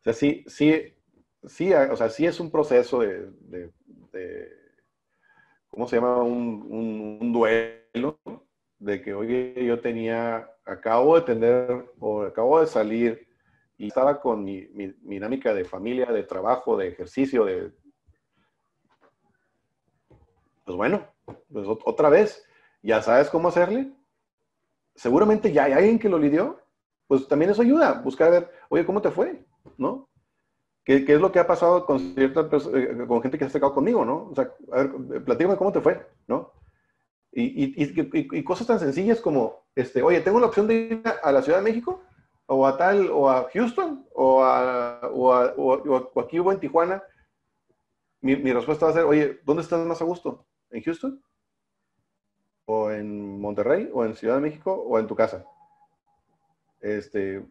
O 0.00 0.02
sea, 0.02 0.12
sí, 0.12 0.42
sí, 0.48 0.92
sí, 1.46 1.72
o 1.72 1.94
sea, 1.94 2.08
sí 2.10 2.26
es 2.26 2.40
un 2.40 2.50
proceso 2.50 2.98
de, 2.98 3.70
¿cómo 5.68 5.86
se 5.86 5.96
llama? 5.96 6.20
Un, 6.20 7.32
duelo 7.32 8.18
de 8.80 9.02
que, 9.02 9.14
oye, 9.14 9.54
yo 9.64 9.78
tenía 9.78 10.50
acabo 10.64 11.14
de 11.14 11.26
tener 11.26 11.92
o 12.00 12.22
acabo 12.22 12.60
de 12.60 12.66
salir 12.66 13.28
y 13.78 13.86
estaba 13.86 14.20
con 14.20 14.42
mi, 14.42 14.66
dinámica 15.02 15.54
de 15.54 15.64
familia, 15.64 16.06
de 16.06 16.24
trabajo, 16.24 16.76
de 16.76 16.88
ejercicio, 16.88 17.44
de... 17.44 17.83
Pues 20.64 20.76
bueno, 20.76 21.06
pues 21.24 21.66
otra 21.84 22.08
vez, 22.08 22.44
¿ya 22.82 23.02
sabes 23.02 23.28
cómo 23.30 23.48
hacerle? 23.48 23.92
Seguramente 24.94 25.52
ya 25.52 25.64
hay 25.64 25.72
alguien 25.72 25.98
que 25.98 26.08
lo 26.08 26.18
lidió, 26.18 26.60
pues 27.06 27.28
también 27.28 27.50
eso 27.50 27.62
ayuda, 27.62 28.00
buscar 28.00 28.28
a 28.28 28.30
ver, 28.30 28.50
oye, 28.68 28.86
¿cómo 28.86 29.02
te 29.02 29.10
fue? 29.10 29.44
¿No? 29.76 30.08
¿Qué, 30.84 31.04
es 31.06 31.20
lo 31.20 31.32
que 31.32 31.38
ha 31.38 31.46
pasado 31.46 31.86
con 31.86 31.98
cierta 32.14 32.48
eh, 32.74 33.04
con 33.08 33.22
gente 33.22 33.38
que 33.38 33.44
se 33.44 33.46
ha 33.46 33.48
acercado 33.48 33.74
conmigo, 33.74 34.04
¿no? 34.04 34.28
O 34.30 34.34
sea, 34.34 34.52
a 34.72 34.82
ver, 34.82 35.24
platícame 35.24 35.56
cómo 35.56 35.72
te 35.72 35.80
fue, 35.80 36.06
¿no? 36.26 36.52
Y, 37.32 38.44
cosas 38.44 38.66
tan 38.66 38.78
sencillas 38.78 39.20
como, 39.20 39.64
este, 39.74 40.02
oye, 40.02 40.20
tengo 40.20 40.38
la 40.38 40.46
opción 40.46 40.68
de 40.68 40.74
ir 40.74 41.02
a 41.22 41.32
la 41.32 41.42
Ciudad 41.42 41.58
de 41.58 41.64
México, 41.64 42.02
o 42.46 42.66
a 42.66 42.76
tal, 42.76 43.10
o 43.10 43.28
a 43.28 43.48
Houston, 43.52 44.06
o, 44.14 44.44
a, 44.44 45.00
o, 45.12 45.32
a, 45.32 45.54
o, 45.56 46.20
aquí 46.20 46.38
o 46.38 46.52
en 46.52 46.60
Tijuana. 46.60 47.02
Mi, 48.20 48.36
mi, 48.36 48.52
respuesta 48.52 48.86
va 48.86 48.92
a 48.92 48.94
ser, 48.94 49.04
oye, 49.04 49.40
¿dónde 49.44 49.62
estás 49.62 49.84
más 49.84 50.00
a 50.00 50.04
gusto? 50.04 50.46
¿En 50.74 50.82
Houston? 50.82 51.22
¿O 52.66 52.90
en 52.90 53.40
Monterrey? 53.40 53.88
¿O 53.92 54.04
en 54.04 54.16
Ciudad 54.16 54.34
de 54.34 54.40
México? 54.40 54.74
¿O 54.74 54.98
en 54.98 55.06
tu 55.06 55.14
casa? 55.14 55.46
Este, 56.80 57.46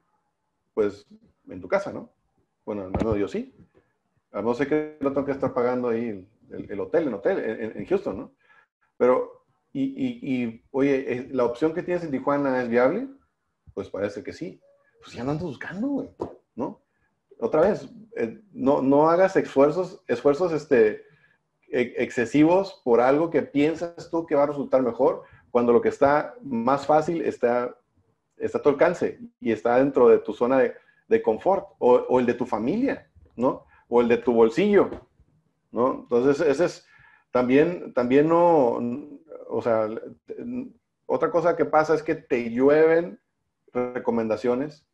pues, 0.74 1.08
en 1.48 1.62
tu 1.62 1.70
casa, 1.70 1.94
¿no? 1.94 2.12
Bueno, 2.66 2.90
no, 2.90 3.16
yo 3.16 3.30
sí. 3.30 3.56
No 4.34 4.54
sé 4.54 4.68
qué 4.68 4.98
lo 5.00 5.14
tengo 5.14 5.26
que 5.26 5.32
estar 5.32 5.54
pagando 5.54 5.90
ahí 5.90 6.28
el, 6.50 6.80
hotel, 6.80 7.08
en 7.08 7.14
hotel, 7.14 7.72
en, 7.76 7.86
Houston, 7.86 8.18
¿no? 8.18 8.36
Pero 8.98 9.46
y, 9.72 10.62
oye, 10.72 11.14
eh, 11.14 11.30
¿la 11.32 11.46
opción 11.46 11.74
que 11.74 11.82
tienes 11.82 12.04
en 12.04 12.12
Tijuana 12.12 12.62
es 12.62 12.68
viable? 12.68 13.08
Pues 13.74 13.90
parece 13.90 14.22
que 14.22 14.34
sí. 14.34 14.62
Pues 15.02 15.16
ya 15.16 15.24
no 15.24 15.32
andas 15.32 15.46
buscando, 15.46 15.88
güey, 15.88 16.10
¿no? 16.56 16.82
Otra 17.40 17.62
vez, 17.62 17.90
eh, 18.18 18.42
no, 18.52 18.82
no 18.82 19.10
hagas 19.10 19.36
esfuerzos, 19.38 20.04
esfuerzos 20.08 20.52
este, 20.52 21.04
excesivos 21.74 22.82
por 22.84 23.02
algo 23.02 23.30
que 23.30 23.42
piensas 23.42 24.10
tú 24.12 24.26
que 24.26 24.36
va 24.36 24.44
a 24.44 24.48
resultar 24.48 24.82
mejor, 24.84 25.24
cuando 25.50 25.74
lo 25.74 25.82
que 25.82 25.90
está 25.90 26.36
más 26.42 26.86
fácil 26.86 27.22
está, 27.24 27.76
está 28.38 28.60
a 28.60 28.62
tu 28.62 28.70
alcance 28.70 29.20
y 29.40 29.52
está 29.52 29.78
dentro 29.78 30.08
de 30.08 30.20
tu 30.20 30.34
zona 30.34 30.60
de, 30.60 30.74
de 31.08 31.22
confort, 31.22 31.68
o, 31.80 32.20
el 32.20 32.26
de 32.26 32.34
tu 32.34 32.46
familia, 32.46 33.10
¿no? 33.36 33.66
O 33.88 34.02
el 34.02 34.08
de 34.08 34.18
tu 34.18 34.34
bolsillo, 34.34 34.90
¿no? 35.72 36.02
Entonces, 36.02 36.48
ese 36.48 36.66
es, 36.66 36.88
también, 37.32 37.94
también 37.94 38.30
no, 38.30 38.80
o 39.50 39.62
sea, 39.62 39.88
otra 41.06 41.32
cosa 41.32 41.56
que 41.56 41.66
pasa 41.66 41.96
es 41.96 42.04
que 42.04 42.16
te 42.16 42.52
llueven 42.52 43.20
recomendaciones 43.74 44.86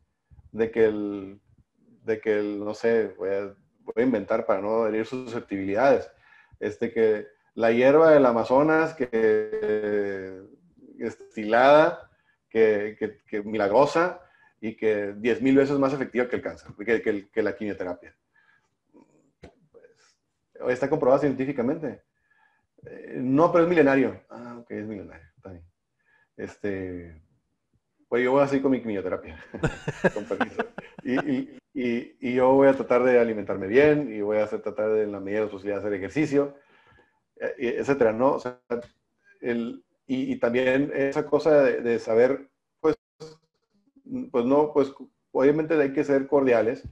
de 0.52 0.70
que 0.70 0.86
el, 0.86 1.40
de 2.04 2.20
que 2.20 2.38
el, 2.38 2.64
no 2.64 2.74
sé, 2.74 3.14
voy 3.18 3.30
a, 3.30 3.54
inventar 4.02 4.46
para 4.46 4.60
no 4.60 4.86
herir 4.86 5.04
susceptibilidades, 5.04 6.10
este, 6.60 6.92
que 6.92 7.26
la 7.54 7.72
hierba 7.72 8.12
del 8.12 8.26
Amazonas, 8.26 8.94
que 8.94 10.44
estilada, 10.98 12.10
que, 12.48 13.18
que, 13.26 13.42
milagrosa 13.42 14.20
y 14.60 14.76
que 14.76 15.14
10 15.16 15.42
mil 15.42 15.56
veces 15.56 15.78
más 15.78 15.92
efectiva 15.92 16.28
que 16.28 16.36
el 16.36 16.42
cáncer, 16.42 16.72
que, 16.76 17.28
que 17.30 17.42
la 17.42 17.56
quimioterapia. 17.56 18.14
Pues, 20.60 20.74
está 20.74 20.90
comprobado 20.90 21.20
científicamente. 21.20 22.02
Eh, 22.84 23.14
no, 23.16 23.50
pero 23.50 23.64
es 23.64 23.70
milenario. 23.70 24.22
Ah, 24.28 24.58
ok, 24.60 24.70
es 24.70 24.86
milenario. 24.86 25.26
Está 25.36 25.50
bien. 25.50 25.64
Este, 26.36 27.22
pues 28.10 28.24
yo 28.24 28.32
voy 28.32 28.42
a 28.42 28.48
seguir 28.48 28.62
con 28.62 28.72
mi 28.72 28.80
quimioterapia. 28.80 29.38
con 30.14 30.24
permiso. 30.24 30.64
Y, 31.04 31.60
y, 31.72 32.16
y, 32.20 32.34
yo 32.34 32.52
voy 32.54 32.66
a 32.66 32.74
tratar 32.74 33.04
de 33.04 33.20
alimentarme 33.20 33.68
bien 33.68 34.12
y 34.12 34.20
voy 34.20 34.38
a 34.38 34.44
hacer, 34.44 34.62
tratar 34.62 34.90
de, 34.90 35.04
en 35.04 35.12
la 35.12 35.20
medida 35.20 35.38
de 35.38 35.44
la 35.46 35.50
posibilidad, 35.52 35.78
hacer 35.78 35.94
ejercicio, 35.94 36.56
eh, 37.36 37.76
etcétera, 37.78 38.12
¿no? 38.12 38.32
O 38.32 38.40
sea, 38.40 38.58
el, 39.40 39.84
y, 40.08 40.36
también 40.40 40.90
esa 40.92 41.24
cosa 41.24 41.62
de, 41.62 41.98
saber, 42.00 42.50
pues, 42.80 42.96
pues 44.32 44.44
no, 44.44 44.72
pues 44.72 44.92
obviamente 45.30 45.80
hay 45.80 45.92
que 45.92 46.02
ser 46.02 46.26
cordiales, 46.26 46.82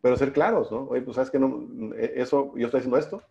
pero 0.00 0.16
ser 0.16 0.32
claros, 0.32 0.72
¿no? 0.72 0.88
Oye, 0.88 1.02
pues 1.02 1.16
sabes 1.16 1.30
que 1.30 1.38
no, 1.38 1.94
e, 1.96 2.14
eso, 2.16 2.56
yo 2.56 2.64
estoy 2.64 2.78
haciendo 2.78 2.96
esto 2.96 3.22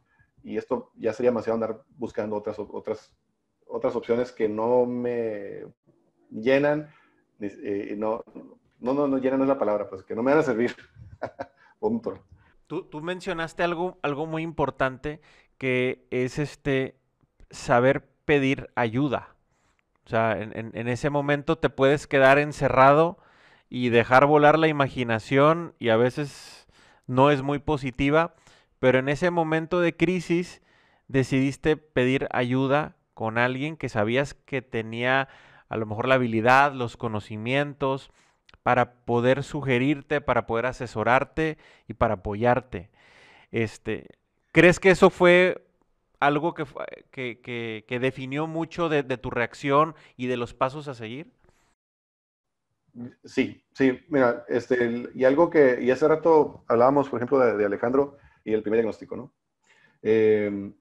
y 0.44 0.58
esto 0.58 0.92
ya 0.96 1.12
sería 1.12 1.32
demasiado 1.32 1.56
andar 1.56 1.82
buscando 1.98 2.36
otras, 2.36 2.60
otras, 2.60 3.12
otras 3.66 3.96
opciones 3.96 4.32
que 4.32 4.48
no 4.48 4.86
me 4.86 5.66
llenan, 6.30 6.92
eh, 7.42 7.96
no, 7.98 8.24
no, 8.80 8.94
no, 8.94 9.08
no 9.08 9.18
llenan 9.18 9.40
no 9.40 9.46
es 9.46 9.50
la 9.50 9.60
palabra, 9.60 9.90
pues 9.90 10.04
que 10.04 10.16
no 10.16 10.24
me 10.24 10.32
van 10.32 10.40
a 10.40 10.44
servir. 10.44 10.76
Punto. 11.80 12.24
Tú, 12.68 12.84
tú 12.84 13.02
mencionaste 13.02 13.64
algo, 13.64 13.98
algo 14.02 14.26
muy 14.26 14.44
importante 14.44 15.20
que 15.58 16.08
es 16.10 16.40
este 16.40 16.96
saber 17.50 18.08
pedir 18.26 18.70
ayuda. 18.76 19.36
O 20.06 20.10
sea, 20.10 20.40
en, 20.40 20.54
en, 20.56 20.88
ese 20.88 21.10
momento 21.10 21.58
te 21.58 21.70
puedes 21.70 22.08
quedar 22.08 22.40
encerrado 22.40 23.18
y 23.70 23.90
dejar 23.90 24.26
volar 24.26 24.58
la 24.58 24.68
imaginación 24.68 25.74
y 25.80 25.90
a 25.90 25.98
veces 25.98 26.68
no 27.08 27.30
es 27.30 27.44
muy 27.44 27.60
positiva, 27.60 28.34
pero 28.80 29.00
en 29.00 29.10
ese 29.10 29.32
momento 29.32 29.80
de 29.80 29.96
crisis 29.96 30.62
decidiste 31.08 31.78
pedir 31.78 32.28
ayuda 32.32 32.96
con 33.14 33.38
alguien 33.38 33.78
que 33.78 33.90
sabías 33.90 34.34
que 34.34 34.62
tenía 34.62 35.30
a 35.72 35.78
lo 35.78 35.86
mejor 35.86 36.10
la 36.10 36.16
habilidad, 36.16 36.74
los 36.74 36.98
conocimientos 36.98 38.12
para 38.62 39.06
poder 39.06 39.42
sugerirte, 39.42 40.20
para 40.20 40.46
poder 40.46 40.66
asesorarte 40.66 41.58
y 41.88 41.94
para 41.94 42.16
apoyarte. 42.16 42.90
Este, 43.52 44.08
¿Crees 44.52 44.82
que 44.82 44.92
eso 44.92 45.10
fue 45.10 45.66
algo 46.20 46.54
que, 46.54 46.66
que, 47.10 47.86
que, 47.88 48.00
definió 48.00 48.48
mucho 48.48 48.90
de, 48.90 49.04
tu 49.04 49.30
reacción 49.30 49.96
y 50.18 50.28
de 50.28 50.36
los 50.36 50.54
pasos 50.54 50.90
a 50.90 50.94
seguir? 50.94 51.32
Sí, 53.24 53.64
sí, 53.74 53.98
mira, 54.10 54.44
este, 54.50 55.10
y 55.16 55.24
algo 55.24 55.50
que, 55.50 55.82
y 55.82 55.90
hace 55.90 56.06
rato 56.06 56.66
hablábamos, 56.68 57.08
por 57.08 57.20
ejemplo, 57.20 57.40
de, 57.40 57.66
Alejandro 57.66 58.18
y 58.44 58.52
el 58.52 58.62
primer 58.62 58.80
diagnóstico, 58.80 59.16
¿no? 59.16 59.34
Eh, 60.02 60.74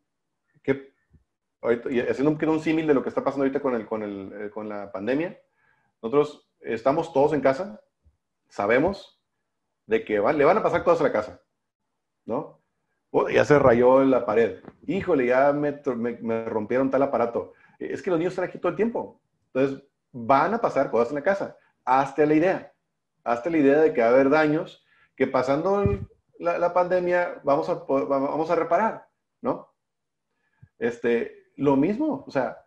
haciendo 1.63 2.31
un, 2.31 2.49
un 2.49 2.61
símil 2.61 2.87
de 2.87 2.95
lo 2.95 3.03
que 3.03 3.09
está 3.09 3.23
pasando 3.23 3.45
ahorita 3.45 3.61
con, 3.61 3.75
el, 3.75 3.87
con, 3.87 4.03
el, 4.03 4.33
eh, 4.33 4.51
con 4.51 4.69
la 4.69 4.91
pandemia, 4.91 5.39
nosotros 6.03 6.51
estamos 6.61 7.13
todos 7.13 7.33
en 7.33 7.41
casa, 7.41 7.81
sabemos 8.49 9.21
de 9.87 10.05
que 10.05 10.15
le 10.15 10.45
van 10.45 10.59
a 10.59 10.63
pasar 10.63 10.85
cosas 10.85 11.01
a 11.01 11.05
la 11.05 11.13
casa, 11.13 11.43
¿no? 12.25 12.61
Oh, 13.13 13.29
ya 13.29 13.45
se 13.45 13.59
rayó 13.59 14.05
la 14.05 14.25
pared. 14.25 14.61
Híjole, 14.87 15.27
ya 15.27 15.53
me, 15.53 15.73
rompieron 16.45 16.91
tal 16.91 17.03
aparato. 17.03 17.55
Es 17.79 18.03
que 18.03 18.11
los 18.11 18.19
niños 18.19 18.33
están 18.33 18.45
aquí 18.45 18.59
todo 18.59 18.71
el 18.71 18.77
tiempo. 18.77 19.21
Entonces, 19.53 19.83
van 20.13 20.55
a 20.55 20.61
pasar 20.61 20.91
cosas 20.91 21.09
en 21.09 21.17
la 21.17 21.23
casa. 21.23 21.57
Hazte 21.85 22.25
la 22.25 22.35
idea. 22.35 22.73
Hazte 23.25 23.51
la 23.51 23.59
idea 23.59 23.81
de 23.81 23.93
que 23.93 24.01
va 24.01 24.09
a 24.09 24.11
haber 24.11 24.31
daños 24.31 24.85
que 25.17 25.27
pasando 25.27 25.85
la, 26.39 26.73
pandemia 26.73 27.41
vamos 27.43 27.69
a, 27.69 27.75
vamos 27.75 28.51
a 28.51 28.55
reparar, 28.55 29.09
¿no? 29.43 29.75
Este, 30.79 31.40
lo 31.57 31.77
mismo, 31.77 32.25
o 32.27 32.31
sea, 32.31 32.65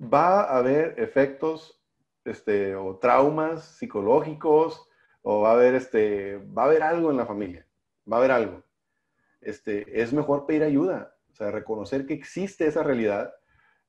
va 0.00 0.42
a 0.42 0.58
haber 0.58 0.98
efectos 0.98 1.82
este, 2.24 2.74
o 2.74 2.96
traumas 2.96 3.64
psicológicos 3.64 4.88
o 5.22 5.40
va 5.42 5.50
a 5.50 5.54
haber, 5.54 5.74
este, 5.74 6.38
va 6.38 6.62
a 6.62 6.66
haber 6.66 6.82
algo 6.82 7.10
en 7.10 7.16
la 7.16 7.26
familia, 7.26 7.66
va 8.10 8.16
a 8.16 8.20
haber 8.20 8.32
algo 8.32 8.62
este, 9.42 10.00
es 10.00 10.12
mejor 10.12 10.46
pedir 10.46 10.62
ayuda, 10.62 11.14
o 11.30 11.34
sea, 11.34 11.50
reconocer 11.50 12.06
que 12.06 12.14
existe 12.14 12.66
esa 12.66 12.82
realidad. 12.82 13.34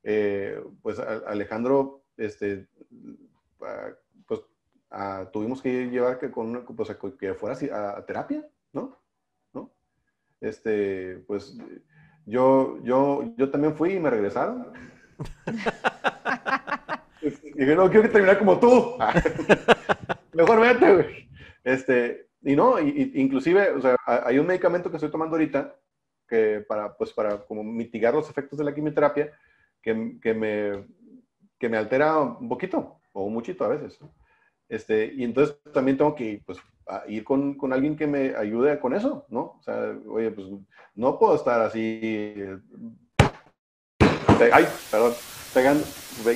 Eh, 0.03 0.61
pues 0.82 0.99
Alejandro, 0.99 2.03
este, 2.17 2.67
pues 4.28 4.41
tuvimos 5.32 5.61
que 5.61 5.89
llevar 5.89 6.19
que, 6.19 6.32
con, 6.32 6.65
pues, 6.65 6.95
que 7.17 7.34
fuera 7.36 7.57
a, 7.95 8.05
terapia, 8.05 8.47
¿no? 8.74 8.99
¿no? 9.53 9.71
Este, 10.41 11.24
pues 11.28 11.57
yo, 12.26 12.80
yo, 12.84 13.34
yo 13.38 13.49
también 13.49 13.76
fui 13.76 13.93
y 13.93 13.99
me 13.99 14.09
regresaron. 14.09 14.67
y 17.21 17.65
yo 17.65 17.76
no 17.76 17.89
quiero 17.89 18.03
que 18.03 18.09
termine 18.09 18.38
como 18.38 18.59
tú. 18.59 18.95
Mejor 20.34 20.61
vete, 20.61 20.93
güey. 20.93 21.30
Este, 21.63 22.28
y 22.41 22.55
no, 22.55 22.80
y, 22.80 23.11
inclusive, 23.15 23.71
o 23.71 23.82
sea, 23.82 23.95
hay 24.05 24.39
un 24.39 24.47
medicamento 24.47 24.89
que 24.89 24.97
estoy 24.97 25.11
tomando 25.11 25.36
ahorita 25.36 25.76
que 26.28 26.65
para, 26.67 26.95
pues, 26.95 27.13
para 27.13 27.38
como 27.45 27.63
mitigar 27.63 28.13
los 28.13 28.30
efectos 28.30 28.57
de 28.57 28.65
la 28.65 28.74
quimioterapia 28.74 29.32
que, 29.82 30.17
que 30.21 30.34
me, 30.34 30.86
que 31.59 31.69
me 31.69 31.78
altera 31.78 32.19
un 32.19 32.49
poquito 32.49 32.99
o 33.13 33.26
un 33.26 33.34
muchito 33.34 33.63
a 33.63 33.69
veces. 33.69 33.99
Este, 34.67 35.13
y 35.13 35.24
entonces 35.24 35.57
también 35.74 35.97
tengo 35.97 36.15
que 36.15 36.41
pues, 36.45 36.57
ir 37.08 37.24
con, 37.24 37.56
con, 37.56 37.74
alguien 37.74 37.96
que 37.96 38.08
me 38.08 38.36
ayude 38.36 38.80
con 38.80 38.94
eso, 38.94 39.26
¿no? 39.30 39.58
O 39.60 39.62
sea, 39.64 39.96
oye, 40.08 40.32
pues 40.32 40.48
no 40.96 41.18
puedo 41.18 41.36
estar 41.36 41.62
así. 41.62 42.44
Ay, 44.52 44.66
perdón. 44.92 45.14
Pegando. 45.54 45.84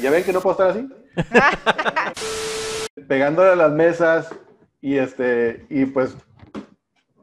¿Ya 0.02 0.12
ven 0.12 0.24
que 0.24 0.34
no 0.34 0.42
puedo 0.42 0.54
estar 0.54 0.70
así? 0.70 0.88
Pegándole 3.08 3.52
a 3.52 3.56
las 3.56 3.72
mesas, 3.72 4.30
y, 4.82 4.98
este, 4.98 5.66
y 5.70 5.86
pues 5.86 6.16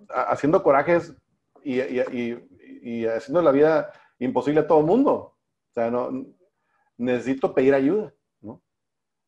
haciendo 0.09 0.63
corajes 0.63 1.15
y, 1.63 1.81
y, 1.81 3.07
haciendo 3.07 3.43
la 3.43 3.53
vida 3.53 3.93
imposible 4.19 4.61
a 4.61 4.67
todo 4.67 4.81
el 4.81 4.87
mundo. 4.87 5.13
O 5.13 5.73
sea, 5.73 5.91
no, 5.91 6.27
necesito 6.97 7.55
pedir 7.55 7.75
ayuda, 7.75 8.13
¿no? 8.41 8.53
O 8.53 8.63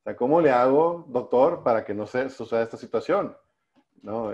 sea, 0.04 0.16
¿cómo 0.16 0.40
le 0.40 0.50
hago, 0.50 1.06
doctor, 1.08 1.62
para 1.62 1.84
que 1.84 1.94
no 1.94 2.06
se 2.06 2.28
suceda 2.30 2.62
esta 2.62 2.76
situación? 2.76 3.36
¿No? 4.02 4.32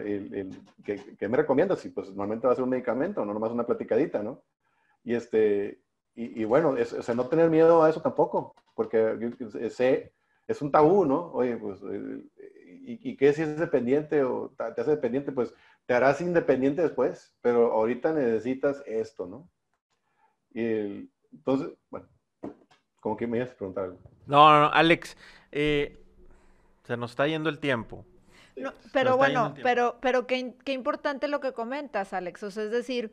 ¿qué, 0.84 1.28
me 1.28 1.36
recomiendas? 1.36 1.84
Y 1.86 1.90
pues 1.90 2.08
normalmente 2.08 2.46
va 2.46 2.52
a 2.52 2.56
ser 2.56 2.64
un 2.64 2.70
medicamento, 2.70 3.24
no 3.24 3.32
nomás 3.32 3.52
una 3.52 3.66
platicadita, 3.66 4.22
¿no? 4.22 4.42
Y 5.04 5.14
este, 5.14 5.80
y, 6.14 6.44
bueno, 6.44 6.76
es, 6.76 6.92
o 6.92 7.02
sea, 7.02 7.14
no 7.14 7.26
tener 7.26 7.48
miedo 7.48 7.82
a 7.82 7.88
eso 7.88 8.02
tampoco, 8.02 8.54
porque 8.74 9.32
sé, 9.70 10.12
es 10.46 10.60
un 10.60 10.70
tabú, 10.70 11.06
¿no? 11.06 11.32
Oye, 11.32 11.56
pues 11.56 11.80
eh, 11.90 12.22
y, 12.84 13.16
qué 13.16 13.32
si 13.32 13.42
es 13.42 13.58
dependiente 13.58 14.22
o 14.22 14.52
te 14.56 14.80
hace 14.80 14.90
dependiente, 14.90 15.32
pues 15.32 15.54
te 15.86 15.94
harás 15.94 16.20
independiente 16.20 16.82
después, 16.82 17.34
pero 17.40 17.72
ahorita 17.72 18.12
necesitas 18.12 18.82
esto, 18.86 19.26
¿no? 19.26 19.48
Y 20.52 21.10
entonces, 21.32 21.70
bueno, 21.88 22.06
como 23.00 23.16
que 23.16 23.26
me 23.26 23.38
ibas 23.38 23.50
a 23.50 23.56
preguntar 23.56 23.84
algo. 23.84 23.98
No, 24.26 24.52
no, 24.52 24.60
no 24.60 24.72
Alex, 24.72 25.16
eh, 25.50 25.98
se 26.84 26.96
nos 26.96 27.12
está 27.12 27.26
yendo 27.26 27.48
el 27.48 27.58
tiempo. 27.58 28.04
Pero 28.92 29.16
bueno, 29.16 29.54
pero, 29.62 29.98
pero 30.00 30.26
qué, 30.26 30.54
qué, 30.64 30.72
importante 30.72 31.28
lo 31.28 31.40
que 31.40 31.52
comentas, 31.52 32.12
Alex. 32.12 32.42
O 32.42 32.50
sea, 32.50 32.64
es 32.64 32.70
decir, 32.70 33.12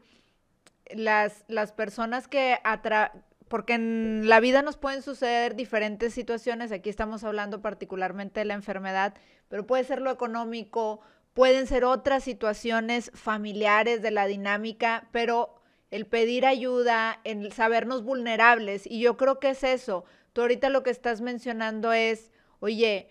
las, 0.89 1.45
las 1.47 1.71
personas 1.71 2.27
que 2.27 2.59
atra 2.63 3.13
porque 3.49 3.73
en 3.73 4.29
la 4.29 4.39
vida 4.39 4.61
nos 4.61 4.77
pueden 4.77 5.01
suceder 5.01 5.55
diferentes 5.55 6.13
situaciones, 6.13 6.71
aquí 6.71 6.89
estamos 6.89 7.23
hablando 7.23 7.61
particularmente 7.61 8.41
de 8.41 8.45
la 8.45 8.53
enfermedad, 8.53 9.15
pero 9.49 9.65
puede 9.65 9.83
ser 9.83 10.01
lo 10.01 10.11
económico, 10.11 11.01
pueden 11.33 11.65
ser 11.65 11.83
otras 11.83 12.23
situaciones 12.23 13.11
familiares 13.15 14.01
de 14.03 14.11
la 14.11 14.27
dinámica, 14.27 15.09
pero 15.11 15.55
el 15.89 16.05
pedir 16.05 16.45
ayuda, 16.45 17.19
el 17.23 17.51
sabernos 17.51 18.03
vulnerables, 18.03 18.85
y 18.85 18.99
yo 18.99 19.17
creo 19.17 19.39
que 19.39 19.49
es 19.49 19.63
eso. 19.63 20.05
Tú 20.33 20.41
ahorita 20.41 20.69
lo 20.69 20.83
que 20.83 20.91
estás 20.91 21.21
mencionando 21.21 21.91
es, 21.91 22.31
oye, 22.59 23.09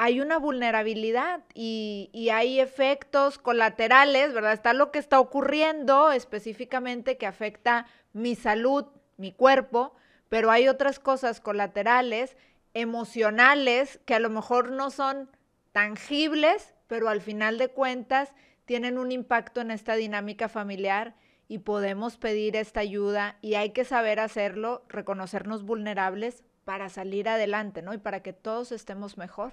hay 0.00 0.20
una 0.20 0.38
vulnerabilidad 0.38 1.42
y, 1.54 2.28
hay 2.32 2.60
efectos 2.60 3.36
colaterales, 3.36 4.32
¿verdad? 4.32 4.52
Está 4.52 4.72
lo 4.72 4.92
que 4.92 5.00
está 5.00 5.18
ocurriendo 5.18 6.12
específicamente 6.12 7.18
que 7.18 7.26
afecta 7.26 7.86
mi 8.12 8.36
salud, 8.36 8.86
mi 9.16 9.32
cuerpo, 9.32 9.96
pero 10.28 10.52
hay 10.52 10.68
otras 10.68 11.00
cosas 11.00 11.40
colaterales, 11.40 12.36
emocionales, 12.74 13.98
que 14.04 14.14
a 14.14 14.20
lo 14.20 14.30
mejor 14.30 14.70
no 14.70 14.90
son 14.90 15.30
tangibles, 15.72 16.76
pero 16.86 17.08
al 17.08 17.20
final 17.20 17.58
de 17.58 17.68
cuentas 17.68 18.32
tienen 18.66 18.98
un 18.98 19.10
impacto 19.10 19.60
en 19.60 19.72
esta 19.72 19.96
dinámica 19.96 20.48
familiar 20.48 21.16
y 21.48 21.58
podemos 21.58 22.18
pedir 22.18 22.54
esta 22.54 22.80
ayuda 22.80 23.36
y 23.40 23.54
hay 23.54 23.70
que 23.70 23.84
saber 23.84 24.20
hacerlo, 24.20 24.84
reconocernos 24.88 25.64
vulnerables 25.64 26.44
para 26.64 26.88
salir 26.88 27.28
adelante, 27.28 27.82
¿no? 27.82 27.94
Y 27.94 27.98
para 27.98 28.22
que 28.22 28.32
todos 28.32 28.70
estemos 28.70 29.18
mejor. 29.18 29.50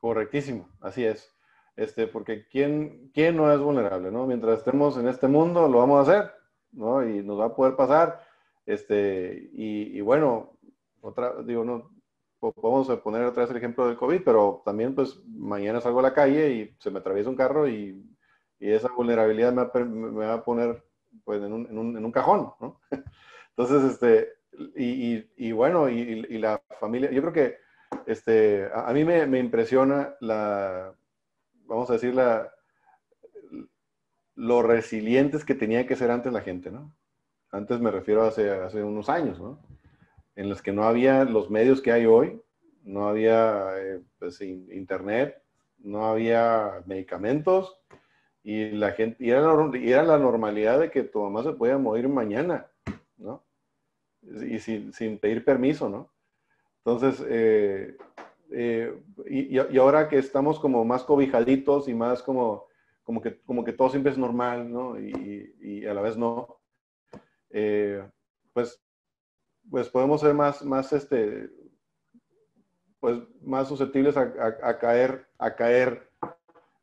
Correctísimo, 0.00 0.68
así 0.80 1.04
es. 1.04 1.34
Este, 1.76 2.06
porque 2.06 2.46
¿quién, 2.48 3.10
quién 3.12 3.36
no 3.36 3.52
es 3.52 3.60
vulnerable, 3.60 4.10
¿no? 4.10 4.26
Mientras 4.26 4.58
estemos 4.58 4.96
en 4.96 5.08
este 5.08 5.28
mundo, 5.28 5.68
lo 5.68 5.78
vamos 5.78 5.98
a 5.98 6.10
hacer, 6.10 6.32
¿no? 6.72 7.06
Y 7.06 7.22
nos 7.22 7.38
va 7.38 7.46
a 7.46 7.54
poder 7.54 7.76
pasar. 7.76 8.20
Este, 8.64 9.50
y, 9.52 9.98
y 9.98 10.00
bueno, 10.00 10.58
otra, 11.00 11.34
digo, 11.42 11.64
no, 11.64 11.90
podemos 12.52 12.88
poner 13.00 13.24
otra 13.24 13.42
vez 13.42 13.50
el 13.50 13.56
ejemplo 13.56 13.86
del 13.86 13.96
COVID, 13.96 14.22
pero 14.24 14.62
también 14.64 14.94
pues 14.94 15.20
mañana 15.26 15.80
salgo 15.80 16.00
a 16.00 16.04
la 16.04 16.14
calle 16.14 16.50
y 16.52 16.76
se 16.80 16.90
me 16.90 16.98
atraviesa 16.98 17.30
un 17.30 17.36
carro 17.36 17.68
y, 17.68 18.04
y 18.58 18.70
esa 18.70 18.88
vulnerabilidad 18.92 19.52
me 19.52 19.64
va, 19.64 19.84
me 19.84 20.26
va, 20.26 20.34
a 20.34 20.44
poner 20.44 20.82
pues 21.24 21.42
en 21.42 21.52
un, 21.52 21.66
en 21.66 21.78
un, 21.78 21.96
en 21.96 22.04
un 22.04 22.12
cajón, 22.12 22.52
¿no? 22.60 22.80
Entonces, 23.56 23.92
este, 23.92 24.34
y, 24.76 25.24
y, 25.36 25.52
bueno, 25.52 25.88
y, 25.88 26.22
la 26.38 26.60
familia, 26.80 27.10
yo 27.10 27.22
creo 27.22 27.32
que 27.32 27.56
este, 28.06 28.68
a, 28.72 28.92
mí 28.92 29.04
me, 29.04 29.38
impresiona 29.38 30.14
la, 30.20 30.94
vamos 31.64 31.90
a 31.90 31.94
decir, 31.94 32.14
la, 32.14 32.52
lo 34.34 34.62
resilientes 34.62 35.44
que 35.44 35.54
tenía 35.54 35.86
que 35.86 35.96
ser 35.96 36.10
antes 36.10 36.32
la 36.32 36.40
gente, 36.40 36.70
¿no? 36.70 36.94
Antes 37.50 37.80
me 37.80 37.90
refiero 37.90 38.22
a 38.22 38.28
hace, 38.28 38.82
unos 38.82 39.08
años, 39.08 39.40
¿no? 39.40 39.60
En 40.34 40.48
los 40.48 40.62
que 40.62 40.72
no 40.72 40.84
había 40.84 41.24
los 41.24 41.50
medios 41.50 41.80
que 41.80 41.92
hay 41.92 42.06
hoy, 42.06 42.40
no 42.82 43.08
había 43.08 43.70
eh, 43.78 44.02
pues, 44.18 44.40
internet, 44.40 45.42
no 45.78 46.06
había 46.06 46.82
medicamentos, 46.86 47.80
y 48.42 48.70
la 48.70 48.92
gente, 48.92 49.24
y 49.24 49.30
era, 49.30 50.02
la 50.04 50.18
normalidad 50.18 50.78
de 50.78 50.90
que 50.90 51.02
tu 51.02 51.20
mamá 51.20 51.42
se 51.42 51.52
podía 51.52 51.78
morir 51.78 52.08
mañana, 52.08 52.66
¿no? 53.16 53.42
Y 54.22 54.58
sin 54.60 55.18
pedir 55.18 55.44
permiso, 55.44 55.88
¿no? 55.88 56.10
Entonces, 56.86 57.26
eh, 57.28 57.96
eh, 58.52 59.02
y, 59.28 59.58
ahora 59.76 60.08
que 60.08 60.18
estamos 60.18 60.60
como 60.60 60.84
más 60.84 61.02
cobijaditos 61.02 61.88
y 61.88 61.94
más 61.94 62.22
como, 62.22 62.68
como, 63.02 63.20
que, 63.20 63.40
como 63.40 63.64
que 63.64 63.72
todo 63.72 63.90
siempre 63.90 64.12
es 64.12 64.18
normal, 64.18 64.72
¿no? 64.72 64.96
Y, 64.96 65.84
a 65.84 65.92
la 65.92 66.00
vez 66.00 66.16
no, 66.16 66.60
eh, 67.50 68.08
pues, 68.52 68.80
pues 69.68 69.88
podemos 69.88 70.20
ser 70.20 70.32
más, 70.32 70.64
más, 70.64 70.92
este, 70.92 71.50
pues 73.00 73.18
más 73.42 73.66
susceptibles 73.66 74.16
a, 74.16 74.78
caer, 74.78 75.26
a 75.38 75.56
caer 75.56 76.08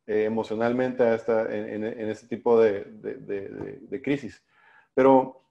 emocionalmente 0.06 1.02
en, 1.06 2.10
este 2.10 2.28
tipo 2.28 2.60
de, 2.60 2.84
de, 2.84 3.16
de, 3.16 3.80
de, 3.80 4.02
crisis. 4.02 4.44
Pero, 4.94 5.46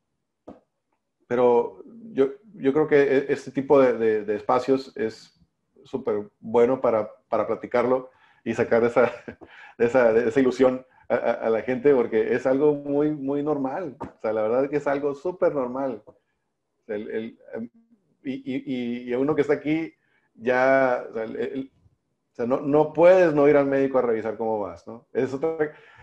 pero 1.26 1.82
yo, 2.12 2.28
yo 2.54 2.72
creo 2.72 2.86
que 2.86 3.02
e, 3.02 3.32
este 3.32 3.50
tipo 3.50 3.80
de, 3.80 4.34
espacios 4.34 4.96
es 4.96 5.40
súper 5.84 6.30
bueno 6.40 6.80
para, 6.80 7.10
para, 7.28 7.46
platicarlo 7.46 8.10
y 8.44 8.54
sacar 8.54 8.84
esa, 8.84 9.10
esa, 9.78 10.16
esa 10.16 10.40
ilusión 10.40 10.86
a, 11.08 11.14
a, 11.14 11.50
la 11.50 11.62
gente 11.62 11.94
porque 11.94 12.34
es 12.34 12.46
algo 12.46 12.74
muy, 12.74 13.10
muy 13.10 13.42
normal. 13.42 13.96
O 14.00 14.20
sea, 14.20 14.32
la 14.32 14.42
verdad 14.42 14.64
es 14.64 14.70
que 14.70 14.76
es 14.76 14.86
algo 14.86 15.14
súper 15.14 15.54
normal. 15.54 16.02
El, 16.86 17.10
el, 17.10 17.38
y, 18.22 18.32
y, 18.44 19.10
y, 19.10 19.14
uno 19.14 19.34
que 19.34 19.42
está 19.42 19.54
aquí 19.54 19.92
ya, 20.34 21.04
o 21.10 21.14
sea, 21.14 21.24
el, 21.24 21.70
o 22.32 22.34
sea, 22.34 22.46
no, 22.46 22.60
no, 22.60 22.92
puedes 22.92 23.34
no 23.34 23.46
ir 23.48 23.56
al 23.56 23.66
médico 23.66 23.98
a 23.98 24.02
revisar 24.02 24.38
cómo 24.38 24.58
vas, 24.60 24.86
¿no? 24.86 25.06
Es 25.12 25.34
otra, 25.34 25.56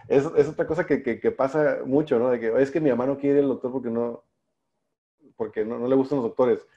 es, 0.08 0.26
es 0.38 0.48
otra 0.48 0.68
cosa 0.68 0.86
que, 0.86 1.02
que, 1.02 1.20
que, 1.20 1.32
pasa 1.32 1.80
mucho, 1.86 2.20
¿no? 2.20 2.30
De 2.30 2.40
que 2.40 2.54
es 2.62 2.70
que 2.70 2.80
mi 2.80 2.92
mamá 2.92 3.08
no 3.08 3.18
quiere 3.18 3.40
ir 3.40 3.44
al 3.44 3.50
doctor 3.50 3.72
porque 3.72 3.90
no, 3.90 4.24
porque 5.40 5.64
no, 5.64 5.80
no 5.80 5.88
le 5.88 5.96
gustan 5.96 6.18
los 6.18 6.28
doctores. 6.28 6.68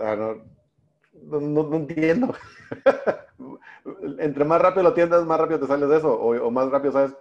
Ah, 0.00 0.16
no, 0.16 1.76
entiendo. 1.76 2.34
Entre 4.18 4.46
más 4.46 4.62
rápido 4.62 4.84
lo 4.84 4.88
atiendas, 4.88 5.26
más 5.26 5.38
rápido 5.38 5.60
te 5.60 5.66
sales 5.66 5.90
de 5.90 5.98
eso, 5.98 6.18
o, 6.18 6.50
más 6.50 6.70
rápido 6.70 6.90
sabes 6.90 7.14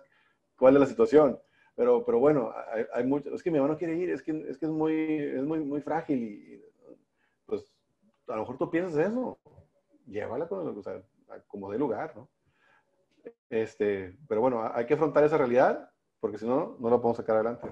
cuál 0.57 0.75
es 0.75 0.79
la 0.79 0.85
situación. 0.85 1.37
Pero, 1.75 2.05
pero 2.05 2.19
bueno, 2.19 2.53
hay, 2.73 2.85
hay 2.93 3.03
mucho, 3.03 3.35
es 3.35 3.43
que 3.43 3.51
mi 3.51 3.59
mamá 3.59 3.73
no 3.73 3.77
quiere 3.77 3.97
ir, 3.97 4.11
es 4.11 4.23
que 4.23 4.31
es, 4.49 4.61
muy, 4.63 5.17
es 5.17 5.43
muy, 5.43 5.59
muy 5.59 5.81
frágil 5.81 6.23
y 6.23 6.63
pues 7.45 7.69
a 8.29 8.35
lo 8.35 8.43
mejor 8.43 8.57
tú 8.57 8.69
piensas 8.69 8.97
eso 8.97 9.37
llévala 10.07 10.47
con, 10.47 10.77
o 10.77 10.81
sea, 10.81 11.01
como 11.47 11.69
de 11.69 11.77
lugar, 11.77 12.15
¿no? 12.15 12.29
Este, 13.49 14.17
pero 14.29 14.39
bueno, 14.39 14.71
hay 14.73 14.85
que 14.85 14.93
afrontar 14.93 15.25
esa 15.25 15.37
realidad 15.37 15.91
porque 16.21 16.37
si 16.37 16.47
no, 16.47 16.77
no 16.79 16.89
lo 16.89 17.01
podemos 17.01 17.17
sacar 17.17 17.35
adelante. 17.35 17.67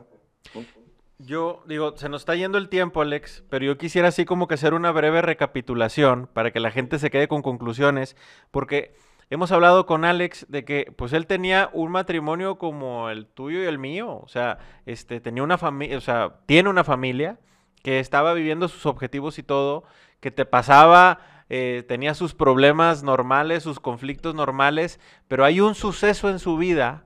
Yo 1.19 1.63
digo, 1.67 1.97
se 1.97 2.07
nos 2.07 2.21
está 2.21 2.35
yendo 2.35 2.57
el 2.57 2.69
tiempo, 2.69 3.01
Alex, 3.01 3.43
pero 3.49 3.65
yo 3.65 3.77
quisiera 3.77 4.07
así 4.07 4.23
como 4.23 4.47
que 4.47 4.53
hacer 4.53 4.73
una 4.73 4.91
breve 4.91 5.21
recapitulación 5.21 6.27
para 6.31 6.51
que 6.51 6.61
la 6.61 6.71
gente 6.71 6.97
se 6.97 7.11
quede 7.11 7.27
con 7.27 7.41
conclusiones, 7.41 8.15
porque 8.51 8.95
hemos 9.29 9.51
hablado 9.51 9.85
con 9.85 10.05
Alex 10.05 10.45
de 10.49 10.63
que 10.63 10.93
pues 10.97 11.11
él 11.11 11.27
tenía 11.27 11.69
un 11.73 11.91
matrimonio 11.91 12.57
como 12.57 13.09
el 13.09 13.27
tuyo 13.27 13.61
y 13.61 13.65
el 13.65 13.79
mío, 13.79 14.21
o 14.23 14.27
sea, 14.29 14.59
este 14.85 15.19
tenía 15.19 15.43
una 15.43 15.57
familia, 15.57 15.97
o 15.97 16.01
sea, 16.01 16.39
tiene 16.45 16.69
una 16.69 16.85
familia 16.85 17.37
que 17.83 17.99
estaba 17.99 18.33
viviendo 18.33 18.69
sus 18.69 18.85
objetivos 18.85 19.39
y 19.39 19.43
todo, 19.43 19.83
que 20.21 20.31
te 20.31 20.45
pasaba 20.45 21.19
eh, 21.49 21.83
tenía 21.87 22.13
sus 22.13 22.35
problemas 22.35 23.01
normales, 23.01 23.63
sus 23.63 23.79
conflictos 23.79 24.35
normales, 24.35 24.99
pero 25.27 25.43
hay 25.43 25.61
un 25.61 25.73
suceso 25.73 26.29
en 26.29 26.37
su 26.37 26.57
vida 26.57 27.05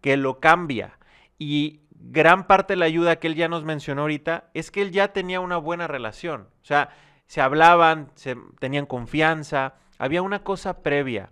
que 0.00 0.16
lo 0.16 0.40
cambia. 0.40 0.98
Y 1.38 1.81
gran 2.04 2.46
parte 2.46 2.72
de 2.72 2.78
la 2.78 2.86
ayuda 2.86 3.16
que 3.16 3.28
él 3.28 3.34
ya 3.34 3.48
nos 3.48 3.64
mencionó 3.64 4.02
ahorita 4.02 4.50
es 4.54 4.70
que 4.70 4.82
él 4.82 4.90
ya 4.90 5.12
tenía 5.12 5.40
una 5.40 5.56
buena 5.56 5.86
relación. 5.86 6.48
O 6.62 6.64
sea, 6.64 6.90
se 7.26 7.40
hablaban, 7.40 8.10
se, 8.14 8.36
tenían 8.58 8.86
confianza, 8.86 9.74
había 9.98 10.22
una 10.22 10.42
cosa 10.42 10.82
previa. 10.82 11.30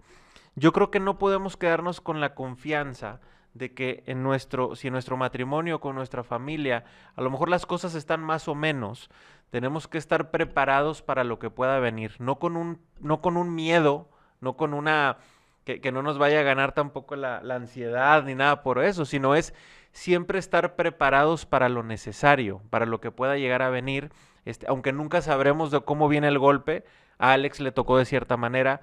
Yo 0.54 0.72
creo 0.72 0.90
que 0.90 1.00
no 1.00 1.18
podemos 1.18 1.56
quedarnos 1.56 2.00
con 2.00 2.20
la 2.20 2.34
confianza 2.34 3.20
de 3.54 3.74
que 3.74 4.04
en 4.06 4.22
nuestro, 4.22 4.76
si 4.76 4.86
en 4.86 4.92
nuestro 4.92 5.16
matrimonio 5.16 5.80
con 5.80 5.96
nuestra 5.96 6.22
familia, 6.22 6.84
a 7.16 7.22
lo 7.22 7.30
mejor 7.30 7.48
las 7.48 7.66
cosas 7.66 7.94
están 7.94 8.20
más 8.20 8.46
o 8.46 8.54
menos, 8.54 9.10
tenemos 9.50 9.88
que 9.88 9.98
estar 9.98 10.30
preparados 10.30 11.02
para 11.02 11.24
lo 11.24 11.38
que 11.38 11.50
pueda 11.50 11.80
venir, 11.80 12.14
no 12.20 12.38
con 12.38 12.56
un, 12.56 12.80
no 13.00 13.20
con 13.20 13.36
un 13.36 13.54
miedo, 13.54 14.08
no 14.40 14.56
con 14.56 14.72
una, 14.72 15.18
que, 15.64 15.92
no 15.92 16.02
nos 16.02 16.18
vaya 16.18 16.40
a 16.40 16.44
ganar 16.44 16.72
tampoco 16.72 17.16
la, 17.16 17.42
la, 17.42 17.56
ansiedad 17.56 18.22
ni 18.22 18.34
nada 18.34 18.62
por 18.62 18.82
eso, 18.82 19.04
sino 19.04 19.34
es 19.34 19.52
siempre 19.92 20.38
estar 20.38 20.76
preparados 20.76 21.46
para 21.46 21.68
lo 21.68 21.82
necesario, 21.82 22.62
para 22.70 22.86
lo 22.86 23.00
que 23.00 23.10
pueda 23.10 23.36
llegar 23.36 23.62
a 23.62 23.70
venir, 23.70 24.12
este, 24.44 24.66
aunque 24.68 24.92
nunca 24.92 25.22
sabremos 25.22 25.70
de 25.70 25.80
cómo 25.80 26.08
viene 26.08 26.28
el 26.28 26.38
golpe, 26.38 26.84
a 27.18 27.32
Alex 27.32 27.60
le 27.60 27.72
tocó 27.72 27.98
de 27.98 28.04
cierta 28.04 28.36
manera, 28.36 28.82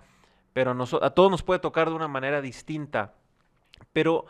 pero 0.54 0.76
a 1.02 1.10
todos 1.12 1.32
nos 1.32 1.44
puede 1.44 1.60
tocar 1.60 1.90
de 1.90 1.96
una 1.96 2.08
manera 2.08 2.42
distinta. 2.42 3.14
Pero 3.94 4.26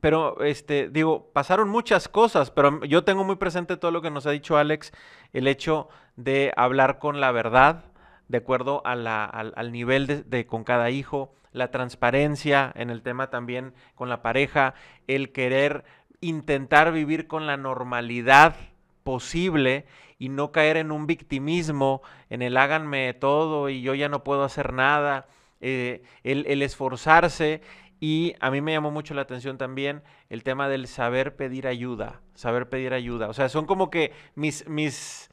pero 0.00 0.42
este, 0.42 0.88
digo, 0.88 1.30
pasaron 1.32 1.68
muchas 1.68 2.08
cosas, 2.08 2.50
pero 2.50 2.84
yo 2.84 3.04
tengo 3.04 3.24
muy 3.24 3.36
presente 3.36 3.76
todo 3.76 3.90
lo 3.90 4.02
que 4.02 4.10
nos 4.10 4.26
ha 4.26 4.30
dicho 4.30 4.56
Alex, 4.56 4.92
el 5.32 5.46
hecho 5.46 5.88
de 6.16 6.52
hablar 6.56 6.98
con 6.98 7.20
la 7.20 7.32
verdad, 7.32 7.84
de 8.28 8.38
acuerdo 8.38 8.82
al, 8.84 9.72
nivel 9.72 10.24
de, 10.28 10.46
con 10.46 10.64
cada 10.64 10.90
hijo, 10.90 11.32
la 11.52 11.70
transparencia 11.70 12.72
en 12.76 12.90
el 12.90 13.02
tema 13.02 13.30
también 13.30 13.74
con 13.94 14.08
la 14.08 14.22
pareja, 14.22 14.74
el 15.08 15.32
querer 15.32 15.84
intentar 16.20 16.92
vivir 16.92 17.26
con 17.26 17.46
la 17.46 17.56
normalidad 17.56 18.56
posible 19.04 19.86
y 20.18 20.28
no 20.28 20.52
caer 20.52 20.76
en 20.76 20.92
un 20.92 21.06
victimismo, 21.06 22.02
en 22.28 22.42
el 22.42 22.56
háganme 22.56 23.14
todo 23.14 23.68
y 23.68 23.82
yo 23.82 23.94
ya 23.94 24.08
no 24.08 24.22
puedo 24.22 24.44
hacer 24.44 24.72
nada, 24.72 25.26
eh, 25.60 26.02
el, 26.22 26.44
el 26.46 26.62
esforzarse 26.62 27.62
y 28.00 28.34
a 28.40 28.50
mí 28.50 28.62
me 28.62 28.72
llamó 28.72 28.90
mucho 28.90 29.12
la 29.12 29.22
atención 29.22 29.58
también 29.58 30.02
el 30.30 30.42
tema 30.42 30.68
del 30.68 30.86
saber 30.88 31.36
pedir 31.36 31.66
ayuda, 31.66 32.20
saber 32.34 32.68
pedir 32.70 32.94
ayuda. 32.94 33.28
O 33.28 33.34
sea, 33.34 33.50
son 33.50 33.66
como 33.66 33.90
que 33.90 34.12
mis, 34.34 34.66
mis, 34.66 35.30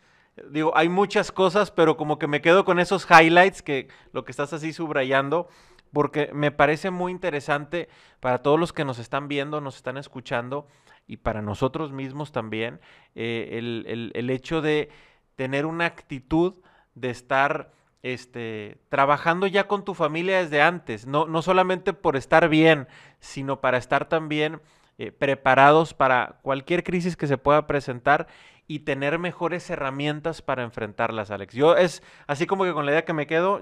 digo, 0.49 0.73
hay 0.75 0.89
muchas 0.89 1.31
cosas, 1.31 1.71
pero 1.71 1.95
como 1.95 2.19
que 2.19 2.27
me 2.27 2.41
quedo 2.41 2.65
con 2.65 2.79
esos 2.79 3.07
highlights 3.09 3.61
que 3.61 3.88
lo 4.11 4.25
que 4.25 4.31
estás 4.31 4.51
así 4.51 4.73
subrayando, 4.73 5.47
porque 5.91 6.29
me 6.33 6.51
parece 6.51 6.91
muy 6.91 7.11
interesante 7.11 7.89
para 8.19 8.41
todos 8.41 8.59
los 8.59 8.73
que 8.73 8.85
nos 8.85 8.99
están 8.99 9.27
viendo, 9.27 9.61
nos 9.61 9.77
están 9.77 9.97
escuchando 9.97 10.67
y 11.07 11.17
para 11.17 11.41
nosotros 11.41 11.91
mismos 11.91 12.31
también, 12.31 12.79
eh, 13.15 13.49
el, 13.53 14.11
el, 14.13 14.29
hecho 14.29 14.61
de 14.61 14.89
tener 15.35 15.65
una 15.65 15.85
actitud 15.85 16.55
de 16.95 17.09
estar 17.09 17.71
este, 18.03 18.77
trabajando 18.89 19.47
ya 19.47 19.67
con 19.67 19.85
tu 19.85 19.93
familia 19.93 20.41
desde 20.41 20.61
antes, 20.61 21.07
no, 21.07 21.25
no 21.25 21.41
solamente 21.41 21.93
por 21.93 22.17
estar 22.17 22.49
bien, 22.49 22.88
sino 23.19 23.61
para 23.61 23.77
estar 23.77 24.09
también 24.09 24.61
eh, 24.97 25.11
preparados 25.11 25.93
para 25.93 26.39
cualquier 26.41 26.83
crisis 26.83 27.15
que 27.15 27.27
se 27.27 27.38
pueda 27.38 27.67
presentar 27.67 28.27
y 28.67 28.79
tener 28.79 29.17
mejores 29.19 29.69
herramientas 29.69 30.41
para 30.41 30.63
enfrentarlas, 30.63 31.31
Alex. 31.31 31.53
Yo 31.53 31.77
es 31.77 32.03
así 32.27 32.45
como 32.47 32.65
que 32.65 32.73
con 32.73 32.85
la 32.85 32.91
idea 32.91 33.05
que 33.05 33.13
me 33.13 33.27
quedo. 33.27 33.59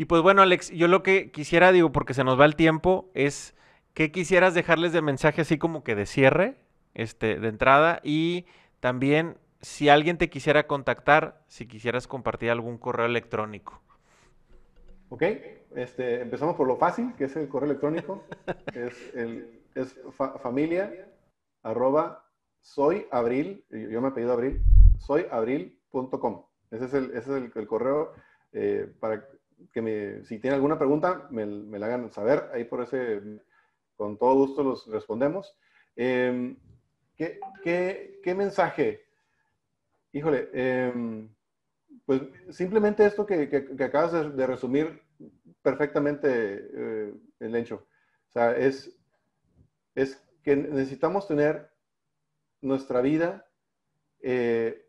Y 0.00 0.06
pues 0.06 0.22
bueno, 0.22 0.40
Alex, 0.40 0.70
yo 0.70 0.88
lo 0.88 1.02
que 1.02 1.30
quisiera, 1.30 1.72
digo, 1.72 1.92
porque 1.92 2.14
se 2.14 2.24
nos 2.24 2.40
va 2.40 2.46
el 2.46 2.56
tiempo, 2.56 3.10
es 3.12 3.54
¿qué 3.92 4.10
quisieras 4.10 4.54
dejarles 4.54 4.94
de 4.94 5.02
mensaje 5.02 5.42
así 5.42 5.58
como 5.58 5.84
que 5.84 5.94
de 5.94 6.06
cierre? 6.06 6.56
este, 6.94 7.38
de 7.38 7.48
entrada. 7.48 8.00
Y 8.02 8.46
también, 8.80 9.36
si 9.60 9.88
alguien 9.88 10.18
te 10.18 10.30
quisiera 10.30 10.66
contactar, 10.66 11.42
si 11.48 11.66
quisieras 11.66 12.06
compartir 12.06 12.50
algún 12.50 12.78
correo 12.78 13.06
electrónico. 13.06 13.80
Ok, 15.08 15.22
este, 15.74 16.20
empezamos 16.20 16.56
por 16.56 16.66
lo 16.66 16.76
fácil, 16.76 17.14
que 17.16 17.24
es 17.24 17.36
el 17.36 17.48
correo 17.48 17.70
electrónico. 17.70 18.24
es, 18.74 19.14
el, 19.14 19.62
es 19.74 19.98
familia 20.42 21.08
arroba 21.62 22.24
soy 22.62 23.06
abril, 23.10 23.64
yo 23.70 24.00
me 24.00 24.08
he 24.08 24.12
pedido 24.12 24.32
abril, 24.32 24.62
soyabril.com. 24.98 26.44
Ese 26.70 26.84
es 26.84 26.94
el, 26.94 27.04
ese 27.10 27.36
es 27.36 27.54
el, 27.56 27.66
correo 27.66 28.12
eh, 28.52 28.92
para 29.00 29.26
que 29.72 29.82
me, 29.82 30.24
si 30.24 30.38
tienen 30.38 30.56
alguna 30.56 30.78
pregunta, 30.78 31.28
me, 31.30 31.46
me, 31.46 31.78
la 31.78 31.86
hagan 31.86 32.10
saber. 32.12 32.50
Ahí 32.52 32.64
por 32.64 32.82
ese, 32.82 33.20
con 33.96 34.18
todo 34.18 34.34
gusto 34.34 34.62
los 34.62 34.86
respondemos. 34.86 35.56
Em, 35.96 36.56
¿qué, 37.16 37.40
qué, 37.62 38.20
qué, 38.22 38.34
mensaje? 38.34 39.04
Híjole, 40.12 40.48
em, 40.52 41.28
pues 42.06 42.22
simplemente 42.50 43.04
esto 43.04 43.26
que, 43.26 43.48
que, 43.48 43.84
acabas 43.84 44.36
de, 44.36 44.46
resumir 44.46 45.02
perfectamente, 45.62 46.28
eh, 46.28 47.14
el 47.40 47.56
hecho. 47.56 47.86
O 48.28 48.32
sea, 48.32 48.56
es, 48.56 48.96
es 49.94 50.22
que 50.42 50.56
necesitamos 50.56 51.28
tener 51.28 51.70
nuestra 52.60 53.00
vida 53.00 53.46
eh, 54.20 54.86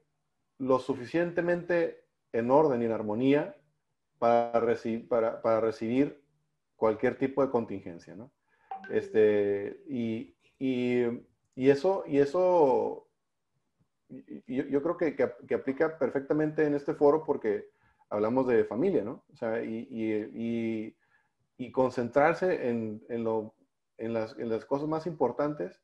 lo 0.57 0.79
suficientemente 0.79 2.05
en 2.33 2.51
orden 2.51 2.81
y 2.81 2.85
en 2.85 2.91
armonía 2.91 3.55
para, 4.21 4.59
recibir, 4.59 5.07
para, 5.07 5.41
para 5.41 5.59
recibir 5.61 6.23
cualquier 6.75 7.17
tipo 7.17 7.43
de 7.43 7.49
contingencia, 7.49 8.15
¿no? 8.15 8.31
Este, 8.91 9.83
y, 9.87 10.35
y, 10.59 11.05
y 11.55 11.69
eso, 11.71 12.03
y 12.05 12.19
eso 12.19 13.07
yo, 14.45 14.63
yo 14.65 14.83
creo 14.83 14.97
que, 14.97 15.15
que, 15.15 15.55
aplica 15.55 15.97
perfectamente 15.97 16.63
en 16.63 16.75
este 16.75 16.93
foro 16.93 17.23
porque 17.23 17.69
hablamos 18.09 18.45
de 18.45 18.63
familia, 18.63 19.03
¿no? 19.03 19.23
O 19.33 19.35
sea, 19.35 19.63
y, 19.63 19.87
y, 19.89 20.95
y 21.57 21.71
concentrarse 21.71 22.69
en, 22.69 23.03
en, 23.09 23.23
lo, 23.23 23.55
en, 23.97 24.13
las, 24.13 24.37
en, 24.37 24.49
las, 24.49 24.65
cosas 24.65 24.87
más 24.87 25.07
importantes 25.07 25.81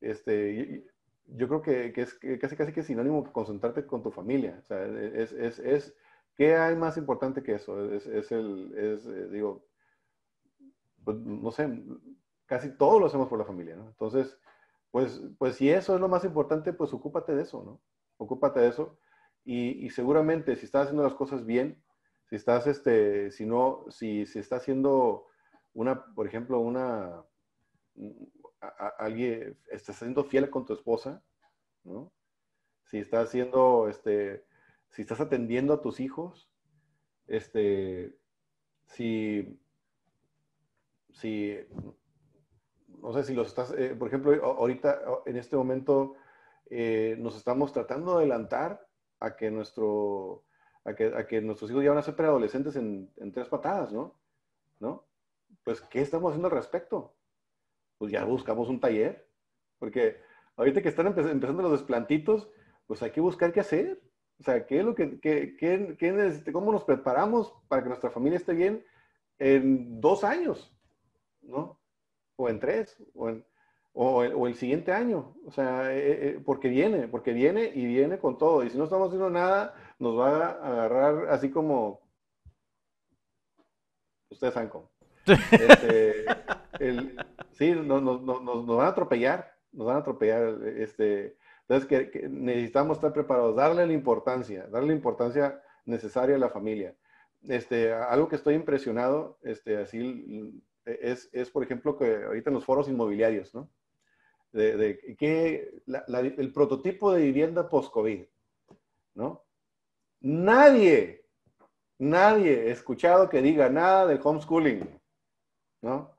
este, 0.00 0.84
yo 1.26 1.46
creo 1.46 1.62
que, 1.62 1.92
es 1.94 2.14
casi, 2.40 2.56
casi 2.56 2.72
que 2.72 2.82
sinónimo 2.82 3.30
concentrarte 3.32 3.86
con 3.86 4.02
tu 4.02 4.10
familia. 4.10 4.58
O 4.60 4.64
sea, 4.64 4.84
es, 4.84 5.30
es, 5.32 5.60
es 5.60 5.94
¿qué 6.36 6.56
hay 6.56 6.76
más 6.76 6.96
importante 6.96 7.42
que 7.42 7.54
eso? 7.54 7.92
Es, 7.92 8.06
el, 8.32 8.72
es, 8.76 9.06
eh, 9.06 9.28
digo, 9.28 9.66
pues, 11.04 11.16
no 11.18 11.50
sé, 11.50 11.82
casi 12.46 12.76
todo 12.76 13.00
lo 13.00 13.06
hacemos 13.06 13.28
por 13.28 13.38
la 13.38 13.44
familia, 13.44 13.76
¿no? 13.76 13.88
Entonces, 13.88 14.38
pues, 14.90 15.22
pues 15.38 15.56
si 15.56 15.70
eso 15.70 15.94
es 15.94 16.00
lo 16.00 16.08
más 16.08 16.24
importante, 16.24 16.72
pues 16.72 16.92
ocúpate 16.92 17.34
de 17.34 17.42
eso, 17.42 17.62
¿no? 17.64 17.80
Ocúpate 18.18 18.60
de 18.60 18.68
eso. 18.68 18.98
Y, 19.44 19.84
y 19.84 19.90
seguramente 19.90 20.54
si 20.56 20.66
estás 20.66 20.84
haciendo 20.84 21.02
las 21.02 21.14
cosas 21.14 21.44
bien, 21.44 21.82
si 22.26 22.36
estás, 22.36 22.66
este, 22.66 23.30
si 23.30 23.46
no, 23.46 23.84
si, 23.90 24.26
si 24.26 24.38
está 24.38 24.56
haciendo 24.56 25.26
una, 25.74 26.04
por 26.14 26.26
ejemplo, 26.26 26.60
una, 26.60 27.24
alguien, 28.98 29.58
estás 29.70 29.96
siendo 29.96 30.24
fiel 30.24 30.50
con 30.50 30.64
tu 30.64 30.74
esposa, 30.74 31.22
¿no? 31.84 32.12
Si 32.86 32.98
estás 32.98 33.28
haciendo, 33.28 33.88
este, 33.88 34.44
si 34.92 35.02
estás 35.02 35.20
atendiendo 35.20 35.74
a 35.74 35.82
tus 35.82 36.00
hijos, 36.00 36.48
este, 37.26 38.16
si, 38.86 39.60
si, 41.10 41.56
no 43.00 43.12
sé 43.12 43.24
si 43.24 43.34
los 43.34 43.48
estás, 43.48 43.72
eh, 43.72 43.96
por 43.98 44.08
ejemplo, 44.08 44.32
ahorita, 44.44 45.02
en 45.26 45.36
este 45.36 45.56
momento, 45.56 46.14
eh, 46.70 47.16
nos 47.18 47.36
estamos 47.36 47.72
tratando 47.72 48.12
de 48.12 48.18
adelantar 48.18 48.86
a 49.18 49.36
que 49.36 49.50
nuestro, 49.50 50.44
a 50.84 50.94
que, 50.94 51.06
a 51.06 51.26
que 51.26 51.40
nuestros 51.40 51.70
hijos 51.70 51.82
ya 51.82 51.90
van 51.90 51.98
a 51.98 52.02
ser 52.02 52.14
preadolescentes 52.14 52.76
en, 52.76 53.10
tres 53.32 53.48
patadas, 53.48 53.92
¿no? 53.92 54.14
¿No? 54.78 55.06
Pues, 55.64 55.80
¿qué 55.80 56.00
estamos 56.00 56.30
haciendo 56.30 56.48
al 56.48 56.54
respecto? 56.54 57.16
pues 58.02 58.10
ya 58.10 58.24
buscamos 58.24 58.68
un 58.68 58.80
taller, 58.80 59.28
porque 59.78 60.20
ahorita 60.56 60.82
que 60.82 60.88
están 60.88 61.06
empezando 61.06 61.62
los 61.62 61.70
desplantitos, 61.70 62.50
pues 62.88 63.00
hay 63.00 63.12
que 63.12 63.20
buscar 63.20 63.52
qué 63.52 63.60
hacer. 63.60 64.02
O 64.40 64.42
sea, 64.42 64.66
¿qué 64.66 64.78
es 64.78 64.84
lo 64.84 64.94
que, 64.94 65.20
qué, 65.20 65.56
qué, 65.56 66.52
cómo 66.52 66.72
nos 66.72 66.84
preparamos 66.84 67.54
para 67.68 67.82
que 67.82 67.88
nuestra 67.88 68.10
familia 68.10 68.38
esté 68.38 68.54
bien 68.54 68.84
en 69.38 70.00
dos 70.00 70.24
años, 70.24 70.72
¿no? 71.42 71.78
O 72.36 72.48
en 72.48 72.58
tres, 72.58 72.96
o, 73.14 73.28
en, 73.28 73.44
o, 73.92 74.46
el 74.46 74.54
siguiente 74.54 74.92
año. 74.92 75.34
O 75.46 75.50
sea, 75.50 75.92
eh, 75.94 76.28
eh, 76.28 76.42
porque 76.44 76.68
viene, 76.68 77.08
porque 77.08 77.32
viene 77.32 77.70
y 77.74 77.86
viene 77.86 78.18
con 78.18 78.38
todo. 78.38 78.64
Y 78.64 78.70
si 78.70 78.78
no 78.78 78.84
estamos 78.84 79.08
haciendo 79.08 79.30
nada, 79.30 79.74
nos 79.98 80.18
va 80.18 80.46
a 80.46 80.72
agarrar 80.72 81.28
así 81.30 81.50
como... 81.50 82.00
Ustedes 84.30 84.54
saben 84.54 84.70
cómo. 84.70 84.90
Este, 85.52 86.24
el, 86.80 87.16
sí, 87.52 87.70
nos, 87.72 88.02
nos, 88.02 88.22
nos, 88.22 88.66
van 88.66 88.86
a 88.86 88.90
atropellar, 88.90 89.54
nos 89.70 89.86
van 89.86 89.96
a 89.96 90.00
atropellar. 90.00 90.66
Este, 90.66 91.36
entonces, 91.68 92.10
que, 92.10 92.28
necesitamos 92.28 92.98
estar 92.98 93.12
preparados, 93.12 93.56
darle 93.56 93.86
la 93.86 93.92
importancia, 93.92 94.66
darle 94.68 94.88
la 94.88 94.94
importancia 94.94 95.62
necesaria 95.84 96.36
a 96.36 96.38
la 96.38 96.50
familia. 96.50 96.94
Este, 97.48 97.92
algo 97.92 98.28
que 98.28 98.36
estoy 98.36 98.54
impresionado, 98.54 99.38
este, 99.42 99.78
así, 99.78 100.62
es, 100.84 101.28
es, 101.32 101.50
por 101.50 101.62
ejemplo, 101.62 101.96
que 101.96 102.24
ahorita 102.24 102.50
en 102.50 102.54
los 102.54 102.64
foros 102.64 102.88
inmobiliarios, 102.88 103.54
¿no? 103.54 103.70
De, 104.52 105.16
que 105.18 105.82
el 105.86 106.52
prototipo 106.52 107.12
de 107.12 107.22
vivienda 107.22 107.70
post-COVID, 107.70 108.24
¿no? 109.14 109.44
Nadie, 110.20 111.24
nadie 111.98 112.70
escuchado 112.70 113.30
que 113.30 113.40
diga 113.40 113.70
nada 113.70 114.06
del 114.06 114.20
homeschooling, 114.22 115.00
¿no? 115.80 116.12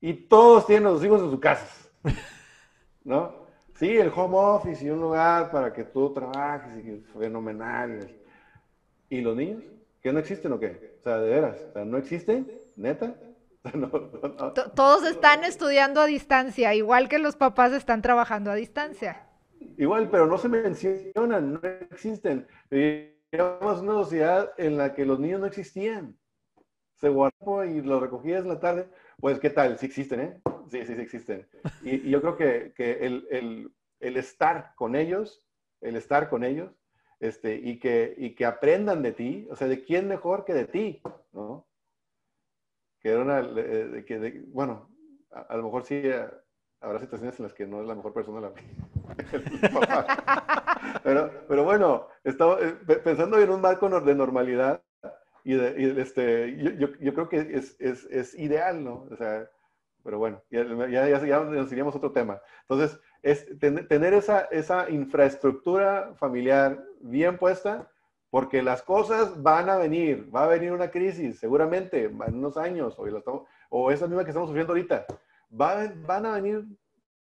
y 0.00 0.14
todos 0.14 0.66
tienen 0.66 0.86
a 0.86 0.90
sus 0.90 1.04
hijos 1.04 1.22
en 1.22 1.30
sus 1.30 1.40
casas, 1.40 1.90
¿no? 3.04 3.37
Sí, 3.78 3.96
el 3.96 4.10
home 4.12 4.36
office 4.36 4.84
y 4.84 4.90
un 4.90 5.00
lugar 5.00 5.52
para 5.52 5.72
que 5.72 5.84
tú 5.84 6.12
trabajes 6.12 6.84
y 6.84 7.00
fenomenal. 7.16 8.10
¿Y 9.08 9.20
los 9.20 9.36
niños? 9.36 9.62
¿Que 10.02 10.12
no 10.12 10.18
existen 10.18 10.52
o 10.52 10.58
qué? 10.58 10.96
O 10.98 11.02
sea, 11.04 11.18
de 11.18 11.30
veras, 11.30 11.56
¿no 11.86 11.96
existen? 11.96 12.50
¿Neta? 12.74 13.14
Todos 14.74 15.04
están 15.04 15.44
estudiando 15.44 16.00
a 16.00 16.06
distancia, 16.06 16.74
igual 16.74 17.08
que 17.08 17.20
los 17.20 17.36
papás 17.36 17.72
están 17.72 18.02
trabajando 18.02 18.50
a 18.50 18.56
distancia. 18.56 19.28
Igual, 19.76 20.08
pero 20.10 20.26
no 20.26 20.38
se 20.38 20.48
mencionan, 20.48 21.52
no 21.52 21.60
existen. 21.62 22.48
Vivíamos 22.70 23.80
una 23.80 23.92
sociedad 23.92 24.54
en 24.58 24.76
la 24.76 24.92
que 24.92 25.04
los 25.04 25.20
niños 25.20 25.40
no 25.40 25.46
existían. 25.46 26.18
Se 26.96 27.08
guardó 27.08 27.64
y 27.64 27.80
lo 27.80 28.00
recogías 28.00 28.42
en 28.42 28.48
la 28.48 28.58
tarde 28.58 28.88
pues, 29.20 29.40
¿qué 29.40 29.50
tal? 29.50 29.76
Sí 29.78 29.86
existen, 29.86 30.20
¿eh? 30.20 30.40
Sí, 30.70 30.84
sí, 30.84 30.94
sí 30.94 31.00
existen. 31.00 31.46
Y, 31.82 32.10
yo 32.10 32.20
creo 32.20 32.36
que, 32.36 32.72
que 32.74 33.06
el, 33.06 33.26
el, 33.30 33.72
el, 34.00 34.16
estar 34.16 34.74
con 34.76 34.94
ellos, 34.96 35.46
el 35.80 35.96
estar 35.96 36.28
con 36.28 36.44
ellos, 36.44 36.72
este, 37.20 37.54
y, 37.56 37.78
que, 37.78 38.14
y 38.16 38.34
que 38.34 38.44
aprendan 38.46 39.02
de 39.02 39.12
ti, 39.12 39.48
o 39.50 39.56
sea, 39.56 39.66
¿de 39.66 39.84
quién 39.84 40.08
mejor 40.08 40.44
que 40.44 40.54
de 40.54 40.66
ti? 40.66 41.02
¿No? 41.32 41.66
Que 43.00 43.10
era 43.10 43.22
una, 43.22 43.42
de, 43.42 44.04
que, 44.04 44.42
bueno, 44.48 44.90
a, 45.30 45.56
lo 45.56 45.64
mejor 45.64 45.84
sí 45.84 46.00
eh, 46.04 46.28
habrá 46.80 47.00
situaciones 47.00 47.38
en 47.38 47.44
las 47.44 47.54
que 47.54 47.66
no 47.66 47.80
es 47.80 47.86
la 47.86 47.94
mejor 47.94 48.12
persona 48.12 48.40
la 48.40 48.52
pero, 51.02 51.44
pero 51.48 51.64
bueno, 51.64 52.08
estaba 52.24 52.58
eh, 52.60 52.72
pensando 53.02 53.38
en 53.38 53.50
un 53.50 53.60
marco 53.60 53.88
de 54.00 54.14
normalidad, 54.14 54.82
y, 55.44 55.54
este, 55.98 56.56
yo, 56.78 56.88
yo, 57.00 57.14
creo 57.14 57.28
que 57.30 57.38
es, 57.38 57.76
es, 57.80 58.04
es, 58.10 58.34
ideal, 58.38 58.84
¿no? 58.84 59.06
O 59.10 59.16
sea, 59.16 59.48
pero 60.08 60.18
bueno, 60.18 60.42
ya, 60.50 60.64
ya, 60.88 61.22
ya, 61.22 61.40
nos 61.40 61.70
iríamos 61.70 61.94
a 61.94 61.98
otro 61.98 62.12
tema. 62.12 62.40
Entonces, 62.62 62.98
es 63.22 63.46
tener 63.58 64.14
esa, 64.14 64.48
esa 64.50 64.88
infraestructura 64.88 66.14
familiar 66.14 66.82
bien 67.00 67.36
puesta, 67.36 67.90
porque 68.30 68.62
las 68.62 68.80
cosas 68.80 69.42
van 69.42 69.68
a 69.68 69.76
venir, 69.76 70.34
va 70.34 70.44
a 70.44 70.46
venir 70.46 70.72
una 70.72 70.90
crisis, 70.90 71.38
seguramente, 71.38 72.04
en 72.04 72.34
unos 72.36 72.56
años, 72.56 72.98
o, 72.98 73.46
o 73.68 73.90
esa 73.90 74.06
misma 74.06 74.24
que 74.24 74.30
estamos 74.30 74.48
sufriendo 74.48 74.72
ahorita, 74.72 75.04
va, 75.52 75.92
van 76.06 76.24
a 76.24 76.36
venir 76.36 76.64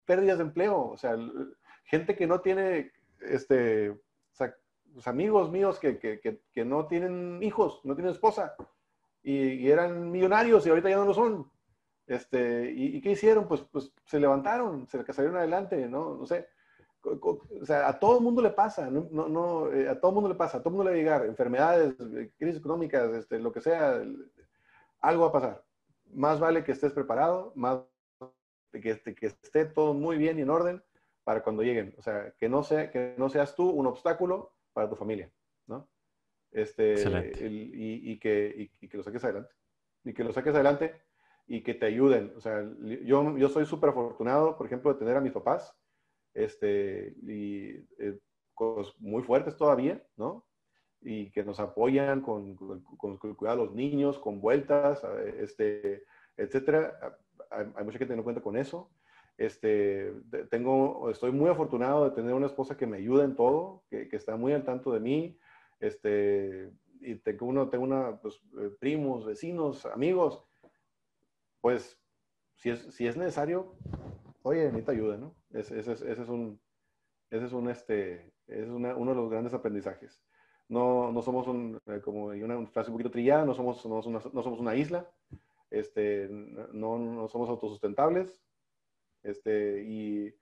pérdidas 0.05 0.39
de 0.39 0.45
empleo, 0.45 0.81
o 0.81 0.97
sea, 0.97 1.17
gente 1.83 2.15
que 2.15 2.29
no 2.29 2.43
tiene, 2.43 2.93
este, 3.23 3.93
pues, 4.37 5.09
amigos 5.09 5.51
míos 5.51 5.81
que, 5.81 5.99
que, 5.99 6.21
que, 6.21 6.65
no 6.65 6.87
tienen 6.87 7.43
hijos, 7.43 7.81
no 7.83 7.97
tienen 7.97 8.13
esposa, 8.13 8.55
y, 9.25 9.69
eran 9.69 10.13
millonarios 10.13 10.65
y 10.65 10.71
ahorita 10.71 10.91
ya 10.91 10.97
no 10.99 11.07
lo 11.07 11.15
son. 11.15 11.58
Este, 12.09 12.73
y, 12.75 13.01
qué 13.03 13.13
hicieron? 13.13 13.47
Pues, 13.47 13.61
pues 13.71 13.93
se 14.07 14.19
levantaron, 14.19 14.89
se 14.89 15.05
salieron 15.13 15.37
adelante, 15.37 15.87
¿no? 15.87 16.17
No 16.17 16.27
sé. 16.27 16.49
O 17.03 17.65
sea, 17.65 17.87
a 17.87 17.99
todo 17.99 18.19
el 18.19 18.25
mundo 18.25 18.43
le 18.43 18.51
pasa, 18.51 18.91
no, 18.91 19.09
no, 19.29 19.73
eh, 19.73 19.89
a 19.89 20.01
todo 20.01 20.11
el 20.11 20.15
mundo 20.15 20.31
le 20.31 20.35
pasa, 20.35 20.59
a 20.59 20.61
todo 20.61 20.71
el 20.71 20.77
mundo 20.77 20.91
le 20.91 20.91
va 20.91 20.97
a 20.97 20.99
llegar, 20.99 21.27
enfermedades, 21.27 21.95
crisis 22.39 22.59
económicas, 22.59 23.13
este, 23.13 23.39
lo 23.39 23.53
que 23.53 23.61
sea, 23.61 24.03
algo 25.01 25.23
va 25.23 25.29
a 25.29 25.33
pasar. 25.33 25.65
Más 26.13 26.41
vale 26.41 26.65
que 26.65 26.73
estés 26.73 26.93
preparado, 26.93 27.53
más 27.55 27.81
que, 28.73 29.01
que 29.15 29.27
esté 29.27 29.67
todo 29.67 29.95
muy 29.95 30.17
bien 30.17 30.39
y 30.39 30.43
en 30.43 30.51
orden 30.51 30.83
para 31.25 31.43
cuando 31.43 31.63
lleguen. 31.63 31.95
O 31.99 32.03
sea, 32.03 32.33
que 32.39 32.49
no, 32.49 32.63
sea, 32.63 32.91
que 32.91 33.15
no 33.19 33.29
seas 33.29 33.55
tú 33.55 33.69
un 33.69 33.87
obstáculo 33.87 34.55
para 34.73 34.89
tu 34.89 34.97
familia, 34.97 35.31
¿no? 35.67 35.87
Este, 36.53 36.95
y, 37.47 38.13
y, 38.13 38.19
que, 38.19 38.71
y, 38.81 38.89
que 38.89 38.97
lo 38.97 39.03
saques 39.03 39.23
adelante. 39.25 39.55
Y 40.05 40.15
que 40.15 40.25
lo 40.25 40.33
saques 40.33 40.55
adelante 40.55 41.08
y 41.49 41.63
que 41.63 41.75
te 41.75 41.87
ayuden. 41.87 42.33
O 42.37 42.41
sea, 42.41 42.63
yo, 43.05 43.37
yo 43.37 43.49
soy 43.49 43.65
súper 43.65 43.91
afortunado, 43.91 44.57
por 44.57 44.67
ejemplo, 44.67 44.93
de 44.93 44.99
tener 44.99 45.17
a 45.17 45.21
mis 45.21 45.33
papás, 45.33 45.75
este, 46.35 47.15
y 47.23 47.71
eh, 47.99 48.19
muy 48.99 49.23
fuertes 49.23 49.57
todavía, 49.57 50.03
¿no? 50.17 50.45
Y 51.01 51.31
que 51.31 51.43
nos 51.43 51.59
apoyan 51.59 52.21
con, 52.21 52.55
con, 52.55 53.17
con, 53.17 53.35
cuidado 53.35 53.63
a 53.63 53.65
los 53.65 53.75
niños, 53.75 54.19
con 54.19 54.41
vueltas, 54.41 55.03
este, 55.39 56.05
etcétera. 56.37 57.17
Hay, 57.51 57.67
hay, 57.75 57.85
mucha 57.85 57.99
gente 57.99 58.13
que 58.13 58.17
no 58.17 58.25
cuenta 58.25 58.43
con 58.43 58.57
eso. 58.57 58.91
Este, 59.39 60.13
tengo, 60.51 61.09
estoy 61.11 61.33
muy 61.33 61.49
afortunado 61.49 62.05
de 62.05 62.11
tener 62.11 62.35
una 62.35 62.47
esposa 62.47 62.77
que 62.77 62.87
me 62.87 62.99
ayuda 62.99 63.25
en 63.25 63.37
todo, 63.37 63.85
que, 63.89 64.09
que 64.09 64.17
está 64.17 64.37
muy 64.37 64.53
al 64.53 64.65
tanto 64.65 64.93
de 64.93 65.01
mí. 65.01 65.39
Este, 65.81 66.73
y 67.01 67.15
tengo, 67.17 67.47
uno, 67.47 67.71
tengo 67.71 67.85
una, 67.85 68.21
pues, 68.21 68.43
eh, 68.61 68.71
primos, 68.79 69.25
vecinos, 69.25 69.87
amigos. 69.87 70.45
Pues, 71.69 72.01
si 72.55 72.71
es, 72.71 72.81
si 72.95 73.07
es 73.07 73.19
necesario, 73.19 73.77
oye, 74.41 74.65
necesita 74.69 74.93
ayuda, 74.93 75.19
¿no? 75.19 75.37
Ese, 75.51 75.79
ese, 75.79 75.93
ese 75.93 76.23
es 76.23 76.29
un, 76.31 76.59
ese 77.29 77.45
es 77.45 77.53
un, 77.53 77.69
este, 77.69 78.33
es 78.47 78.71
una, 78.71 78.97
uno 78.97 79.11
de 79.11 79.17
los 79.19 79.29
grandes 79.29 79.53
aprendizajes. 79.53 80.25
No, 80.67 81.13
no 81.13 81.21
somos 81.21 81.47
un, 81.47 81.79
eh, 81.85 82.01
como 82.03 82.29
una 82.29 82.67
frase 82.69 82.89
un 82.91 82.95
poquito 82.95 83.11
trillada, 83.11 83.45
no 83.45 83.53
somos, 83.53 83.85
no, 83.85 84.01
una, 84.01 84.19
no 84.33 84.43
somos 84.43 84.61
una 84.61 84.77
isla, 84.77 85.11
este, 85.69 86.29
no, 86.31 86.99
no 86.99 87.29
somos 87.29 87.51
autosustentables, 87.51 88.41
este, 89.23 89.85
y, 89.85 90.35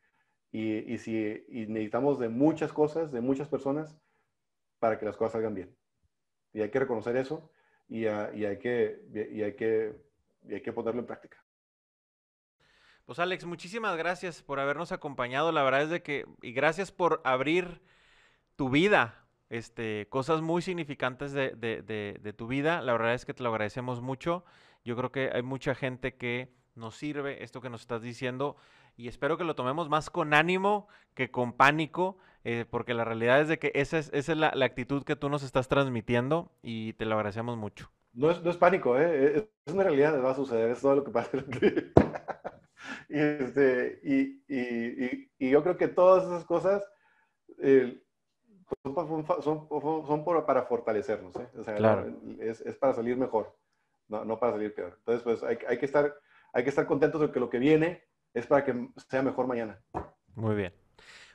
y, 0.53 0.95
y, 0.95 0.99
si, 0.99 1.45
y 1.49 1.67
necesitamos 1.67 2.21
de 2.21 2.29
muchas 2.29 2.73
cosas, 2.73 3.11
de 3.11 3.21
muchas 3.21 3.49
personas, 3.49 3.99
para 4.79 4.97
que 4.97 5.07
las 5.07 5.17
cosas 5.17 5.33
salgan 5.33 5.55
bien. 5.55 5.77
Y 6.53 6.61
hay 6.61 6.71
que 6.71 6.79
reconocer 6.79 7.17
eso 7.17 7.51
y, 7.89 8.03
y 8.03 8.07
hay, 8.07 8.59
que, 8.61 9.03
y 9.33 9.43
hay, 9.43 9.57
que, 9.57 10.06
y 10.49 10.55
hay 10.55 10.63
que 10.63 10.73
ponerlo 10.73 11.01
en 11.01 11.07
práctica. 11.07 11.43
Pues 13.07 13.21
Alex, 13.21 13.45
muchísimas 13.45 13.97
gracias 13.97 14.43
por 14.43 14.59
habernos 14.59 14.91
acompañado. 14.91 15.53
La 15.53 15.63
verdad 15.63 15.83
es 15.83 15.91
de 15.91 16.03
que, 16.03 16.27
y 16.43 16.53
gracias 16.53 16.91
por 16.91 17.21
abrir 17.25 17.81
tu 18.57 18.69
vida, 18.69 19.27
este, 19.49 20.09
cosas 20.09 20.41
muy 20.41 20.61
significantes 20.61 21.33
de, 21.33 21.51
de, 21.51 21.83
de, 21.83 22.33
tu 22.33 22.49
vida. 22.49 22.83
La 22.83 22.93
verdad 22.93 23.15
es 23.15 23.25
que 23.25 23.33
te 23.33 23.45
lo 23.45 23.51
agradecemos 23.51 24.01
mucho. 24.01 24.45
Yo 24.85 24.97
creo 24.97 25.13
que 25.13 25.31
hay 25.33 25.43
mucha 25.43 25.77
gente 25.77 26.17
que 26.17 26.53
nos 26.75 26.97
sirve 26.97 27.45
esto 27.45 27.61
que 27.61 27.71
nos 27.71 27.83
estás 27.83 28.03
diciendo 28.03 28.57
y 28.97 29.09
espero 29.09 29.39
que 29.39 29.45
lo 29.45 29.55
tomemos 29.55 29.89
más 29.89 30.11
con 30.11 30.35
ánimo 30.35 30.89
que 31.15 31.31
con 31.31 31.53
pánico, 31.53 32.19
eh, 32.45 32.65
porque 32.69 32.95
la 32.95 33.05
realidad 33.05 33.41
es 33.41 33.49
de 33.49 33.59
que 33.59 33.71
esa 33.75 33.99
es, 33.99 34.11
esa 34.13 34.33
es 34.33 34.39
la, 34.39 34.53
la, 34.55 34.67
actitud 34.67 35.05
que 35.05 35.17
tú 35.17 35.29
nos 35.29 35.43
estás 35.43 35.69
transmitiendo 35.69 36.51
y 36.63 36.95
te 36.95 37.05
lo 37.05 37.15
agradecemos 37.15 37.57
mucho. 37.57 37.91
No 38.17 38.31
es, 38.31 38.43
no 38.43 38.51
es 38.51 38.57
pánico, 38.57 38.99
¿eh? 38.99 39.47
es 39.67 39.75
una 39.75 39.83
realidad, 39.83 40.19
va 40.25 40.31
a 40.31 40.35
suceder, 40.35 40.71
es 40.71 40.81
todo 40.81 40.97
lo 40.97 41.05
que 41.05 41.11
pasa. 41.11 41.37
y, 43.11 43.19
este, 43.19 44.01
y, 44.03 44.43
y, 44.49 45.31
y, 45.39 45.51
yo 45.51 45.63
creo 45.63 45.77
que 45.77 45.89
todas 45.89 46.25
esas 46.25 46.47
cosas 46.47 46.83
eh, 47.59 48.03
son, 48.83 49.27
son, 49.43 49.69
son 50.07 50.25
por, 50.25 50.47
para 50.47 50.63
fortalecernos, 50.63 51.37
¿eh? 51.37 51.47
o 51.59 51.63
sea, 51.63 51.75
claro. 51.75 52.11
es, 52.41 52.63
es, 52.63 52.75
para 52.77 52.95
salir 52.95 53.19
mejor, 53.19 53.55
no, 54.09 54.25
no, 54.25 54.39
para 54.39 54.53
salir 54.53 54.75
peor. 54.75 54.95
Entonces, 54.97 55.23
pues 55.23 55.43
hay, 55.43 55.59
hay, 55.69 55.77
que 55.77 55.85
estar, 55.85 56.15
hay 56.55 56.63
que 56.63 56.71
estar 56.71 56.87
contentos 56.87 57.21
de 57.21 57.31
que 57.31 57.41
lo 57.41 57.51
que 57.51 57.59
viene 57.59 58.03
es 58.33 58.47
para 58.47 58.65
que 58.65 58.89
sea 59.11 59.23
mejor 59.23 59.47
mañana. 59.47 59.79
Muy 60.35 60.55
bien. 60.55 60.73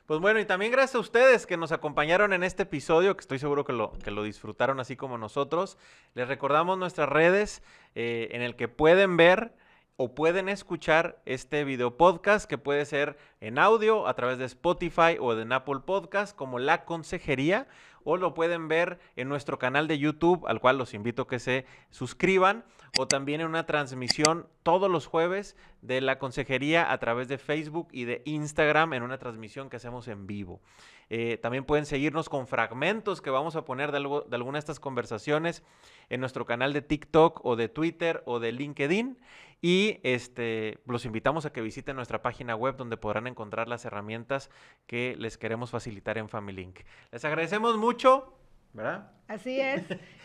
Pues 0.06 0.18
bueno, 0.18 0.40
y 0.40 0.44
también 0.44 0.72
gracias 0.72 0.96
a 0.96 0.98
ustedes 0.98 1.46
que 1.46 1.56
nos 1.56 1.70
acompañaron 1.70 2.32
en 2.32 2.42
este 2.42 2.64
episodio, 2.64 3.16
que 3.16 3.20
estoy 3.20 3.38
seguro 3.38 3.64
que 3.64 3.72
lo, 3.72 3.92
que 3.92 4.10
lo 4.10 4.24
disfrutaron 4.24 4.80
así 4.80 4.96
como 4.96 5.16
nosotros. 5.16 5.78
Les 6.14 6.26
recordamos 6.26 6.76
nuestras 6.76 7.08
redes 7.08 7.62
eh, 7.94 8.28
en 8.32 8.42
el 8.42 8.56
que 8.56 8.66
pueden 8.66 9.16
ver 9.16 9.54
o 9.96 10.14
pueden 10.16 10.48
escuchar 10.48 11.22
este 11.24 11.62
video 11.62 11.96
podcast 11.96 12.48
que 12.48 12.58
puede 12.58 12.84
ser 12.84 13.16
en 13.40 13.60
audio 13.60 14.08
a 14.08 14.14
través 14.14 14.38
de 14.38 14.46
Spotify 14.46 15.18
o 15.20 15.36
de 15.36 15.54
Apple 15.54 15.80
Podcast 15.86 16.34
como 16.34 16.58
La 16.58 16.84
Consejería 16.84 17.68
o 18.02 18.16
lo 18.16 18.34
pueden 18.34 18.66
ver 18.66 18.98
en 19.14 19.28
nuestro 19.28 19.60
canal 19.60 19.86
de 19.86 19.98
YouTube 19.98 20.44
al 20.48 20.60
cual 20.60 20.78
los 20.78 20.94
invito 20.94 21.22
a 21.22 21.28
que 21.28 21.38
se 21.38 21.64
suscriban 21.90 22.64
o 22.98 23.06
también 23.06 23.40
en 23.40 23.46
una 23.46 23.66
transmisión 23.66 24.48
todos 24.64 24.90
los 24.90 25.06
jueves 25.06 25.56
de 25.82 26.00
La 26.00 26.18
Consejería 26.18 26.90
a 26.90 26.98
través 26.98 27.28
de 27.28 27.38
Facebook 27.38 27.88
y 27.92 28.04
de 28.04 28.22
Instagram 28.24 28.94
en 28.94 29.02
una 29.02 29.18
transmisión 29.18 29.68
que 29.68 29.76
hacemos 29.76 30.08
en 30.08 30.26
vivo. 30.26 30.62
Eh, 31.10 31.36
también 31.36 31.64
pueden 31.64 31.84
seguirnos 31.84 32.28
con 32.28 32.46
fragmentos 32.46 33.20
que 33.20 33.30
vamos 33.30 33.56
a 33.56 33.64
poner 33.64 33.90
de, 33.92 33.98
alguna 33.98 34.56
de 34.56 34.58
estas 34.60 34.80
conversaciones 34.80 35.62
en 36.08 36.20
nuestro 36.20 36.46
canal 36.46 36.72
de 36.72 36.80
TikTok 36.82 37.44
o 37.44 37.56
de 37.56 37.68
Twitter 37.68 38.22
o 38.24 38.38
de 38.38 38.52
LinkedIn. 38.52 39.18
Y 39.60 40.00
este, 40.02 40.78
los 40.86 41.04
invitamos 41.04 41.46
a 41.46 41.52
que 41.52 41.60
visiten 41.60 41.96
nuestra 41.96 42.22
página 42.22 42.56
web 42.56 42.76
donde 42.76 42.96
podrán 42.96 43.26
encontrar 43.26 43.68
las 43.68 43.84
herramientas 43.84 44.50
que 44.86 45.14
les 45.18 45.36
queremos 45.36 45.70
facilitar 45.70 46.16
en 46.16 46.28
FamilyLink. 46.28 46.80
Les 47.12 47.24
agradecemos 47.24 47.76
mucho, 47.76 48.34
¿verdad? 48.72 49.10
Así 49.28 49.60
es. 49.60 49.82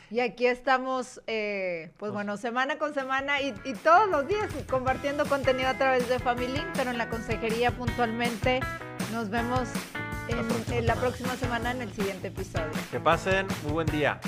Y 0.10 0.22
aquí 0.22 0.48
estamos, 0.48 1.22
eh, 1.28 1.92
pues 1.98 2.14
bueno, 2.14 2.38
semana 2.38 2.78
con 2.78 2.94
semana 2.94 3.42
y, 3.42 3.54
y, 3.66 3.74
todos 3.74 4.08
los 4.08 4.26
días 4.26 4.48
compartiendo 4.70 5.26
contenido 5.26 5.68
a 5.68 5.74
través 5.74 6.08
de 6.08 6.18
FamilyLink, 6.20 6.66
pero 6.76 6.92
en 6.92 6.98
la 6.98 7.10
consejería 7.10 7.72
puntualmente. 7.72 8.62
Nos 9.12 9.30
vemos 9.30 9.68
en, 10.30 10.74
en 10.74 10.86
la 10.86 10.96
próxima 10.96 11.36
semana 11.36 11.72
en 11.72 11.82
el 11.82 11.92
siguiente 11.92 12.30
episodio. 12.30 12.72
Que 12.90 13.02
pasen 13.02 13.48
muy 13.64 13.74
buen 13.74 13.88
día. 13.88 14.20